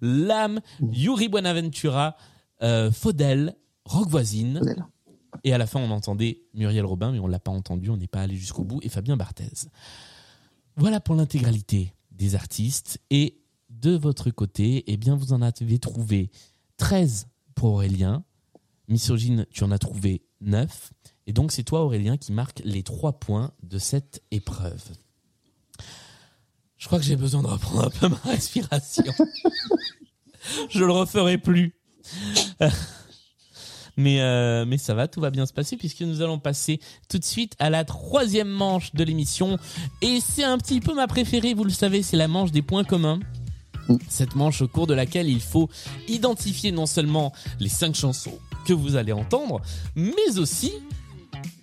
Lame, 0.00 0.60
Yuri 0.92 1.28
Buenaventura, 1.28 2.16
euh, 2.62 2.90
Faudel, 2.90 3.54
Rock 3.84 4.08
Voisine. 4.08 4.60
Et 5.44 5.52
à 5.52 5.58
la 5.58 5.66
fin, 5.66 5.80
on 5.80 5.90
entendait 5.90 6.42
Muriel 6.54 6.84
Robin, 6.84 7.12
mais 7.12 7.18
on 7.18 7.26
l'a 7.26 7.38
pas 7.38 7.50
entendu, 7.50 7.90
on 7.90 7.96
n'est 7.96 8.06
pas 8.06 8.22
allé 8.22 8.36
jusqu'au 8.36 8.64
bout, 8.64 8.80
et 8.82 8.88
Fabien 8.88 9.16
Barthez. 9.16 9.68
Voilà 10.76 11.00
pour 11.00 11.14
l'intégralité 11.14 11.92
des 12.10 12.34
artistes. 12.34 13.00
Et 13.10 13.38
de 13.70 13.92
votre 13.92 14.30
côté, 14.30 14.84
eh 14.86 14.96
bien, 14.96 15.16
vous 15.16 15.32
en 15.32 15.42
avez 15.42 15.78
trouvé 15.78 16.30
13 16.76 17.28
pour 17.54 17.72
Aurélien. 17.72 18.24
Misogyne, 18.88 19.46
tu 19.50 19.64
en 19.64 19.70
as 19.70 19.78
trouvé 19.78 20.22
9. 20.40 20.92
Et 21.26 21.32
donc, 21.32 21.52
c'est 21.52 21.64
toi, 21.64 21.82
Aurélien, 21.82 22.16
qui 22.16 22.32
marque 22.32 22.62
les 22.64 22.82
3 22.82 23.18
points 23.18 23.52
de 23.62 23.78
cette 23.78 24.22
épreuve. 24.30 24.82
Je 26.76 26.86
crois 26.86 26.98
que 26.98 27.04
j'ai 27.04 27.16
besoin 27.16 27.42
de 27.42 27.48
reprendre 27.48 27.86
un 27.86 27.90
peu 27.90 28.08
ma 28.08 28.20
respiration. 28.30 29.04
Je 30.70 30.84
le 30.84 30.92
referai 30.92 31.38
plus. 31.38 31.74
Mais, 33.96 34.20
euh, 34.20 34.66
mais 34.66 34.76
ça 34.76 34.94
va, 34.94 35.08
tout 35.08 35.20
va 35.20 35.30
bien 35.30 35.46
se 35.46 35.54
passer 35.54 35.76
puisque 35.76 36.02
nous 36.02 36.20
allons 36.20 36.38
passer 36.38 36.80
tout 37.08 37.18
de 37.18 37.24
suite 37.24 37.54
à 37.58 37.70
la 37.70 37.84
troisième 37.84 38.48
manche 38.48 38.92
de 38.92 39.02
l'émission. 39.02 39.58
Et 40.02 40.20
c'est 40.20 40.44
un 40.44 40.58
petit 40.58 40.80
peu 40.80 40.94
ma 40.94 41.06
préférée, 41.06 41.54
vous 41.54 41.64
le 41.64 41.70
savez, 41.70 42.02
c'est 42.02 42.18
la 42.18 42.28
manche 42.28 42.52
des 42.52 42.62
points 42.62 42.84
communs. 42.84 43.20
Cette 44.08 44.34
manche 44.34 44.60
au 44.60 44.68
cours 44.68 44.86
de 44.86 44.94
laquelle 44.94 45.28
il 45.28 45.40
faut 45.40 45.70
identifier 46.08 46.72
non 46.72 46.86
seulement 46.86 47.32
les 47.58 47.68
cinq 47.68 47.94
chansons 47.94 48.38
que 48.66 48.74
vous 48.74 48.96
allez 48.96 49.12
entendre, 49.12 49.62
mais 49.94 50.38
aussi 50.38 50.72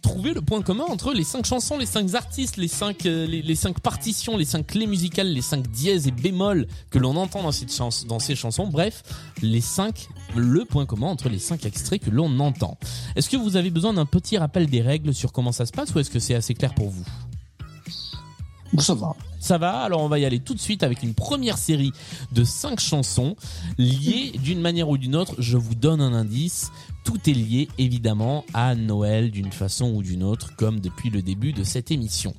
trouver 0.01 0.33
le 0.33 0.41
point 0.41 0.61
commun 0.61 0.83
entre 0.89 1.13
les 1.13 1.23
cinq 1.23 1.45
chansons, 1.45 1.77
les 1.77 1.85
cinq 1.85 2.13
artistes, 2.13 2.57
les 2.57 2.67
cinq, 2.67 3.05
euh, 3.05 3.25
les, 3.25 3.55
cinq 3.55 3.79
partitions, 3.79 4.37
les 4.37 4.45
cinq 4.45 4.67
clés 4.67 4.85
musicales, 4.85 5.27
les 5.31 5.41
cinq 5.41 5.65
dièses 5.71 6.07
et 6.07 6.11
bémols 6.11 6.67
que 6.91 6.99
l'on 6.99 7.15
entend 7.15 7.41
dans, 7.41 7.53
cette 7.53 7.73
chans- 7.73 8.05
dans 8.07 8.19
ces 8.19 8.35
chansons. 8.35 8.67
Bref, 8.67 9.03
les 9.41 9.61
cinq, 9.61 10.09
le 10.35 10.65
point 10.65 10.85
commun 10.85 11.07
entre 11.07 11.29
les 11.29 11.39
cinq 11.39 11.65
extraits 11.65 12.03
que 12.03 12.09
l'on 12.09 12.39
entend. 12.39 12.77
Est-ce 13.15 13.29
que 13.29 13.37
vous 13.37 13.55
avez 13.55 13.69
besoin 13.69 13.93
d'un 13.93 14.05
petit 14.05 14.37
rappel 14.37 14.67
des 14.67 14.81
règles 14.81 15.13
sur 15.13 15.31
comment 15.31 15.51
ça 15.53 15.65
se 15.65 15.71
passe 15.71 15.93
ou 15.95 15.99
est-ce 15.99 16.09
que 16.11 16.19
c'est 16.19 16.35
assez 16.35 16.53
clair 16.53 16.73
pour 16.75 16.89
vous? 16.89 17.05
Ça 18.79 18.93
va. 18.93 19.15
Ça 19.43 19.57
va 19.57 19.81
Alors 19.81 20.01
on 20.01 20.07
va 20.07 20.19
y 20.19 20.25
aller 20.25 20.39
tout 20.39 20.53
de 20.53 20.59
suite 20.61 20.83
avec 20.83 21.03
une 21.03 21.13
première 21.13 21.57
série 21.57 21.91
de 22.31 22.45
cinq 22.45 22.79
chansons 22.79 23.35
liées 23.77 24.31
d'une 24.41 24.61
manière 24.61 24.87
ou 24.87 24.97
d'une 24.97 25.17
autre. 25.17 25.35
Je 25.37 25.57
vous 25.57 25.75
donne 25.75 25.99
un 25.99 26.13
indice. 26.13 26.71
Tout 27.03 27.19
est 27.29 27.33
lié 27.33 27.67
évidemment 27.77 28.45
à 28.53 28.73
Noël 28.73 29.31
d'une 29.31 29.51
façon 29.51 29.91
ou 29.95 30.01
d'une 30.01 30.23
autre, 30.23 30.55
comme 30.55 30.79
depuis 30.79 31.09
le 31.09 31.21
début 31.21 31.51
de 31.51 31.65
cette 31.65 31.91
émission. 31.91 32.33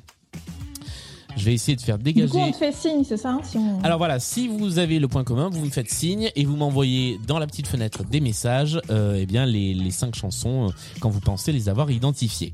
Je 1.36 1.44
vais 1.44 1.52
essayer 1.52 1.76
de 1.76 1.82
faire 1.82 1.98
Du 1.98 2.14
coup, 2.14 2.20
on 2.20 2.26
dégager. 2.26 2.52
te 2.52 2.56
fait 2.56 2.72
signe, 2.72 3.04
c'est 3.04 3.16
ça 3.16 3.32
hein, 3.32 3.40
si 3.42 3.58
on... 3.58 3.82
Alors 3.82 3.98
voilà, 3.98 4.20
si 4.20 4.48
vous 4.48 4.78
avez 4.78 4.98
le 4.98 5.08
point 5.08 5.24
commun, 5.24 5.50
vous 5.50 5.64
me 5.64 5.70
faites 5.70 5.90
signe 5.90 6.30
et 6.36 6.44
vous 6.44 6.56
m'envoyez 6.56 7.18
dans 7.26 7.38
la 7.38 7.46
petite 7.46 7.66
fenêtre 7.66 8.04
des 8.04 8.20
messages, 8.20 8.80
euh, 8.90 9.18
eh 9.20 9.26
bien 9.26 9.44
les, 9.44 9.74
les 9.74 9.90
cinq 9.90 10.14
chansons 10.14 10.68
euh, 10.68 10.72
quand 11.00 11.10
vous 11.10 11.20
pensez 11.20 11.52
les 11.52 11.68
avoir 11.68 11.90
identifiées. 11.90 12.52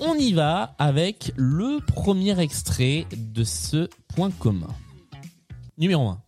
On 0.00 0.14
y 0.14 0.32
va 0.32 0.76
avec 0.78 1.32
le 1.36 1.80
premier 1.80 2.38
extrait 2.40 3.06
de 3.16 3.42
ce 3.42 3.88
point 4.14 4.30
commun. 4.30 4.68
Numéro 5.76 6.08
1. 6.08 6.22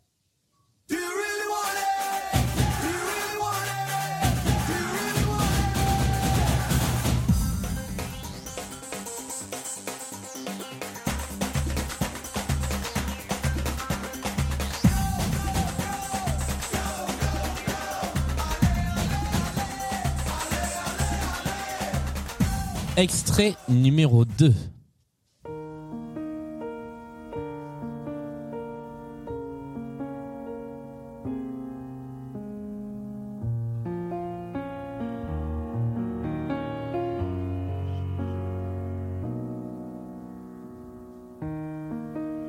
Extrait 23.01 23.55
numéro 23.67 24.27
2. 24.27 24.53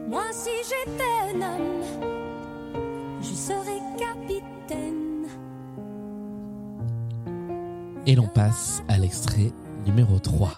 Moi, 0.09 0.21
si 0.33 0.49
j'étais 0.67 1.01
un 1.33 1.41
homme, 1.41 1.81
je 3.21 3.33
serais 3.33 3.79
capitaine. 3.97 5.27
Et 8.05 8.15
l'on 8.15 8.27
passe 8.27 8.83
à 8.89 8.97
l'extrait 8.97 9.53
numéro 9.85 10.19
3. 10.19 10.51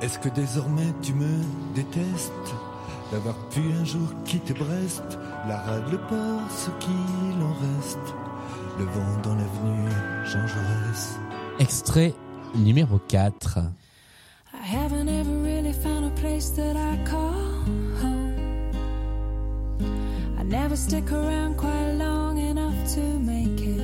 Est-ce 0.00 0.18
que 0.18 0.28
désormais 0.30 0.92
tu 1.02 1.12
me 1.14 1.42
détestes 1.74 2.32
D'avoir 3.12 3.34
pu 3.50 3.60
un 3.80 3.84
jour 3.84 4.08
quitter 4.24 4.54
Brest 4.54 5.18
La 5.46 5.58
rade, 5.58 5.90
le 5.90 5.98
port, 5.98 6.50
ce 6.50 6.70
qu'il 6.78 7.42
en 7.42 7.52
reste 7.52 8.14
Le 8.78 8.84
vent 8.84 9.20
dans 9.22 9.34
l'avenue 9.34 9.90
Jean 10.24 10.46
Jaurès 10.46 11.18
Extrait 11.58 12.14
numéro 12.54 12.98
4. 13.08 13.58
Stick 20.80 21.12
around 21.12 21.56
quite 21.58 21.92
long 21.92 22.38
enough 22.38 22.94
to 22.94 23.00
make 23.00 23.60
it. 23.60 23.82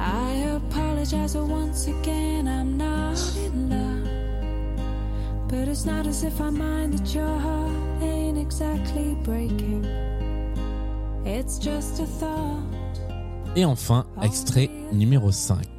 I 0.00 0.56
apologize 0.56 1.36
once 1.36 1.86
again, 1.86 2.48
I'm 2.48 2.78
not 2.78 3.18
in 3.36 3.68
love. 3.68 5.48
But 5.48 5.68
it's 5.68 5.84
not 5.84 6.06
as 6.06 6.24
if 6.24 6.40
I 6.40 6.50
mind 6.50 6.94
that 6.94 7.14
your 7.14 7.38
heart 7.38 8.02
ain't 8.02 8.38
exactly 8.38 9.16
breaking. 9.22 9.84
It's 11.26 11.58
just 11.58 12.00
a 12.00 12.06
thought. 12.06 12.62
Et 13.54 13.64
enfin, 13.66 14.06
extrait 14.22 14.70
numéro 14.92 15.30
5. 15.30 15.77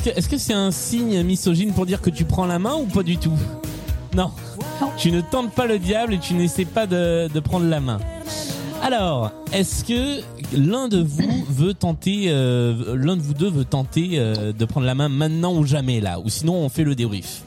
Est-ce 0.00 0.08
que 0.10 0.18
est-ce 0.18 0.28
que 0.30 0.38
c'est 0.38 0.54
un 0.54 0.70
signe 0.70 1.22
misogyne 1.22 1.74
pour 1.74 1.84
dire 1.84 2.00
que 2.00 2.08
tu 2.08 2.24
prends 2.24 2.46
la 2.46 2.58
main 2.58 2.74
ou 2.74 2.86
pas 2.86 3.02
du 3.02 3.18
tout 3.18 3.36
Non. 4.16 4.30
Tu 4.96 5.12
ne 5.12 5.20
tentes 5.20 5.52
pas 5.52 5.66
le 5.66 5.78
diable 5.78 6.14
et 6.14 6.18
tu 6.18 6.32
n'essaies 6.32 6.64
pas 6.64 6.86
de, 6.86 7.28
de 7.28 7.40
prendre 7.40 7.66
la 7.66 7.80
main. 7.80 7.98
Alors, 8.82 9.30
est-ce 9.52 9.84
que 9.84 10.22
l'un 10.56 10.88
de 10.88 11.02
vous 11.02 11.44
veut 11.50 11.74
tenter, 11.74 12.28
euh, 12.28 12.96
l'un 12.96 13.14
de 13.14 13.20
vous 13.20 13.34
deux 13.34 13.50
veut 13.50 13.66
tenter 13.66 14.12
euh, 14.14 14.54
de 14.54 14.64
prendre 14.64 14.86
la 14.86 14.94
main 14.94 15.10
maintenant 15.10 15.54
ou 15.54 15.66
jamais 15.66 16.00
là, 16.00 16.18
ou 16.18 16.30
sinon 16.30 16.54
on 16.54 16.70
fait 16.70 16.84
le 16.84 16.94
débrief. 16.94 17.42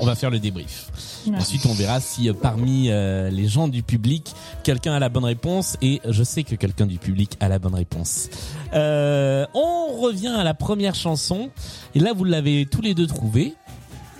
On 0.00 0.06
va 0.06 0.14
faire 0.14 0.30
le 0.30 0.38
débrief. 0.38 0.90
Ouais. 1.26 1.36
Ensuite, 1.36 1.66
on 1.66 1.74
verra 1.74 2.00
si 2.00 2.28
euh, 2.30 2.32
parmi 2.32 2.86
euh, 2.88 3.28
les 3.28 3.46
gens 3.46 3.68
du 3.68 3.82
public, 3.82 4.32
quelqu'un 4.64 4.94
a 4.94 4.98
la 4.98 5.10
bonne 5.10 5.26
réponse. 5.26 5.76
Et 5.82 6.00
je 6.08 6.24
sais 6.24 6.42
que 6.42 6.54
quelqu'un 6.54 6.86
du 6.86 6.98
public 6.98 7.36
a 7.40 7.48
la 7.48 7.58
bonne 7.58 7.74
réponse. 7.74 8.30
Euh, 8.72 9.46
on 9.52 10.00
revient 10.00 10.28
à 10.28 10.42
la 10.42 10.54
première 10.54 10.94
chanson. 10.94 11.50
Et 11.94 12.00
là, 12.00 12.14
vous 12.14 12.24
l'avez 12.24 12.64
tous 12.64 12.80
les 12.80 12.94
deux 12.94 13.06
trouvé. 13.06 13.54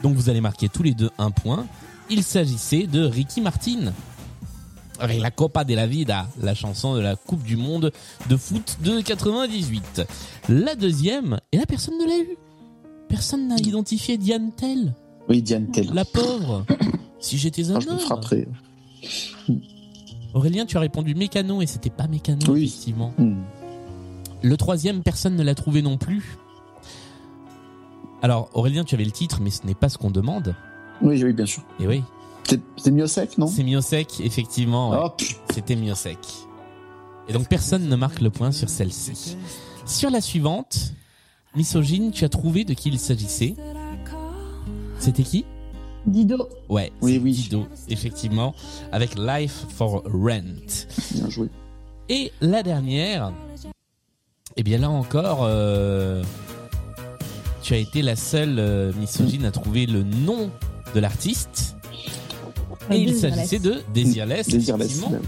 Donc, 0.02 0.14
vous 0.16 0.28
allez 0.28 0.42
marquer 0.42 0.68
tous 0.68 0.82
les 0.82 0.92
deux 0.92 1.10
un 1.18 1.30
point. 1.30 1.66
Il 2.10 2.24
s'agissait 2.24 2.86
de 2.86 3.04
Ricky 3.04 3.40
Martin. 3.40 3.92
Avec 4.98 5.18
la 5.18 5.30
Copa 5.30 5.64
de 5.64 5.74
la 5.74 5.86
Vida, 5.86 6.28
la 6.42 6.54
chanson 6.54 6.94
de 6.94 7.00
la 7.00 7.16
Coupe 7.16 7.42
du 7.42 7.56
Monde 7.56 7.90
de 8.28 8.36
foot 8.36 8.76
de 8.82 9.00
98. 9.00 10.02
La 10.50 10.74
deuxième, 10.74 11.40
et 11.52 11.56
là 11.56 11.64
personne 11.64 11.96
ne 11.96 12.04
l'a 12.04 12.18
eu. 12.18 12.36
Personne 13.08 13.48
n'a 13.48 13.56
identifié 13.56 14.18
Diane 14.18 14.52
Tell. 14.52 14.94
Oui, 15.30 15.40
Diane 15.42 15.68
Tell. 15.70 15.90
La 15.94 16.04
pauvre. 16.04 16.66
Si 17.22 17.36
j'étais 17.36 17.70
un 17.70 17.76
Ah, 17.76 17.80
je 17.80 17.86
me 17.86 17.92
homme. 17.92 17.98
frapperai. 17.98 18.48
Aurélien, 20.32 20.64
tu 20.64 20.78
as 20.78 20.80
répondu 20.80 21.14
mécano 21.14 21.60
et 21.60 21.66
c'était 21.66 21.90
pas 21.90 22.06
mécano, 22.06 22.40
Oui. 22.52 22.64
effectivement. 22.64 23.12
Hmm. 23.18 23.42
Le 24.42 24.56
troisième, 24.56 25.02
personne 25.02 25.36
ne 25.36 25.42
l'a 25.42 25.54
trouvé 25.54 25.82
non 25.82 25.98
plus. 25.98 26.38
Alors, 28.22 28.48
Aurélien, 28.54 28.84
tu 28.84 28.94
avais 28.94 29.04
le 29.04 29.10
titre, 29.10 29.40
mais 29.42 29.50
ce 29.50 29.66
n'est 29.66 29.74
pas 29.74 29.90
ce 29.90 29.98
qu'on 29.98 30.10
demande. 30.10 30.54
Oui, 31.02 31.22
oui, 31.22 31.32
bien 31.34 31.44
sûr. 31.44 31.62
Et 31.78 31.86
oui, 31.86 32.02
C'est 32.78 32.90
Miosek, 32.90 33.36
non? 33.36 33.46
C'est 33.46 33.64
Miosek, 33.64 34.20
effectivement. 34.20 34.90
ouais. 34.92 34.98
Oh, 35.04 35.10
C'était 35.52 35.76
Miosek. 35.76 36.18
Et 37.28 37.32
donc, 37.34 37.48
personne 37.48 37.86
ne 37.86 37.96
marque 37.96 38.20
le 38.22 38.30
point 38.30 38.50
sur 38.50 38.70
celle-ci. 38.70 39.36
Sur 39.84 40.08
la 40.10 40.22
suivante, 40.22 40.94
Misogyne, 41.54 42.12
tu 42.12 42.24
as 42.24 42.30
trouvé 42.30 42.64
de 42.64 42.72
qui 42.72 42.88
il 42.88 42.98
s'agissait. 42.98 43.56
C'était 45.00 45.22
qui 45.24 45.44
Dido. 46.06 46.48
Ouais, 46.68 46.92
Oui, 47.02 47.20
oui. 47.22 47.32
Dido, 47.32 47.66
effectivement, 47.88 48.54
avec 48.92 49.18
Life 49.18 49.66
for 49.68 50.02
Rent. 50.04 50.86
bien 51.12 51.28
joué. 51.28 51.48
Et 52.08 52.32
la 52.40 52.62
dernière, 52.62 53.32
eh 54.56 54.62
bien 54.62 54.78
là 54.78 54.88
encore, 54.90 55.40
euh, 55.42 56.22
tu 57.62 57.74
as 57.74 57.76
été 57.76 58.02
la 58.02 58.16
seule 58.16 58.58
euh, 58.58 58.92
misogyne 58.94 59.44
à 59.44 59.50
trouver 59.50 59.86
le 59.86 60.02
nom 60.02 60.50
de 60.94 61.00
l'artiste. 61.00 61.76
Et 62.90 62.96
il 62.98 63.14
s'agissait 63.14 63.58
de 63.58 63.82
Desireless. 63.94 64.48
Désirless. 64.48 64.86
effectivement. 64.86 65.18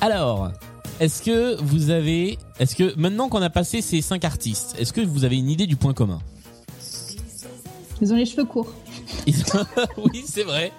Alors, 0.00 0.52
est-ce 1.00 1.22
que 1.22 1.60
vous 1.62 1.90
avez, 1.90 2.38
est-ce 2.58 2.76
que 2.76 2.98
maintenant 2.98 3.28
qu'on 3.28 3.42
a 3.42 3.50
passé 3.50 3.82
ces 3.82 4.00
cinq 4.00 4.24
artistes, 4.24 4.76
est-ce 4.78 4.92
que 4.92 5.00
vous 5.00 5.24
avez 5.24 5.36
une 5.36 5.50
idée 5.50 5.66
du 5.66 5.76
point 5.76 5.92
commun? 5.92 6.20
Ils 8.00 8.12
ont 8.12 8.16
les 8.16 8.26
cheveux 8.26 8.44
courts. 8.44 8.72
Oui, 9.96 10.22
c'est 10.26 10.44
vrai. 10.44 10.72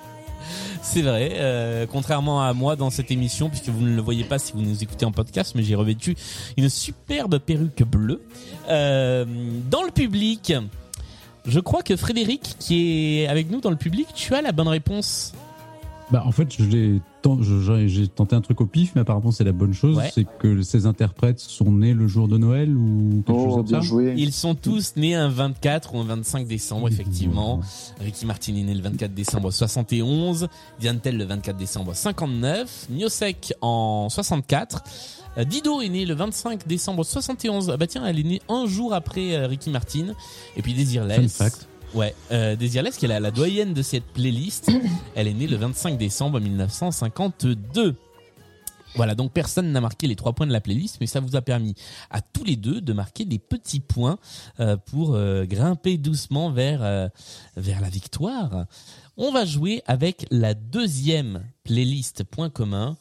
C'est 0.81 1.01
vrai, 1.01 1.31
euh, 1.35 1.87
contrairement 1.91 2.43
à 2.43 2.53
moi 2.53 2.75
dans 2.75 2.91
cette 2.91 3.09
émission, 3.09 3.49
puisque 3.49 3.69
vous 3.69 3.81
ne 3.81 3.95
le 3.95 4.01
voyez 4.01 4.23
pas 4.23 4.37
si 4.37 4.53
vous 4.53 4.61
nous 4.61 4.83
écoutez 4.83 5.03
en 5.05 5.11
podcast, 5.11 5.53
mais 5.55 5.63
j'ai 5.63 5.73
revêtu 5.73 6.15
une 6.57 6.69
superbe 6.69 7.39
perruque 7.39 7.81
bleue. 7.83 8.21
Euh, 8.69 9.25
dans 9.71 9.81
le 9.81 9.89
public, 9.89 10.53
je 11.47 11.59
crois 11.59 11.81
que 11.81 11.95
Frédéric, 11.95 12.55
qui 12.59 13.21
est 13.21 13.27
avec 13.27 13.49
nous 13.49 13.61
dans 13.61 13.71
le 13.71 13.75
public, 13.77 14.07
tu 14.13 14.35
as 14.35 14.43
la 14.43 14.51
bonne 14.51 14.67
réponse. 14.67 15.33
Bah, 16.11 16.23
en 16.25 16.31
fait, 16.31 16.53
je 16.55 16.63
l'ai 16.63 17.01
j'ai 17.41 17.87
j'ai 17.87 18.07
tenté 18.07 18.35
un 18.35 18.41
truc 18.41 18.61
au 18.61 18.65
pif, 18.65 18.91
mais 18.95 19.01
apparemment 19.01 19.31
c'est 19.31 19.43
la 19.43 19.51
bonne 19.51 19.73
chose. 19.73 19.97
Ouais. 19.97 20.11
C'est 20.13 20.25
que 20.39 20.61
ces 20.61 20.85
interprètes 20.85 21.39
sont 21.39 21.71
nés 21.71 21.93
le 21.93 22.07
jour 22.07 22.27
de 22.27 22.37
Noël 22.37 22.75
ou 22.75 23.23
quelque 23.25 23.37
chose 23.37 23.47
Oh, 23.51 23.55
comme 23.57 23.65
bien 23.65 23.81
ça. 23.81 23.87
joué. 23.87 24.13
Ils 24.17 24.33
sont 24.33 24.55
tous 24.55 24.93
nés 24.95 25.15
un 25.15 25.29
24 25.29 25.95
ou 25.95 25.99
un 25.99 26.03
25 26.05 26.47
décembre, 26.47 26.87
effectivement. 26.89 27.61
Ricky 27.99 28.25
Martin 28.25 28.55
est 28.55 28.63
né 28.63 28.73
le 28.73 28.81
24 28.81 29.13
décembre 29.13 29.51
71, 29.51 30.47
Diane 30.79 30.99
Tell 30.99 31.17
le 31.17 31.25
24 31.25 31.57
décembre 31.57 31.93
59, 31.95 32.87
Miosek 32.89 33.53
en 33.61 34.07
64, 34.09 34.83
euh, 35.37 35.43
Dido 35.43 35.81
est 35.81 35.89
né 35.89 36.05
le 36.05 36.13
25 36.13 36.65
décembre 36.67 37.03
71. 37.03 37.69
Ah 37.69 37.77
bah 37.77 37.87
tiens, 37.87 38.05
elle 38.05 38.19
est 38.19 38.23
née 38.23 38.41
un 38.49 38.65
jour 38.67 38.93
après 38.93 39.35
euh, 39.35 39.47
Ricky 39.47 39.69
Martin. 39.69 40.13
Et 40.55 40.61
puis 40.61 40.73
Desireless. 40.73 41.37
Fun 41.37 41.45
fact. 41.45 41.67
Ouais, 41.95 42.13
euh, 42.31 42.55
Desireless, 42.55 42.97
qui 42.97 43.05
est 43.05 43.07
la, 43.07 43.19
la 43.19 43.31
doyenne 43.31 43.73
de 43.73 43.81
cette 43.81 44.03
playlist, 44.03 44.69
elle 45.15 45.27
est 45.27 45.33
née 45.33 45.47
le 45.47 45.55
25 45.55 45.97
décembre 45.97 46.39
1952. 46.39 47.95
Voilà, 48.95 49.13
donc 49.13 49.33
personne 49.33 49.71
n'a 49.71 49.81
marqué 49.81 50.07
les 50.07 50.15
trois 50.15 50.33
points 50.33 50.47
de 50.47 50.53
la 50.53 50.61
playlist, 50.61 50.97
mais 51.01 51.07
ça 51.07 51.19
vous 51.19 51.35
a 51.35 51.41
permis 51.41 51.75
à 52.09 52.21
tous 52.21 52.43
les 52.43 52.55
deux 52.55 52.79
de 52.81 52.93
marquer 52.93 53.25
des 53.25 53.39
petits 53.39 53.81
points 53.81 54.17
euh, 54.59 54.77
pour 54.77 55.15
euh, 55.15 55.45
grimper 55.45 55.97
doucement 55.97 56.49
vers 56.49 56.81
euh, 56.81 57.09
vers 57.57 57.81
la 57.81 57.89
victoire. 57.89 58.65
On 59.17 59.31
va 59.31 59.45
jouer 59.45 59.81
avec 59.85 60.25
la 60.31 60.53
deuxième 60.53 61.45
playlist 61.63 62.23
point 62.23 62.49
commun. 62.49 62.97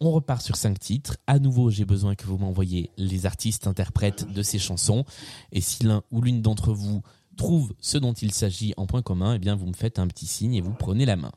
On 0.00 0.10
repart 0.10 0.42
sur 0.42 0.56
cinq 0.56 0.78
titres. 0.78 1.16
À 1.26 1.38
nouveau, 1.38 1.70
j'ai 1.70 1.86
besoin 1.86 2.14
que 2.14 2.26
vous 2.26 2.36
m'envoyiez 2.36 2.90
les 2.98 3.26
artistes 3.26 3.66
interprètes 3.66 4.30
de 4.30 4.42
ces 4.42 4.58
chansons. 4.58 5.04
Et 5.52 5.62
si 5.62 5.84
l'un 5.84 6.02
ou 6.10 6.20
l'une 6.20 6.42
d'entre 6.42 6.72
vous 6.72 7.02
trouve 7.34 7.74
ce 7.80 7.98
dont 7.98 8.12
il 8.12 8.32
s'agit 8.32 8.74
en 8.76 8.86
point 8.86 9.02
commun, 9.02 9.34
eh 9.34 9.38
bien, 9.38 9.56
vous 9.56 9.66
me 9.66 9.74
faites 9.74 9.98
un 9.98 10.06
petit 10.06 10.26
signe 10.26 10.54
et 10.54 10.60
vous 10.60 10.72
prenez 10.72 11.04
la 11.04 11.16
main. 11.16 11.32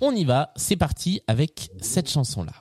On 0.00 0.14
y 0.14 0.24
va. 0.24 0.52
C'est 0.56 0.76
parti 0.76 1.20
avec 1.26 1.70
cette 1.80 2.10
chanson-là. 2.10 2.52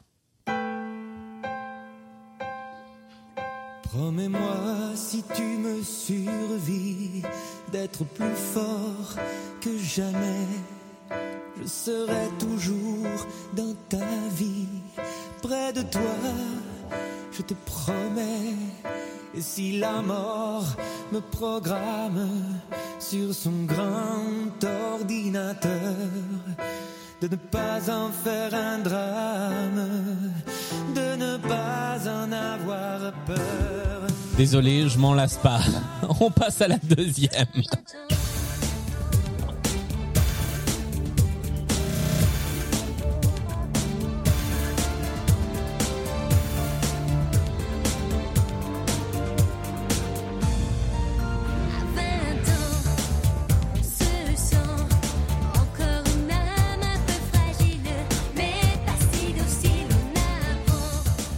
Promets-moi 3.84 4.96
si 4.96 5.22
tu 5.36 5.44
me 5.44 5.84
survis 5.84 7.24
d'être 7.74 8.06
plus 8.06 8.36
fort 8.36 9.16
que 9.60 9.78
jamais. 9.78 10.48
Je 11.62 11.68
serai 11.68 12.30
toujours 12.40 13.26
dans 13.54 13.76
ta 13.90 14.06
vie, 14.36 14.68
près 15.42 15.74
de 15.74 15.82
toi, 15.82 16.02
je 17.32 17.42
te 17.42 17.54
promets. 17.66 18.56
Et 19.34 19.42
si 19.42 19.80
la 19.80 20.02
mort 20.02 20.66
me 21.12 21.20
programme 21.22 22.30
sur 23.00 23.34
son 23.34 23.64
grand 23.66 24.64
ordinateur, 24.94 25.72
de 27.22 27.28
ne 27.28 27.36
pas 27.36 27.90
en 27.90 28.10
faire 28.12 28.54
un 28.54 28.80
drame, 28.80 29.88
de 30.96 31.16
ne 31.16 31.38
pas 31.38 31.98
en 32.10 32.32
avoir 32.32 33.14
peur. 33.26 34.08
Désolé, 34.38 34.90
je 34.90 34.98
m'en 34.98 35.14
lasse 35.14 35.38
pas. 35.38 35.62
On 36.20 36.32
passe 36.32 36.62
à 36.62 36.68
la 36.68 36.78
deuxième. 36.78 37.48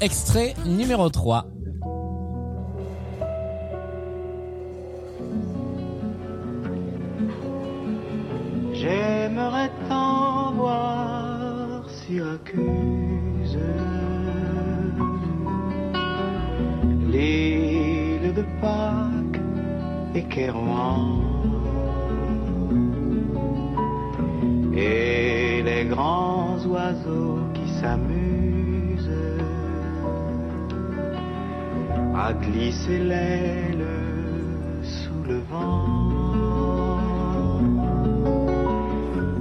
Extrait 0.03 0.53
numéro 0.65 1.09
3. 1.09 1.45
J'aimerais 8.73 9.71
t'en 9.87 10.51
voir 10.55 11.89
Syracuse, 11.89 13.57
l'île 17.09 18.33
de 18.33 18.43
Pâques 18.59 19.41
et 20.15 20.23
Kérouan, 20.23 21.21
à 32.33 32.45
glisser 32.45 32.99
l'aile 32.99 33.85
sous 34.83 35.23
le 35.27 35.39
vent. 35.51 35.99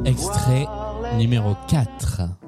Extrait 0.05 0.66
numéro 1.18 1.55
4. 1.68 2.41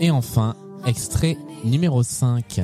Et 0.00 0.10
enfin, 0.10 0.54
extrait 0.86 1.36
numéro 1.64 2.02
5. 2.02 2.60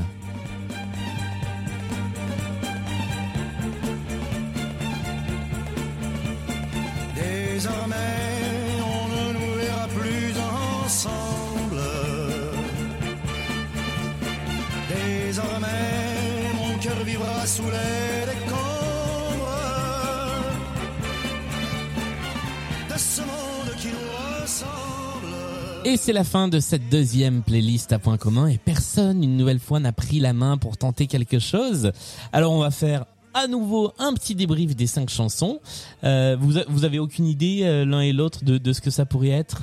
Et 25.91 25.97
c'est 25.97 26.12
la 26.12 26.22
fin 26.22 26.47
de 26.47 26.61
cette 26.61 26.88
deuxième 26.88 27.43
playlist 27.43 27.91
à 27.93 27.99
point 27.99 28.16
commun 28.16 28.47
et 28.47 28.59
personne 28.59 29.24
une 29.24 29.36
nouvelle 29.36 29.59
fois 29.59 29.80
n'a 29.80 29.91
pris 29.91 30.20
la 30.20 30.32
main 30.32 30.57
pour 30.57 30.76
tenter 30.76 31.09
quelque 31.09 31.41
chose. 31.41 31.91
Alors 32.32 32.53
on 32.53 32.61
va 32.61 32.70
faire 32.70 33.07
à 33.34 33.49
nouveau 33.49 33.93
un 33.99 34.12
petit 34.14 34.36
débrief 34.36 34.76
des 34.76 34.86
cinq 34.86 35.11
chansons. 35.11 35.59
Euh, 36.05 36.36
vous, 36.41 36.59
a- 36.59 36.64
vous 36.68 36.84
avez 36.84 37.01
aucune 37.01 37.26
idée 37.26 37.62
euh, 37.64 37.84
l'un 37.84 38.03
et 38.03 38.12
l'autre 38.12 38.45
de, 38.45 38.57
de 38.59 38.72
ce 38.72 38.80
que 38.80 38.91
ça 38.91 39.05
pourrait 39.05 39.30
être? 39.30 39.62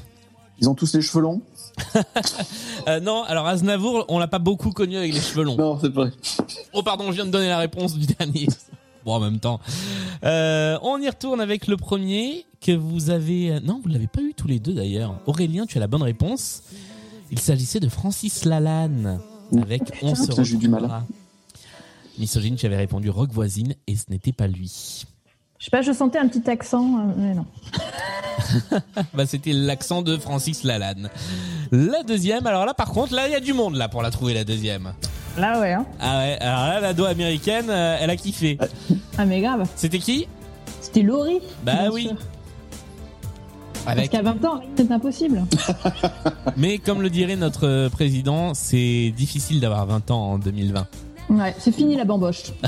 Ils 0.60 0.68
ont 0.68 0.76
tous 0.76 0.94
les 0.96 1.02
cheveux 1.02 1.22
longs 1.22 1.42
Euh, 2.90 3.00
Non, 3.00 3.24
alors 3.24 3.48
Aznavour, 3.48 4.04
on 4.10 4.20
l'a 4.20 4.28
pas 4.28 4.40
beaucoup 4.40 4.72
connu 4.72 4.98
avec 4.98 5.14
les 5.14 5.22
cheveux 5.22 5.44
longs. 5.44 5.56
Non, 5.56 5.80
c'est 5.80 5.94
vrai. 5.94 6.12
Oh 6.74 6.84
pardon, 6.84 7.06
je 7.08 7.12
viens 7.14 7.26
de 7.26 7.32
donner 7.32 7.48
la 7.48 7.60
réponse 7.60 7.96
du 7.98 8.06
dernier. 8.06 8.48
Bon, 9.08 9.14
en 9.14 9.20
même 9.22 9.40
temps. 9.40 9.62
Euh, 10.26 10.78
on 10.82 11.02
y 11.02 11.08
retourne 11.08 11.40
avec 11.40 11.68
le 11.68 11.78
premier 11.78 12.46
que 12.60 12.74
vous 12.74 13.10
avez... 13.10 13.54
euh, 13.54 13.60
Non, 13.62 13.80
vous 13.82 13.88
l'avez 13.88 14.08
pas 14.08 14.20
eu 14.22 14.34
tous 14.36 14.48
les 14.50 14.60
deux 14.60 14.74
d'ailleurs. 14.74 15.18
Aurélien, 15.28 15.66
tu 15.66 15.78
as 15.78 15.80
la 15.80 15.88
bonne 15.88 16.04
réponse. 16.04 16.62
Il 17.32 17.40
s'agissait 17.40 17.80
de 17.80 17.88
Francis 17.88 18.44
Lalanne 18.44 19.22
avec 19.62 19.82
On 20.02 20.14
se 20.14 20.24
eu 20.54 20.58
du 20.58 20.68
mal. 20.68 20.82
retrouvera. 20.82 21.06
Misogyne, 22.20 22.58
tu 22.58 22.66
avais 22.66 22.76
répondu 22.76 23.10
Rock 23.10 23.32
Voisine 23.32 23.76
et 23.88 23.96
ce 23.96 24.04
n'était 24.10 24.34
pas 24.34 24.48
lui. 24.48 25.06
Je 25.58 25.64
sais 25.66 25.72
pas, 25.72 25.82
je 25.82 25.94
sentais 25.94 26.20
un 26.20 26.28
petit 26.28 26.50
accent, 26.50 27.00
euh, 27.00 27.14
mais 27.16 27.34
non. 27.34 27.46
Bah, 29.14 29.26
c'était 29.26 29.54
l'accent 29.54 30.02
de 30.02 30.18
Francis 30.18 30.64
Lalanne. 30.64 31.10
La 31.72 32.04
deuxième, 32.04 32.46
alors 32.46 32.66
là 32.66 32.74
par 32.74 32.92
contre, 32.92 33.14
là 33.14 33.28
il 33.28 33.32
y 33.32 33.36
a 33.36 33.40
du 33.40 33.54
monde 33.54 33.76
là 33.76 33.88
pour 33.88 34.02
la 34.02 34.12
trouver 34.12 34.34
la 34.34 34.44
deuxième. 34.44 34.94
Là, 35.38 35.60
ouais. 35.60 35.74
Hein. 35.74 35.86
Ah 36.00 36.20
ouais, 36.20 36.38
alors 36.42 36.68
là 36.68 36.80
la 36.80 36.94
do 36.94 37.06
américaine, 37.06 37.70
euh, 37.70 37.98
elle 38.00 38.10
a 38.10 38.16
kiffé. 38.16 38.58
Ah, 39.18 39.26
mais 39.26 39.42
grave. 39.42 39.68
C'était 39.76 40.00
qui? 40.00 40.28
C'était 40.82 41.04
Laurie. 41.04 41.40
Bah 41.64 41.74
bien 41.84 41.92
oui. 41.92 42.04
sûr. 42.08 42.16
Avec 43.86 44.12
Parce 44.12 44.24
qu'à 44.24 44.32
20 44.34 44.46
ans, 44.46 44.62
c'est 44.76 44.92
impossible. 44.92 45.44
Mais 46.58 46.78
comme 46.78 47.02
le 47.02 47.10
dirait 47.10 47.38
notre 47.38 47.88
président, 47.88 48.54
c'est 48.54 49.14
difficile 49.16 49.62
d'avoir 49.62 49.86
20 49.86 50.12
ans 50.12 50.32
en 50.34 50.38
2020. 50.40 50.88
Ouais, 51.30 51.56
c'est 51.58 51.72
fini 51.72 51.96
la 51.96 52.04
bamboche. 52.04 52.52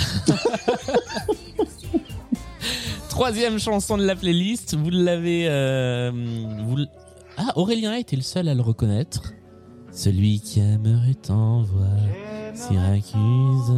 Troisième 3.09 3.59
chanson 3.59 3.97
de 3.97 4.05
la 4.05 4.15
playlist, 4.15 4.77
vous 4.77 4.89
l'avez... 4.91 5.47
euh, 5.49 6.09
vous 6.65 6.77
l- 6.77 6.87
Ah, 7.37 7.51
Aurélien 7.57 7.91
a 7.91 7.99
été 7.99 8.15
le 8.15 8.21
seul 8.21 8.47
à 8.47 8.53
le 8.53 8.61
reconnaître. 8.61 9.33
Celui 9.91 10.39
qui 10.39 10.61
aimerait 10.61 11.15
tant 11.15 11.63
voir 11.63 11.89
Syracuse. 12.59 13.73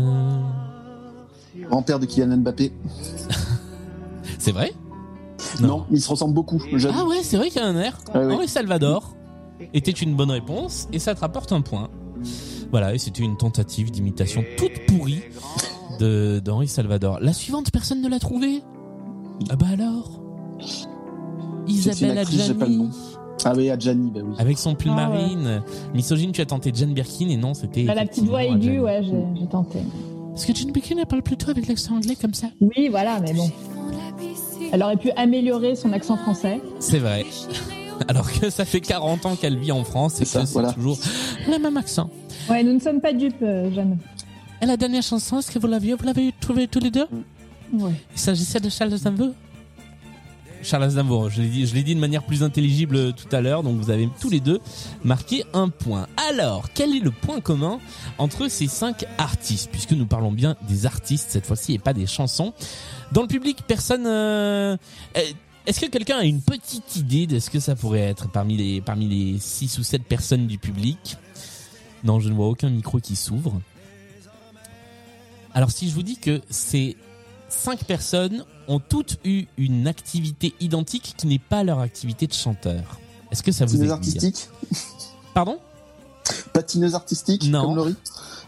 Grand-père 1.69 1.99
de 1.99 2.05
Kylian 2.05 2.37
Mbappé. 2.37 2.71
C'est 4.39 4.51
vrai? 4.51 4.73
Non, 5.59 5.85
il 5.91 6.01
se 6.01 6.09
ressemble 6.09 6.33
beaucoup. 6.33 6.59
jeune. 6.73 6.93
Ah 6.95 7.05
ouais, 7.05 7.23
c'est 7.23 7.37
vrai 7.37 7.49
qu'il 7.49 7.61
y 7.61 7.63
a 7.63 7.67
un 7.67 7.75
air. 7.77 7.97
Ah 8.13 8.19
oui. 8.19 8.33
Henri 8.33 8.47
Salvador 8.47 9.15
était 9.73 9.91
une 9.91 10.15
bonne 10.15 10.31
réponse 10.31 10.87
et 10.91 10.99
ça 10.99 11.13
te 11.13 11.19
rapporte 11.19 11.51
un 11.51 11.61
point. 11.61 11.89
Voilà, 12.71 12.93
et 12.93 12.97
c'était 12.97 13.23
une 13.23 13.37
tentative 13.37 13.91
d'imitation 13.91 14.43
toute 14.57 14.85
pourrie 14.87 15.21
de 15.99 16.39
d'Henri 16.43 16.67
Salvador. 16.67 17.19
La 17.21 17.33
suivante, 17.33 17.71
personne 17.71 18.01
ne 18.01 18.07
l'a 18.09 18.19
trouvée? 18.19 18.63
Ah 19.49 19.55
bah 19.55 19.67
alors? 19.73 20.21
Isabelle. 21.67 22.17
Adjani. 22.17 22.89
Ah 23.45 23.53
oui, 23.55 23.69
Adjani, 23.69 24.11
bah 24.11 24.21
oui. 24.23 24.35
Avec 24.37 24.57
son 24.57 24.75
pull 24.75 24.91
Ah 24.95 25.09
ouais. 25.09 25.17
marine. 25.17 25.61
Misogyne, 25.93 26.31
tu 26.31 26.41
as 26.41 26.45
tenté 26.45 26.71
Jane 26.73 26.93
Birkin 26.93 27.29
et 27.29 27.37
non, 27.37 27.53
c'était. 27.53 27.83
Bah, 27.83 27.95
la 27.95 28.05
petite 28.05 28.25
voix 28.25 28.43
aiguë, 28.43 28.79
ouais, 28.79 29.01
j'ai 29.03 29.47
tenté. 29.47 29.79
Parce 30.29 30.45
que 30.45 30.55
Jane 30.55 30.71
Birkin, 30.71 30.95
elle 30.99 31.05
parle 31.05 31.23
plutôt 31.23 31.49
avec 31.49 31.67
l'accent 31.67 31.95
anglais 31.95 32.15
comme 32.19 32.33
ça. 32.33 32.47
Oui, 32.61 32.87
voilà, 32.89 33.19
mais 33.19 33.33
bon. 33.33 33.49
Elle 34.71 34.83
aurait 34.83 34.97
pu 34.97 35.11
améliorer 35.11 35.75
son 35.75 35.91
accent 35.91 36.15
français. 36.17 36.61
C'est 36.79 36.99
vrai. 36.99 37.25
Alors 38.07 38.31
que 38.31 38.49
ça 38.49 38.65
fait 38.65 38.79
40 38.81 39.25
ans 39.25 39.35
qu'elle 39.35 39.57
vit 39.57 39.71
en 39.71 39.83
France 39.83 40.21
et 40.21 40.25
ça, 40.25 40.41
que 40.41 40.45
c'est 40.47 40.53
voilà. 40.53 40.71
toujours 40.73 40.97
le 41.47 41.59
même 41.59 41.77
accent. 41.77 42.09
Ouais, 42.49 42.63
nous 42.63 42.73
ne 42.73 42.79
sommes 42.79 43.01
pas 43.01 43.13
dupes, 43.13 43.35
euh, 43.43 43.71
Jeanne. 43.73 43.97
Et 44.61 44.65
la 44.65 44.77
dernière 44.77 45.03
chanson, 45.03 45.39
est-ce 45.39 45.51
que 45.51 45.59
vous 45.59 45.67
l'aviez 45.67 45.93
Vous 45.93 46.05
l'avez 46.05 46.33
trouvée 46.39 46.67
tous 46.67 46.79
les 46.79 46.89
deux? 46.89 47.05
Ouais. 47.73 47.91
Il 48.13 48.19
s'agissait 48.19 48.59
de 48.59 48.69
Charles 48.69 48.93
Aznavour 48.93 49.29
Charles 50.63 50.83
Aznavour, 50.83 51.29
je 51.29 51.41
l'ai 51.41 51.47
dit, 51.47 51.65
je 51.65 51.73
l'ai 51.73 51.83
dit 51.83 51.95
de 51.95 51.99
manière 51.99 52.23
plus 52.23 52.43
intelligible 52.43 53.13
tout 53.13 53.33
à 53.35 53.41
l'heure, 53.41 53.63
donc 53.63 53.77
vous 53.77 53.89
avez 53.89 54.07
tous 54.19 54.29
les 54.29 54.39
deux 54.39 54.59
marqué 55.03 55.43
un 55.53 55.69
point. 55.69 56.07
Alors, 56.29 56.69
quel 56.73 56.95
est 56.95 56.99
le 56.99 57.11
point 57.11 57.41
commun 57.41 57.79
entre 58.17 58.47
ces 58.47 58.67
cinq 58.67 59.05
artistes, 59.17 59.69
puisque 59.71 59.91
nous 59.93 60.05
parlons 60.05 60.31
bien 60.31 60.55
des 60.67 60.85
artistes 60.85 61.31
cette 61.31 61.45
fois-ci 61.45 61.73
et 61.73 61.79
pas 61.79 61.93
des 61.93 62.05
chansons? 62.05 62.53
Dans 63.11 63.21
le 63.21 63.27
public, 63.27 63.63
personne. 63.67 64.05
euh, 64.05 64.77
euh, 65.17 65.21
Est-ce 65.65 65.79
que 65.79 65.87
quelqu'un 65.87 66.17
a 66.17 66.23
une 66.23 66.41
petite 66.41 66.95
idée 66.95 67.27
de 67.27 67.39
ce 67.39 67.49
que 67.49 67.59
ça 67.59 67.75
pourrait 67.75 67.99
être 67.99 68.29
parmi 68.29 68.55
les 68.55 68.81
parmi 68.81 69.07
les 69.07 69.39
six 69.39 69.77
ou 69.79 69.83
sept 69.83 70.03
personnes 70.03 70.47
du 70.47 70.57
public? 70.57 71.17
Non, 72.03 72.19
je 72.19 72.29
ne 72.29 72.33
vois 72.33 72.47
aucun 72.47 72.69
micro 72.69 72.99
qui 72.99 73.15
s'ouvre. 73.15 73.59
Alors 75.53 75.71
si 75.71 75.89
je 75.89 75.93
vous 75.93 76.03
dis 76.03 76.17
que 76.17 76.41
ces 76.49 76.95
cinq 77.51 77.83
personnes 77.85 78.45
ont 78.67 78.79
toutes 78.79 79.17
eu 79.23 79.45
une 79.57 79.87
activité 79.87 80.53
identique 80.59 81.13
qui 81.17 81.27
n'est 81.27 81.39
pas 81.39 81.63
leur 81.63 81.79
activité 81.79 82.27
de 82.27 82.33
chanteur, 82.33 82.99
est-ce 83.31 83.43
que 83.43 83.51
ça 83.51 83.65
vous 83.65 83.71
Patineuse 83.73 83.91
artistique 83.91 84.49
Pardon 85.33 85.59
Patineuse 86.53 86.95
artistique 86.95 87.43
Non. 87.49 87.63
Comme 87.65 87.75
Laurie 87.75 87.95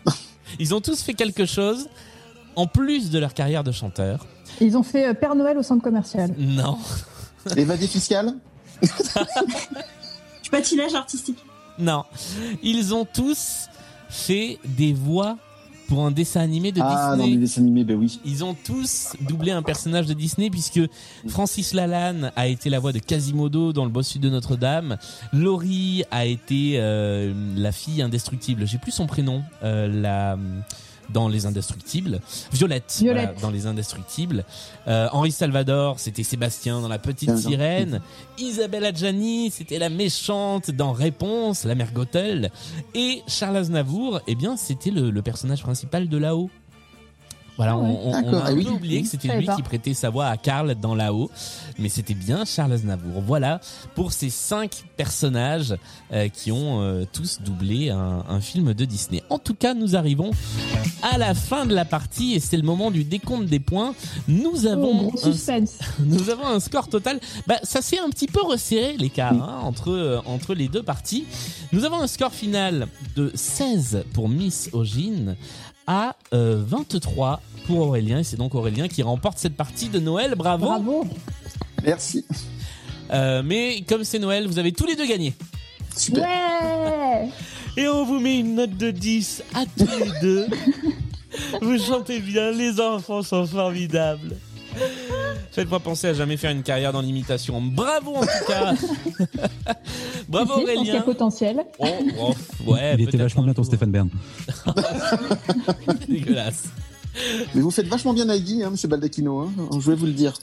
Ils 0.59 0.75
ont 0.75 0.81
tous 0.81 1.01
fait 1.01 1.13
quelque 1.13 1.45
chose 1.45 1.87
en 2.55 2.67
plus 2.67 3.09
de 3.09 3.19
leur 3.19 3.33
carrière 3.33 3.63
de 3.63 3.71
chanteur. 3.71 4.25
Ils 4.61 4.77
ont 4.77 4.83
fait 4.83 5.07
euh, 5.07 5.13
Père 5.13 5.35
Noël 5.35 5.57
au 5.57 5.63
centre 5.63 5.81
commercial. 5.81 6.33
Non. 6.37 6.77
Évadé 7.55 7.87
fiscal 7.87 8.33
Du 10.43 10.49
patinage 10.49 10.93
artistique. 10.93 11.39
Non. 11.79 12.03
Ils 12.61 12.93
ont 12.93 13.05
tous 13.05 13.67
fait 14.09 14.59
des 14.65 14.93
voix 14.93 15.37
pour 15.93 16.05
un 16.05 16.11
dessin 16.11 16.41
animé 16.41 16.71
de 16.71 16.81
Ah, 16.81 17.09
dans 17.11 17.17
Disney. 17.17 17.35
les 17.35 17.41
dessins 17.41 17.61
animés, 17.61 17.83
bah 17.83 17.93
oui. 17.95 18.19
Ils 18.25 18.43
ont 18.43 18.55
tous 18.55 19.13
doublé 19.21 19.51
un 19.51 19.61
personnage 19.61 20.07
de 20.07 20.13
Disney 20.13 20.49
puisque 20.49 20.79
Francis 21.27 21.73
Lalanne 21.73 22.31
a 22.35 22.47
été 22.47 22.69
la 22.69 22.79
voix 22.79 22.91
de 22.91 22.99
Quasimodo 22.99 23.73
dans 23.73 23.83
Le 23.85 23.91
Bossu 23.91 24.17
de 24.19 24.29
Notre-Dame. 24.29 24.97
Laurie 25.33 26.03
a 26.11 26.25
été 26.25 26.75
euh, 26.77 27.33
la 27.55 27.71
fille 27.71 28.01
indestructible. 28.01 28.65
J'ai 28.65 28.77
plus 28.79 28.91
son 28.91 29.05
prénom. 29.07 29.43
euh, 29.63 29.87
la 30.01 30.37
dans 31.09 31.27
Les 31.27 31.45
Indestructibles. 31.45 32.19
Violette, 32.51 32.97
Violette. 32.99 33.23
voilà, 33.33 33.41
dans 33.41 33.49
Les 33.51 33.65
Indestructibles. 33.67 34.45
Euh, 34.87 35.07
Henri 35.11 35.31
Salvador, 35.31 35.99
c'était 35.99 36.23
Sébastien 36.23 36.81
dans 36.81 36.87
La 36.87 36.99
Petite. 36.99 37.37
Sirène. 37.37 38.01
Isabelle 38.37 38.85
Adjani, 38.85 39.51
c'était 39.51 39.79
la 39.79 39.89
méchante 39.89 40.71
dans 40.71 40.91
Réponse, 40.91 41.63
la 41.65 41.75
mère 41.75 41.91
Gothel. 41.93 42.51
Et 42.95 43.21
Charles 43.27 43.57
Aznavour, 43.57 44.21
eh 44.27 44.35
bien, 44.35 44.57
c'était 44.57 44.91
le, 44.91 45.09
le 45.11 45.21
personnage 45.21 45.61
principal 45.63 46.07
de 46.09 46.17
là-haut. 46.17 46.49
Voilà, 47.57 47.73
Ah 47.73 47.77
on, 47.77 48.09
on- 48.09 48.23
on 48.25 48.33
a 48.33 48.41
ah 48.45 48.49
un 48.49 48.53
oui. 48.55 48.63
peu 48.65 48.71
oublié 48.71 49.01
que 49.03 49.07
c'était 49.07 49.37
lui 49.37 49.45
pas. 49.45 49.55
qui 49.55 49.61
prêtait 49.61 49.93
sa 49.93 50.09
voix 50.09 50.25
à 50.27 50.37
Karl 50.37 50.73
dans 50.75 50.95
là-haut, 50.95 51.29
mais 51.77 51.87
c'était 51.89 52.13
bien 52.15 52.45
Charles 52.45 52.73
Aznavour. 52.73 53.21
Voilà 53.21 53.59
pour 53.95 54.11
ces 54.11 54.29
cinq 54.31 54.83
personnages 54.97 55.75
euh, 56.11 56.29
qui 56.29 56.51
ont 56.51 56.81
euh, 56.81 57.05
tous 57.11 57.39
doublé 57.43 57.89
un, 57.91 58.23
un 58.27 58.41
film 58.41 58.73
de 58.73 58.85
Disney. 58.85 59.21
En 59.29 59.37
tout 59.37 59.53
cas, 59.53 59.73
nous 59.75 59.95
arrivons 59.95 60.31
à 61.03 61.17
la 61.17 61.33
fin 61.35 61.65
de 61.65 61.75
la 61.75 61.85
partie 61.85 62.33
et 62.33 62.39
c'est 62.39 62.57
le 62.57 62.63
moment 62.63 62.89
du 62.91 63.03
décompte 63.03 63.45
des 63.45 63.59
points. 63.59 63.93
Nous 64.27 64.65
Oh, 64.65 64.67
avons 64.67 65.11
un 65.23 65.63
nous 66.05 66.29
avons 66.29 66.47
un 66.47 66.59
score 66.59 66.87
total. 66.87 67.19
Bah, 67.47 67.57
ça 67.63 67.81
s'est 67.81 67.99
un 67.99 68.09
petit 68.09 68.27
peu 68.27 68.41
resserré 68.43 68.95
l'écart 68.97 69.33
hein, 69.33 69.59
entre 69.63 69.91
euh, 69.91 70.19
entre 70.25 70.53
les 70.53 70.67
deux 70.69 70.83
parties. 70.83 71.25
Nous 71.71 71.83
avons 71.85 71.99
un 72.01 72.07
score 72.07 72.31
final 72.33 72.87
de 73.15 73.31
16 73.35 74.05
pour 74.13 74.29
Miss 74.29 74.69
Ogine 74.73 75.35
à 75.87 76.15
euh, 76.33 76.63
23 76.65 77.41
pour 77.67 77.79
Aurélien 77.79 78.19
et 78.19 78.23
c'est 78.23 78.37
donc 78.37 78.55
Aurélien 78.55 78.87
qui 78.87 79.03
remporte 79.03 79.37
cette 79.37 79.55
partie 79.55 79.89
de 79.89 79.99
Noël. 79.99 80.35
Bravo. 80.35 80.65
Bravo. 80.65 81.05
Merci. 81.83 82.25
Euh, 83.11 83.41
mais 83.43 83.83
comme 83.87 84.03
c'est 84.03 84.19
Noël, 84.19 84.47
vous 84.47 84.59
avez 84.59 84.71
tous 84.71 84.85
les 84.85 84.95
deux 84.95 85.05
gagné. 85.05 85.33
Super. 85.95 86.23
Ouais. 86.23 87.29
Et 87.77 87.87
on 87.87 88.05
vous 88.05 88.19
met 88.19 88.39
une 88.39 88.55
note 88.55 88.77
de 88.77 88.91
10 88.91 89.43
à 89.53 89.65
tous 89.77 89.99
les 89.99 90.19
deux. 90.21 90.47
Vous 91.61 91.79
chantez 91.79 92.19
bien, 92.19 92.51
les 92.51 92.79
enfants 92.79 93.23
sont 93.23 93.47
formidables. 93.47 94.37
Faites-moi 95.51 95.79
penser 95.79 96.07
à 96.07 96.13
jamais 96.13 96.37
faire 96.37 96.51
une 96.51 96.63
carrière 96.63 96.91
dans 96.93 97.01
l'imitation. 97.01 97.61
Bravo 97.61 98.15
en 98.15 98.21
tout 98.21 98.45
cas. 98.47 98.73
Bravo 100.27 100.55
Si, 100.55 100.61
je 100.61 100.73
pense 100.73 100.83
qu'il 100.83 100.87
y 100.87 100.89
a 100.91 100.93
Aurélien. 100.95 101.01
potentiel. 101.01 101.65
Oh, 101.79 101.85
oh, 102.19 102.71
ouais, 102.71 102.95
Il 102.97 103.07
était 103.07 103.17
vachement 103.17 103.43
bien 103.43 103.53
ton. 103.53 103.63
Stéphane 103.63 103.91
Bern. 103.91 104.09
Dégueulasse. 106.07 106.63
Mais 107.53 107.61
vous 107.61 107.71
faites 107.71 107.87
vachement 107.87 108.13
bien 108.13 108.25
Nagui, 108.25 108.63
hein, 108.63 108.71
monsieur 108.71 108.87
Baldacchino. 108.87 109.41
Hein. 109.41 109.51
Je 109.79 109.91
vais 109.91 109.95
vous 109.95 110.07
le 110.07 110.13
dire. 110.13 110.33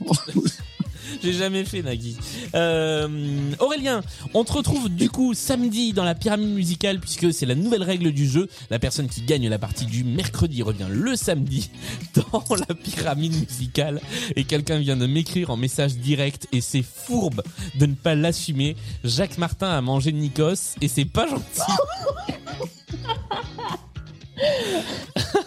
J'ai 1.22 1.32
jamais 1.32 1.64
fait 1.64 1.82
Nagui. 1.82 2.16
Euh, 2.54 3.52
Aurélien, 3.58 4.02
on 4.34 4.44
te 4.44 4.52
retrouve 4.52 4.88
du 4.88 5.10
coup 5.10 5.34
samedi 5.34 5.92
dans 5.92 6.04
la 6.04 6.14
pyramide 6.14 6.50
musicale 6.50 7.00
puisque 7.00 7.32
c'est 7.32 7.46
la 7.46 7.54
nouvelle 7.54 7.82
règle 7.82 8.12
du 8.12 8.26
jeu. 8.28 8.48
La 8.70 8.78
personne 8.78 9.08
qui 9.08 9.22
gagne 9.22 9.48
la 9.48 9.58
partie 9.58 9.86
du 9.86 10.04
mercredi 10.04 10.62
revient 10.62 10.86
le 10.90 11.16
samedi 11.16 11.70
dans 12.14 12.44
la 12.56 12.74
pyramide 12.74 13.34
musicale 13.34 14.00
et 14.36 14.44
quelqu'un 14.44 14.78
vient 14.78 14.96
de 14.96 15.06
m'écrire 15.06 15.50
en 15.50 15.56
message 15.56 15.96
direct 15.96 16.48
et 16.52 16.60
c'est 16.60 16.82
fourbe 16.82 17.42
de 17.78 17.86
ne 17.86 17.94
pas 17.94 18.14
l'assumer. 18.14 18.76
Jacques 19.04 19.38
Martin 19.38 19.70
a 19.70 19.80
mangé 19.80 20.12
Nikos 20.12 20.76
et 20.80 20.88
c'est 20.88 21.04
pas 21.04 21.26
gentil. 21.28 21.60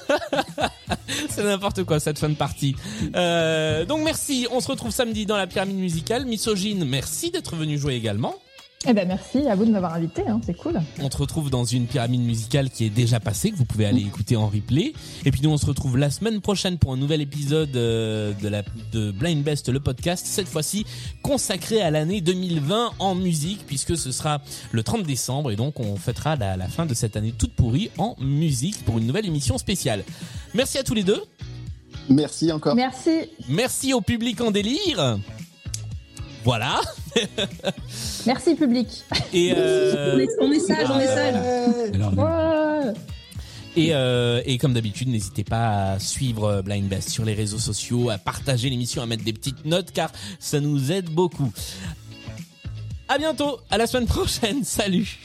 C'est 1.35 1.43
n'importe 1.43 1.83
quoi 1.83 1.99
cette 1.99 2.19
fin 2.19 2.29
de 2.29 2.35
partie. 2.35 2.75
Euh, 3.15 3.85
donc 3.85 4.03
merci, 4.03 4.47
on 4.51 4.59
se 4.59 4.67
retrouve 4.67 4.91
samedi 4.91 5.25
dans 5.25 5.37
la 5.37 5.47
pyramide 5.47 5.77
musicale. 5.77 6.25
Misogyne, 6.25 6.85
merci 6.85 7.31
d'être 7.31 7.55
venu 7.55 7.77
jouer 7.77 7.95
également. 7.95 8.35
Eh 8.85 8.93
ben 8.93 9.07
merci 9.07 9.47
à 9.47 9.55
vous 9.55 9.65
de 9.65 9.71
m'avoir 9.71 9.93
invité, 9.93 10.23
hein, 10.27 10.41
c'est 10.45 10.55
cool. 10.55 10.81
On 11.01 11.07
te 11.07 11.17
retrouve 11.17 11.49
dans 11.49 11.63
une 11.63 11.85
pyramide 11.87 12.21
musicale 12.21 12.69
qui 12.69 12.85
est 12.85 12.89
déjà 12.89 13.19
passée, 13.19 13.51
que 13.51 13.55
vous 13.55 13.65
pouvez 13.65 13.85
aller 13.85 14.01
écouter 14.01 14.35
en 14.35 14.47
replay. 14.47 14.93
Et 15.25 15.31
puis 15.31 15.41
nous, 15.41 15.51
on 15.51 15.57
se 15.57 15.65
retrouve 15.65 15.97
la 15.97 16.09
semaine 16.09 16.41
prochaine 16.41 16.77
pour 16.77 16.91
un 16.91 16.97
nouvel 16.97 17.21
épisode 17.21 17.75
euh, 17.75 18.33
de, 18.41 18.47
la, 18.49 18.63
de 18.91 19.11
Blind 19.11 19.41
Best, 19.43 19.69
le 19.69 19.79
podcast, 19.79 20.25
cette 20.25 20.47
fois-ci 20.47 20.85
consacré 21.21 21.81
à 21.81 21.91
l'année 21.91 22.19
2020 22.19 22.91
en 22.99 23.15
musique, 23.15 23.65
puisque 23.65 23.95
ce 23.95 24.11
sera 24.11 24.41
le 24.71 24.83
30 24.83 25.03
décembre, 25.03 25.51
et 25.51 25.55
donc 25.55 25.79
on 25.79 25.95
fêtera 25.95 26.35
la, 26.35 26.57
la 26.57 26.67
fin 26.67 26.85
de 26.85 26.93
cette 26.93 27.15
année 27.15 27.33
toute 27.37 27.53
pourrie 27.55 27.89
en 27.97 28.15
musique 28.19 28.83
pour 28.83 28.97
une 28.97 29.07
nouvelle 29.07 29.25
émission 29.25 29.57
spéciale. 29.57 30.03
Merci 30.53 30.77
à 30.77 30.83
tous 30.83 30.93
les 30.93 31.03
deux. 31.03 31.21
Merci 32.09 32.51
encore. 32.51 32.75
Merci. 32.75 33.29
Merci 33.47 33.93
au 33.93 34.01
public 34.01 34.41
en 34.41 34.51
délire. 34.51 35.19
Voilà. 36.43 36.81
Merci 38.25 38.55
public. 38.55 39.03
Et, 39.33 39.53
euh, 39.55 40.15
On 40.15 40.19
est, 40.19 40.27
on 40.41 40.51
est 40.51 40.59
sage, 40.59 40.87
on 40.89 40.99
est 40.99 41.07
sage. 41.07 41.35
Ouais. 42.17 42.93
et, 43.75 43.93
euh, 43.93 44.41
et 44.45 44.57
comme 44.57 44.73
d'habitude, 44.73 45.07
n'hésitez 45.09 45.43
pas 45.43 45.93
à 45.93 45.99
suivre 45.99 46.61
Blind 46.61 46.87
Best 46.87 47.09
sur 47.09 47.25
les 47.25 47.33
réseaux 47.33 47.59
sociaux, 47.59 48.09
à 48.09 48.17
partager 48.17 48.69
l'émission, 48.69 49.01
à 49.01 49.05
mettre 49.05 49.23
des 49.23 49.33
petites 49.33 49.65
notes 49.65 49.91
car 49.91 50.11
ça 50.39 50.59
nous 50.59 50.91
aide 50.91 51.09
beaucoup. 51.09 51.51
À 53.07 53.17
bientôt, 53.17 53.59
à 53.69 53.77
la 53.77 53.87
semaine 53.87 54.07
prochaine. 54.07 54.63
Salut. 54.63 55.17